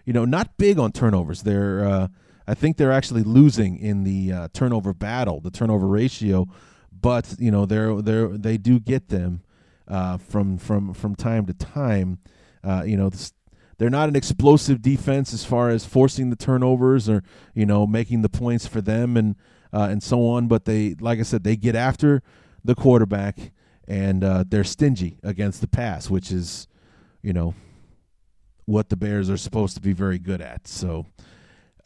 you 0.09 0.15
know, 0.15 0.25
not 0.25 0.57
big 0.57 0.79
on 0.79 0.91
turnovers. 0.91 1.43
They're, 1.43 1.87
uh, 1.87 2.09
I 2.47 2.55
think 2.55 2.79
they're 2.79 2.91
actually 2.91 3.25
losing 3.25 3.77
in 3.77 4.05
the 4.05 4.33
uh, 4.33 4.49
turnover 4.55 4.95
battle, 4.95 5.39
the 5.39 5.51
turnover 5.51 5.87
ratio. 5.87 6.47
But 6.91 7.37
you 7.39 7.51
know, 7.51 7.67
they're 7.67 8.01
they 8.01 8.27
they 8.39 8.57
do 8.57 8.81
get 8.81 9.09
them 9.11 9.43
uh, 9.87 10.17
from 10.17 10.57
from 10.57 10.95
from 10.95 11.15
time 11.15 11.45
to 11.45 11.53
time. 11.53 12.21
you 12.87 12.97
know, 12.97 13.11
this, 13.11 13.35
they're 13.77 13.91
not 13.91 14.09
an 14.09 14.17
explosive 14.17 14.81
defense 14.81 15.35
as 15.35 15.45
far 15.45 15.69
as 15.69 15.85
forcing 15.85 16.31
the 16.31 16.37
turnovers 16.37 17.07
or 17.07 17.23
you 17.55 17.67
know 17.67 17.87
making 17.87 18.23
the 18.23 18.31
points 18.31 18.67
for 18.67 18.81
them 18.81 19.15
and 19.15 19.37
uh, 19.75 19.89
and 19.91 20.03
so 20.03 20.27
on. 20.27 20.49
But 20.49 20.65
they, 20.65 20.95
like 20.95 21.19
I 21.19 21.23
said, 21.23 21.45
they 21.45 21.55
get 21.55 21.77
after 21.77 22.23
the 22.65 22.75
quarterback 22.75 23.53
and 23.87 24.25
uh, 24.25 24.45
they're 24.49 24.65
stingy 24.65 25.19
against 25.23 25.61
the 25.61 25.69
pass, 25.69 26.09
which 26.09 26.33
is 26.33 26.67
you 27.21 27.35
know 27.35 27.53
what 28.69 28.91
the 28.91 28.97
Bears 28.97 29.31
are 29.31 29.39
supposed 29.39 29.75
to 29.77 29.81
be 29.81 29.95
very 29.95 30.19
good 30.19 30.43
at. 30.43 30.69
So 30.69 31.07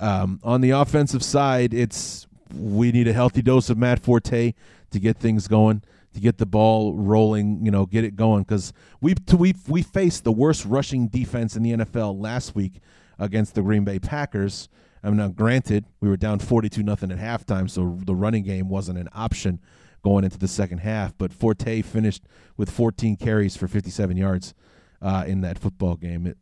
um, 0.00 0.40
on 0.42 0.60
the 0.60 0.70
offensive 0.70 1.22
side, 1.22 1.72
it's 1.72 2.26
we 2.52 2.90
need 2.90 3.06
a 3.06 3.12
healthy 3.12 3.40
dose 3.40 3.70
of 3.70 3.78
Matt 3.78 4.00
Forte 4.00 4.52
to 4.90 4.98
get 4.98 5.16
things 5.16 5.46
going 5.46 5.82
to 6.12 6.20
get 6.20 6.38
the 6.38 6.44
ball 6.44 6.92
rolling, 6.94 7.64
you 7.64 7.70
know, 7.70 7.86
get 7.86 8.02
it 8.02 8.16
going 8.16 8.42
because 8.42 8.72
we 9.00 9.14
we 9.38 9.54
we 9.68 9.82
faced 9.82 10.24
the 10.24 10.32
worst 10.32 10.64
rushing 10.64 11.06
defense 11.06 11.54
in 11.54 11.62
the 11.62 11.72
NFL 11.72 12.20
last 12.20 12.56
week 12.56 12.80
against 13.16 13.54
the 13.54 13.62
Green 13.62 13.84
Bay 13.84 14.00
Packers. 14.00 14.68
I 15.04 15.08
mean, 15.08 15.18
now 15.18 15.28
granted, 15.28 15.84
we 16.00 16.08
were 16.08 16.16
down 16.16 16.40
forty-two 16.40 16.82
nothing 16.82 17.12
at 17.12 17.18
halftime, 17.18 17.70
so 17.70 17.96
the 18.04 18.14
running 18.14 18.42
game 18.42 18.68
wasn't 18.68 18.98
an 18.98 19.08
option 19.14 19.60
going 20.02 20.24
into 20.24 20.36
the 20.36 20.48
second 20.48 20.78
half. 20.78 21.16
But 21.16 21.32
Forte 21.32 21.80
finished 21.82 22.24
with 22.56 22.68
14 22.68 23.14
carries 23.14 23.56
for 23.56 23.68
57 23.68 24.16
yards 24.16 24.52
uh, 25.00 25.22
in 25.28 25.42
that 25.42 25.60
football 25.60 25.94
game. 25.94 26.26
It, 26.26 26.36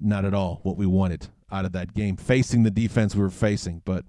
not 0.00 0.24
at 0.24 0.34
all 0.34 0.60
what 0.62 0.76
we 0.76 0.86
wanted 0.86 1.28
out 1.52 1.64
of 1.64 1.72
that 1.72 1.94
game, 1.94 2.16
facing 2.16 2.62
the 2.62 2.70
defense 2.70 3.14
we 3.14 3.22
were 3.22 3.30
facing, 3.30 3.82
but 3.84 4.04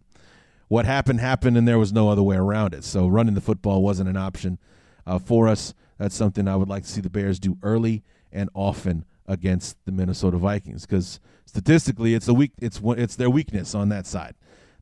what 0.68 0.86
happened 0.86 1.20
happened, 1.20 1.58
and 1.58 1.68
there 1.68 1.80
was 1.80 1.92
no 1.92 2.10
other 2.10 2.24
way 2.24 2.38
around 2.38 2.74
it. 2.74 2.84
So 2.84 3.08
running 3.08 3.34
the 3.34 3.42
football 3.42 3.82
wasn't 3.84 4.10
an 4.10 4.18
option 4.18 4.58
uh, 5.06 5.20
for 5.20 5.48
us. 5.48 5.74
That's 5.98 6.16
something 6.16 6.48
I 6.48 6.56
would 6.56 6.70
like 6.70 6.84
to 6.84 6.90
see 6.90 7.02
the 7.02 7.10
Bears 7.10 7.40
do 7.40 7.58
early 7.62 8.04
and 8.32 8.50
often 8.54 9.06
against 9.28 9.78
the 9.86 9.92
Minnesota 9.92 10.38
Vikings 10.38 10.86
because 10.86 11.20
statistically, 11.46 12.14
it's 12.14 12.28
a 12.28 12.34
weak 12.34 12.54
it's 12.60 12.80
it's 12.84 13.16
their 13.16 13.30
weakness 13.30 13.76
on 13.76 13.90
that 13.90 14.06
side. 14.08 14.36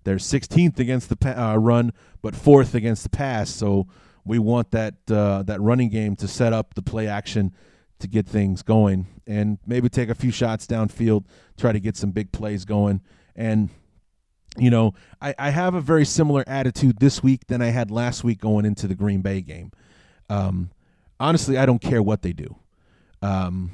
They're 0.03 0.17
16th 0.17 0.79
against 0.79 1.09
the 1.09 1.15
pa- 1.15 1.53
uh, 1.53 1.55
run, 1.57 1.91
but 2.21 2.35
fourth 2.35 2.73
against 2.73 3.03
the 3.03 3.09
pass. 3.09 3.49
So 3.49 3.87
we 4.25 4.39
want 4.39 4.71
that 4.71 4.95
uh, 5.09 5.43
that 5.43 5.59
running 5.59 5.89
game 5.89 6.15
to 6.17 6.27
set 6.27 6.53
up 6.53 6.75
the 6.75 6.81
play 6.81 7.07
action 7.07 7.53
to 7.99 8.07
get 8.07 8.27
things 8.27 8.61
going, 8.61 9.07
and 9.27 9.57
maybe 9.65 9.89
take 9.89 10.09
a 10.09 10.15
few 10.15 10.31
shots 10.31 10.65
downfield, 10.65 11.25
try 11.57 11.71
to 11.71 11.79
get 11.79 11.95
some 11.95 12.11
big 12.11 12.31
plays 12.31 12.65
going, 12.65 13.01
and 13.35 13.69
you 14.57 14.69
know, 14.69 14.93
I, 15.21 15.35
I 15.37 15.49
have 15.51 15.75
a 15.75 15.81
very 15.81 16.05
similar 16.05 16.43
attitude 16.47 16.99
this 16.99 17.21
week 17.21 17.47
than 17.47 17.61
I 17.61 17.67
had 17.67 17.91
last 17.91 18.23
week 18.23 18.39
going 18.39 18.65
into 18.65 18.87
the 18.87 18.95
Green 18.95 19.21
Bay 19.21 19.41
game. 19.41 19.71
Um, 20.29 20.71
honestly, 21.19 21.57
I 21.57 21.65
don't 21.65 21.81
care 21.81 22.01
what 22.01 22.21
they 22.21 22.33
do. 22.33 22.55
Um, 23.21 23.71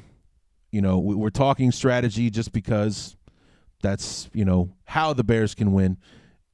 you 0.70 0.82
know, 0.82 0.98
we, 0.98 1.14
we're 1.14 1.30
talking 1.30 1.72
strategy 1.72 2.30
just 2.30 2.52
because 2.52 3.16
that's 3.82 4.28
you 4.32 4.44
know 4.44 4.70
how 4.84 5.12
the 5.12 5.24
Bears 5.24 5.54
can 5.54 5.72
win 5.72 5.98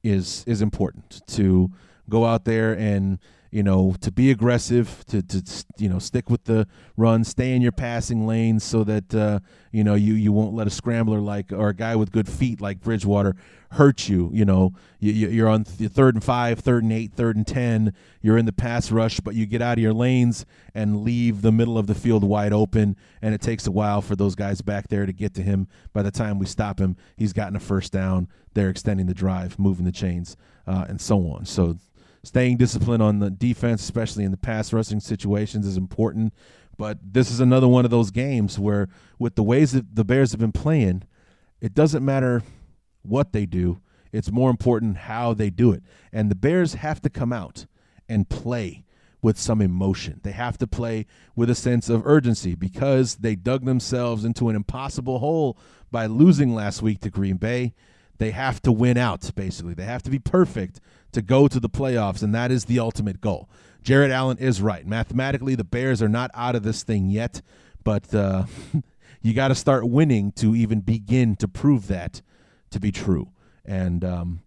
is 0.03 0.43
is 0.45 0.61
important 0.61 1.25
to 1.27 1.69
go 2.09 2.25
out 2.25 2.45
there 2.45 2.73
and 2.77 3.19
you 3.53 3.61
know, 3.61 3.95
to 4.01 4.11
be 4.11 4.31
aggressive, 4.31 5.05
to, 5.05 5.21
to 5.21 5.65
you 5.77 5.87
know, 5.87 5.99
stick 5.99 6.27
with 6.27 6.45
the 6.45 6.67
run, 6.97 7.23
stay 7.23 7.55
in 7.55 7.61
your 7.61 7.71
passing 7.71 8.25
lanes 8.25 8.63
so 8.63 8.83
that, 8.83 9.13
uh, 9.13 9.39
you 9.71 9.83
know, 9.83 9.93
you, 9.93 10.15
you 10.15 10.31
won't 10.31 10.55
let 10.55 10.65
a 10.65 10.71
scrambler 10.71 11.19
like, 11.19 11.51
or 11.51 11.69
a 11.69 11.73
guy 11.75 11.95
with 11.95 12.11
good 12.11 12.27
feet 12.27 12.59
like 12.59 12.81
Bridgewater 12.81 13.35
hurt 13.73 14.09
you. 14.09 14.31
You 14.33 14.43
know, 14.43 14.73
you, 14.99 15.27
you're 15.27 15.47
on 15.47 15.65
th- 15.65 15.91
third 15.91 16.15
and 16.15 16.23
five, 16.23 16.61
third 16.61 16.81
and 16.81 16.91
eight, 16.91 17.13
third 17.13 17.35
and 17.35 17.45
10. 17.45 17.93
You're 18.23 18.39
in 18.39 18.47
the 18.47 18.53
pass 18.53 18.91
rush, 18.91 19.19
but 19.19 19.35
you 19.35 19.45
get 19.45 19.61
out 19.61 19.77
of 19.77 19.83
your 19.83 19.93
lanes 19.93 20.47
and 20.73 21.03
leave 21.03 21.43
the 21.43 21.51
middle 21.51 21.77
of 21.77 21.85
the 21.85 21.95
field 21.95 22.23
wide 22.23 22.53
open. 22.53 22.95
And 23.21 23.35
it 23.35 23.41
takes 23.41 23.67
a 23.67 23.71
while 23.71 24.01
for 24.01 24.15
those 24.15 24.33
guys 24.33 24.61
back 24.61 24.87
there 24.87 25.05
to 25.05 25.13
get 25.13 25.35
to 25.35 25.43
him. 25.43 25.67
By 25.93 26.01
the 26.01 26.11
time 26.11 26.39
we 26.39 26.47
stop 26.47 26.79
him, 26.79 26.97
he's 27.17 27.33
gotten 27.33 27.55
a 27.55 27.59
first 27.59 27.93
down. 27.93 28.29
They're 28.55 28.69
extending 28.69 29.05
the 29.05 29.13
drive, 29.13 29.59
moving 29.59 29.85
the 29.85 29.91
chains, 29.91 30.35
uh, 30.65 30.85
and 30.89 30.99
so 30.99 31.19
on. 31.27 31.45
So, 31.45 31.77
staying 32.23 32.57
disciplined 32.57 33.03
on 33.03 33.19
the 33.19 33.29
defense, 33.29 33.81
especially 33.83 34.23
in 34.23 34.31
the 34.31 34.37
pass 34.37 34.71
rushing 34.71 34.99
situations, 34.99 35.67
is 35.67 35.77
important. 35.77 36.33
But 36.77 36.97
this 37.13 37.29
is 37.29 37.39
another 37.39 37.67
one 37.67 37.85
of 37.85 37.91
those 37.91 38.11
games 38.11 38.57
where, 38.57 38.89
with 39.19 39.35
the 39.35 39.43
ways 39.43 39.73
that 39.73 39.95
the 39.95 40.05
Bears 40.05 40.31
have 40.31 40.39
been 40.39 40.51
playing, 40.51 41.03
it 41.61 41.73
doesn't 41.73 42.03
matter 42.03 42.41
what 43.03 43.31
they 43.31 43.45
do. 43.45 43.81
It's 44.11 44.31
more 44.31 44.49
important 44.49 44.97
how 44.97 45.33
they 45.33 45.49
do 45.49 45.71
it. 45.71 45.83
And 46.11 46.31
the 46.31 46.35
Bears 46.35 46.75
have 46.75 47.01
to 47.01 47.09
come 47.09 47.33
out 47.33 47.65
and 48.07 48.29
play 48.29 48.85
with 49.21 49.39
some 49.39 49.61
emotion. 49.61 50.19
They 50.23 50.31
have 50.31 50.57
to 50.57 50.67
play 50.67 51.05
with 51.35 51.49
a 51.49 51.55
sense 51.55 51.89
of 51.89 52.05
urgency 52.05 52.55
because 52.55 53.15
they 53.15 53.35
dug 53.35 53.65
themselves 53.65 54.25
into 54.25 54.49
an 54.49 54.55
impossible 54.55 55.19
hole 55.19 55.57
by 55.91 56.05
losing 56.05 56.53
last 56.53 56.81
week 56.81 56.99
to 57.01 57.09
Green 57.09 57.37
Bay. 57.37 57.73
They 58.17 58.31
have 58.31 58.61
to 58.63 58.71
win 58.71 58.97
out, 58.97 59.31
basically. 59.35 59.73
They 59.73 59.85
have 59.85 60.03
to 60.03 60.11
be 60.11 60.19
perfect 60.19 60.79
to 61.13 61.21
go 61.21 61.47
to 61.47 61.59
the 61.59 61.69
playoffs, 61.69 62.21
and 62.21 62.33
that 62.35 62.51
is 62.51 62.65
the 62.65 62.79
ultimate 62.79 63.21
goal. 63.21 63.49
Jared 63.81 64.11
Allen 64.11 64.37
is 64.37 64.61
right. 64.61 64.85
Mathematically, 64.85 65.55
the 65.55 65.63
Bears 65.63 66.01
are 66.01 66.09
not 66.09 66.31
out 66.33 66.55
of 66.55 66.63
this 66.63 66.83
thing 66.83 67.09
yet, 67.09 67.41
but 67.83 68.13
uh, 68.13 68.45
you 69.21 69.33
got 69.33 69.49
to 69.49 69.55
start 69.55 69.87
winning 69.87 70.31
to 70.33 70.55
even 70.55 70.81
begin 70.81 71.35
to 71.37 71.47
prove 71.47 71.87
that 71.87 72.21
to 72.71 72.79
be 72.79 72.91
true. 72.91 73.29
And 73.65 74.03
um, 74.03 74.41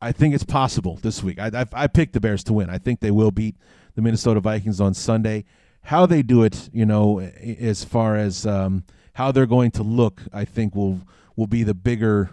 I 0.00 0.12
think 0.12 0.34
it's 0.34 0.44
possible 0.44 0.98
this 1.02 1.22
week. 1.22 1.38
I, 1.38 1.46
I, 1.46 1.66
I 1.72 1.86
picked 1.86 2.12
the 2.12 2.20
Bears 2.20 2.44
to 2.44 2.52
win. 2.52 2.70
I 2.70 2.78
think 2.78 3.00
they 3.00 3.10
will 3.10 3.30
beat 3.30 3.56
the 3.94 4.02
Minnesota 4.02 4.40
Vikings 4.40 4.80
on 4.80 4.94
Sunday. 4.94 5.44
How 5.82 6.06
they 6.06 6.22
do 6.22 6.42
it, 6.42 6.68
you 6.72 6.86
know, 6.86 7.20
as 7.20 7.84
far 7.84 8.16
as 8.16 8.46
um, 8.46 8.84
how 9.14 9.32
they're 9.32 9.46
going 9.46 9.70
to 9.72 9.82
look, 9.82 10.22
I 10.32 10.44
think 10.44 10.74
will 10.74 11.00
will 11.36 11.46
be 11.46 11.62
the 11.62 11.74
bigger 11.74 12.30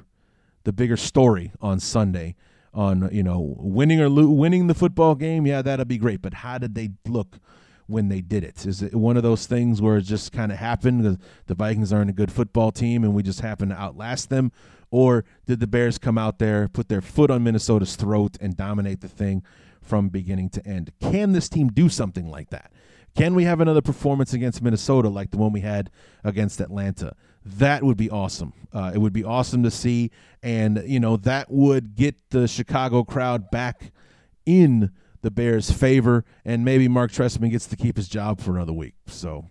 the 0.64 0.72
bigger 0.72 0.98
story 0.98 1.52
on 1.62 1.80
Sunday. 1.80 2.36
On 2.74 3.10
you 3.12 3.22
know 3.22 3.56
winning 3.60 4.00
or 4.00 4.08
lo- 4.08 4.30
winning 4.30 4.68
the 4.68 4.74
football 4.74 5.16
game, 5.16 5.46
yeah, 5.46 5.62
that'll 5.62 5.86
be 5.86 5.98
great. 5.98 6.22
But 6.22 6.36
how 6.36 6.58
did 6.58 6.74
they 6.74 6.92
look 7.06 7.40
when 7.88 8.08
they 8.08 8.22
did 8.22 8.44
it? 8.44 8.66
Is 8.66 8.82
it 8.82 8.96
one 8.96 9.18
of 9.18 9.24
those 9.24 9.46
things 9.46 9.82
where 9.82 9.98
it 9.98 10.04
just 10.04 10.32
kind 10.32 10.52
of 10.52 10.58
happened? 10.58 11.04
The, 11.04 11.20
the 11.48 11.54
Vikings 11.54 11.92
aren't 11.92 12.10
a 12.10 12.14
good 12.14 12.32
football 12.32 12.72
team, 12.72 13.04
and 13.04 13.14
we 13.14 13.24
just 13.24 13.42
happen 13.42 13.70
to 13.70 13.76
outlast 13.76 14.30
them, 14.30 14.54
or 14.90 15.26
did 15.46 15.60
the 15.60 15.68
Bears 15.68 15.98
come 15.98 16.18
out 16.18 16.40
there, 16.40 16.70
put 16.70 16.88
their 16.88 17.02
foot 17.02 17.30
on 17.30 17.44
Minnesota's 17.44 17.98
throat, 17.98 18.38
and 18.40 18.56
dominate 18.56 19.02
the 19.02 19.10
thing 19.10 19.44
from 19.82 20.08
beginning 20.08 20.50
to 20.52 20.66
end? 20.66 20.94
Can 21.02 21.34
this 21.34 21.50
team 21.50 21.68
do 21.68 21.90
something 21.90 22.30
like 22.30 22.50
that? 22.52 22.72
Can 23.16 23.36
we 23.36 23.44
have 23.44 23.60
another 23.60 23.82
performance 23.82 24.34
against 24.34 24.62
Minnesota 24.62 25.10
like 25.10 25.32
the 25.32 25.38
one 25.38 25.52
we 25.52 25.62
had 25.62 25.92
against 26.24 26.62
Atlanta? 26.62 27.16
That 27.44 27.84
would 27.84 27.98
be 27.98 28.10
awesome. 28.10 28.54
Uh, 28.74 28.92
it 28.94 29.00
would 29.00 29.14
be 29.14 29.24
awesome 29.24 29.64
to 29.64 29.72
see, 29.72 30.12
and 30.44 30.82
you 30.86 31.00
know 31.00 31.18
that 31.18 31.52
would 31.52 31.96
get 31.96 32.30
the 32.30 32.48
Chicago 32.48 33.04
crowd 33.04 33.52
back 33.52 33.92
in 34.46 34.92
the 35.22 35.32
Bears' 35.32 35.72
favor, 35.72 36.24
and 36.46 36.64
maybe 36.64 36.88
Mark 36.88 37.12
Trestman 37.12 37.52
gets 37.52 37.68
to 37.68 37.76
keep 37.76 37.98
his 37.98 38.08
job 38.08 38.40
for 38.40 38.56
another 38.56 38.74
week. 38.74 38.94
So 39.08 39.46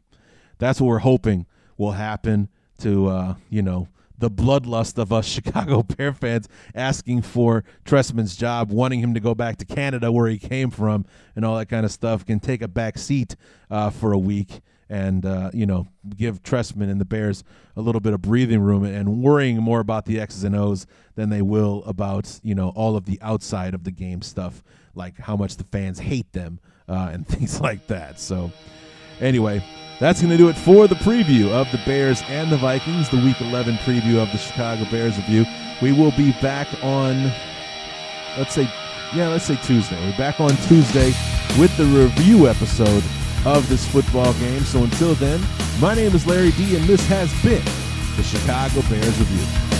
that's 0.59 0.81
what 0.81 0.89
we're 0.89 0.99
hoping 0.99 1.47
will 1.77 1.93
happen 1.93 2.49
to 2.79 3.09
uh, 3.09 3.35
you 3.49 3.63
know 3.63 3.89
the 4.17 4.31
bloodlust 4.31 4.97
of 4.99 5.13
us 5.13 5.27
Chicago 5.29 5.83
Bear 5.83 6.13
fans 6.13 6.49
asking 6.75 7.23
for 7.23 7.65
Trestman's 7.85 8.37
job, 8.37 8.71
wanting 8.71 9.01
him 9.01 9.15
to 9.15 9.21
go 9.21 9.35
back 9.35 9.57
to 9.57 9.65
Canada 9.65 10.13
where 10.13 10.29
he 10.29 10.39
came 10.39 10.71
from, 10.71 11.05
and 11.35 11.45
all 11.45 11.59
that 11.59 11.67
kind 11.69 11.85
of 11.85 11.91
stuff 11.91 12.25
can 12.25 12.39
take 12.39 12.63
a 12.63 12.69
back 12.69 12.99
seat 12.99 13.35
uh, 13.71 13.91
for 13.91 14.13
a 14.13 14.19
week 14.19 14.61
and 14.91 15.25
uh, 15.25 15.51
you 15.55 15.65
know 15.65 15.87
give 16.17 16.43
Trestman 16.43 16.91
and 16.91 17.01
the 17.01 17.07
Bears 17.07 17.45
a 17.77 17.81
little 17.81 18.01
bit 18.01 18.13
of 18.13 18.21
breathing 18.21 18.61
room 18.61 18.85
and 18.85 19.23
worrying 19.23 19.57
more 19.59 19.81
about 19.81 20.05
the 20.05 20.21
X's 20.21 20.45
and 20.45 20.55
O's 20.55 20.87
than 21.15 21.31
they 21.31 21.41
will 21.41 21.83
about 21.87 22.41
you 22.43 22.55
know 22.55 22.71
all 22.71 22.97
of 22.97 23.07
the 23.07 23.19
outside 23.23 23.73
of 23.73 23.85
the 23.85 23.93
game 23.93 24.21
stuff, 24.21 24.63
like 24.95 25.17
how 25.19 25.37
much 25.37 25.57
the 25.57 25.65
fans 25.65 26.01
hate 26.01 26.31
them 26.33 26.59
uh, 26.89 27.11
and 27.13 27.27
things 27.29 27.61
like 27.61 27.87
that. 27.87 28.21
So 28.21 28.51
anyway, 29.21 29.65
that's 30.01 30.21
going 30.21 30.31
to 30.33 30.37
do 30.37 30.49
it 30.49 30.57
for 30.57 30.89
the 30.89 30.97
preview 30.97 31.51
of 31.51 31.71
the 31.71 31.81
Bears 31.87 32.23
and 32.29 32.51
the 32.51 32.57
Vikings, 32.59 33.09
the 33.09 33.19
Week 33.19 33.41
11 33.41 33.77
preview 33.77 34.21
of 34.21 34.31
the 34.33 34.39
Chicago 34.39 34.85
Bears 34.91 35.17
review. 35.17 35.47
We 35.81 35.93
will 35.93 36.13
be 36.13 36.33
back 36.43 36.69
on, 36.83 37.31
let's 38.37 38.55
say, 38.55 38.69
yeah, 39.15 39.29
let's 39.29 39.45
say 39.45 39.57
Tuesday. 39.63 39.99
We're 40.05 40.19
back 40.19 40.41
on 40.41 40.51
Tuesday 40.69 41.13
with 41.59 41.75
the 41.77 41.85
review 41.85 42.49
episode 42.49 43.05
of 43.47 43.69
this 43.69 43.87
football 43.87 44.33
game. 44.35 44.63
So 44.63 44.85
until 44.85 45.15
then, 45.15 45.41
my 45.81 45.95
name 45.95 46.15
is 46.15 46.27
Larry 46.27 46.53
D, 46.53 46.77
and 46.77 46.85
this 46.85 47.07
has 47.09 47.33
been 47.43 47.65
the 48.17 48.23
Chicago 48.23 48.83
Bears 48.89 49.19
Review. 49.19 49.80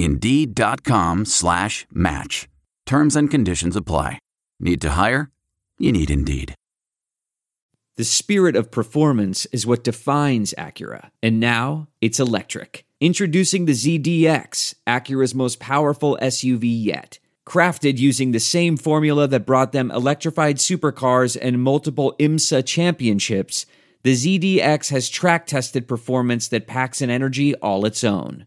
Indeed.com 0.00 1.26
slash 1.26 1.86
match. 1.92 2.48
Terms 2.86 3.16
and 3.16 3.30
conditions 3.30 3.76
apply. 3.76 4.18
Need 4.58 4.80
to 4.80 4.90
hire? 4.90 5.30
You 5.78 5.92
need 5.92 6.10
Indeed. 6.10 6.54
The 7.96 8.04
spirit 8.04 8.56
of 8.56 8.70
performance 8.70 9.44
is 9.46 9.66
what 9.66 9.84
defines 9.84 10.54
Acura, 10.56 11.10
and 11.22 11.38
now 11.38 11.88
it's 12.00 12.18
electric. 12.18 12.86
Introducing 12.98 13.66
the 13.66 13.72
ZDX, 13.72 14.74
Acura's 14.86 15.34
most 15.34 15.60
powerful 15.60 16.18
SUV 16.22 16.62
yet. 16.62 17.18
Crafted 17.46 17.98
using 17.98 18.32
the 18.32 18.40
same 18.40 18.78
formula 18.78 19.28
that 19.28 19.44
brought 19.44 19.72
them 19.72 19.90
electrified 19.90 20.56
supercars 20.56 21.36
and 21.40 21.62
multiple 21.62 22.14
IMSA 22.18 22.64
championships, 22.64 23.66
the 24.02 24.14
ZDX 24.14 24.90
has 24.92 25.10
track 25.10 25.46
tested 25.46 25.86
performance 25.86 26.48
that 26.48 26.66
packs 26.66 27.02
an 27.02 27.10
energy 27.10 27.54
all 27.56 27.84
its 27.84 28.02
own. 28.02 28.46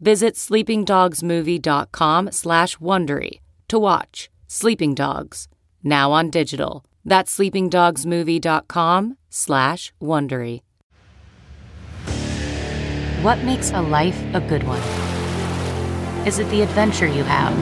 Visit 0.00 0.34
sleepingdogsmovie.com 0.34 2.32
slash 2.32 2.76
Wondery 2.76 3.40
to 3.68 3.78
watch 3.78 4.28
Sleeping 4.46 4.94
Dogs, 4.94 5.48
now 5.82 6.12
on 6.12 6.28
digital. 6.30 6.84
That's 7.04 7.36
sleepingdogsmovie.com 7.36 9.16
slash 9.30 9.92
Wondery. 10.02 10.60
What 13.22 13.38
makes 13.44 13.70
a 13.70 13.80
life 13.80 14.22
a 14.34 14.40
good 14.40 14.64
one? 14.64 14.82
Is 16.26 16.38
it 16.38 16.48
the 16.50 16.60
adventure 16.60 17.06
you 17.06 17.24
have? 17.24 17.54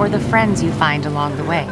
Or 0.00 0.08
the 0.08 0.20
friends 0.20 0.62
you 0.62 0.72
find 0.72 1.04
along 1.04 1.36
the 1.36 1.44
way? 1.44 1.66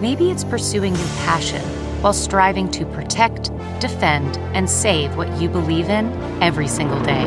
Maybe 0.00 0.30
it's 0.30 0.44
pursuing 0.44 0.96
your 0.96 1.08
passion 1.26 1.60
while 2.00 2.14
striving 2.14 2.70
to 2.70 2.86
protect, 2.86 3.50
defend, 3.80 4.38
and 4.54 4.68
save 4.70 5.14
what 5.16 5.30
you 5.40 5.50
believe 5.50 5.90
in 5.90 6.10
every 6.42 6.66
single 6.66 7.00
day. 7.02 7.26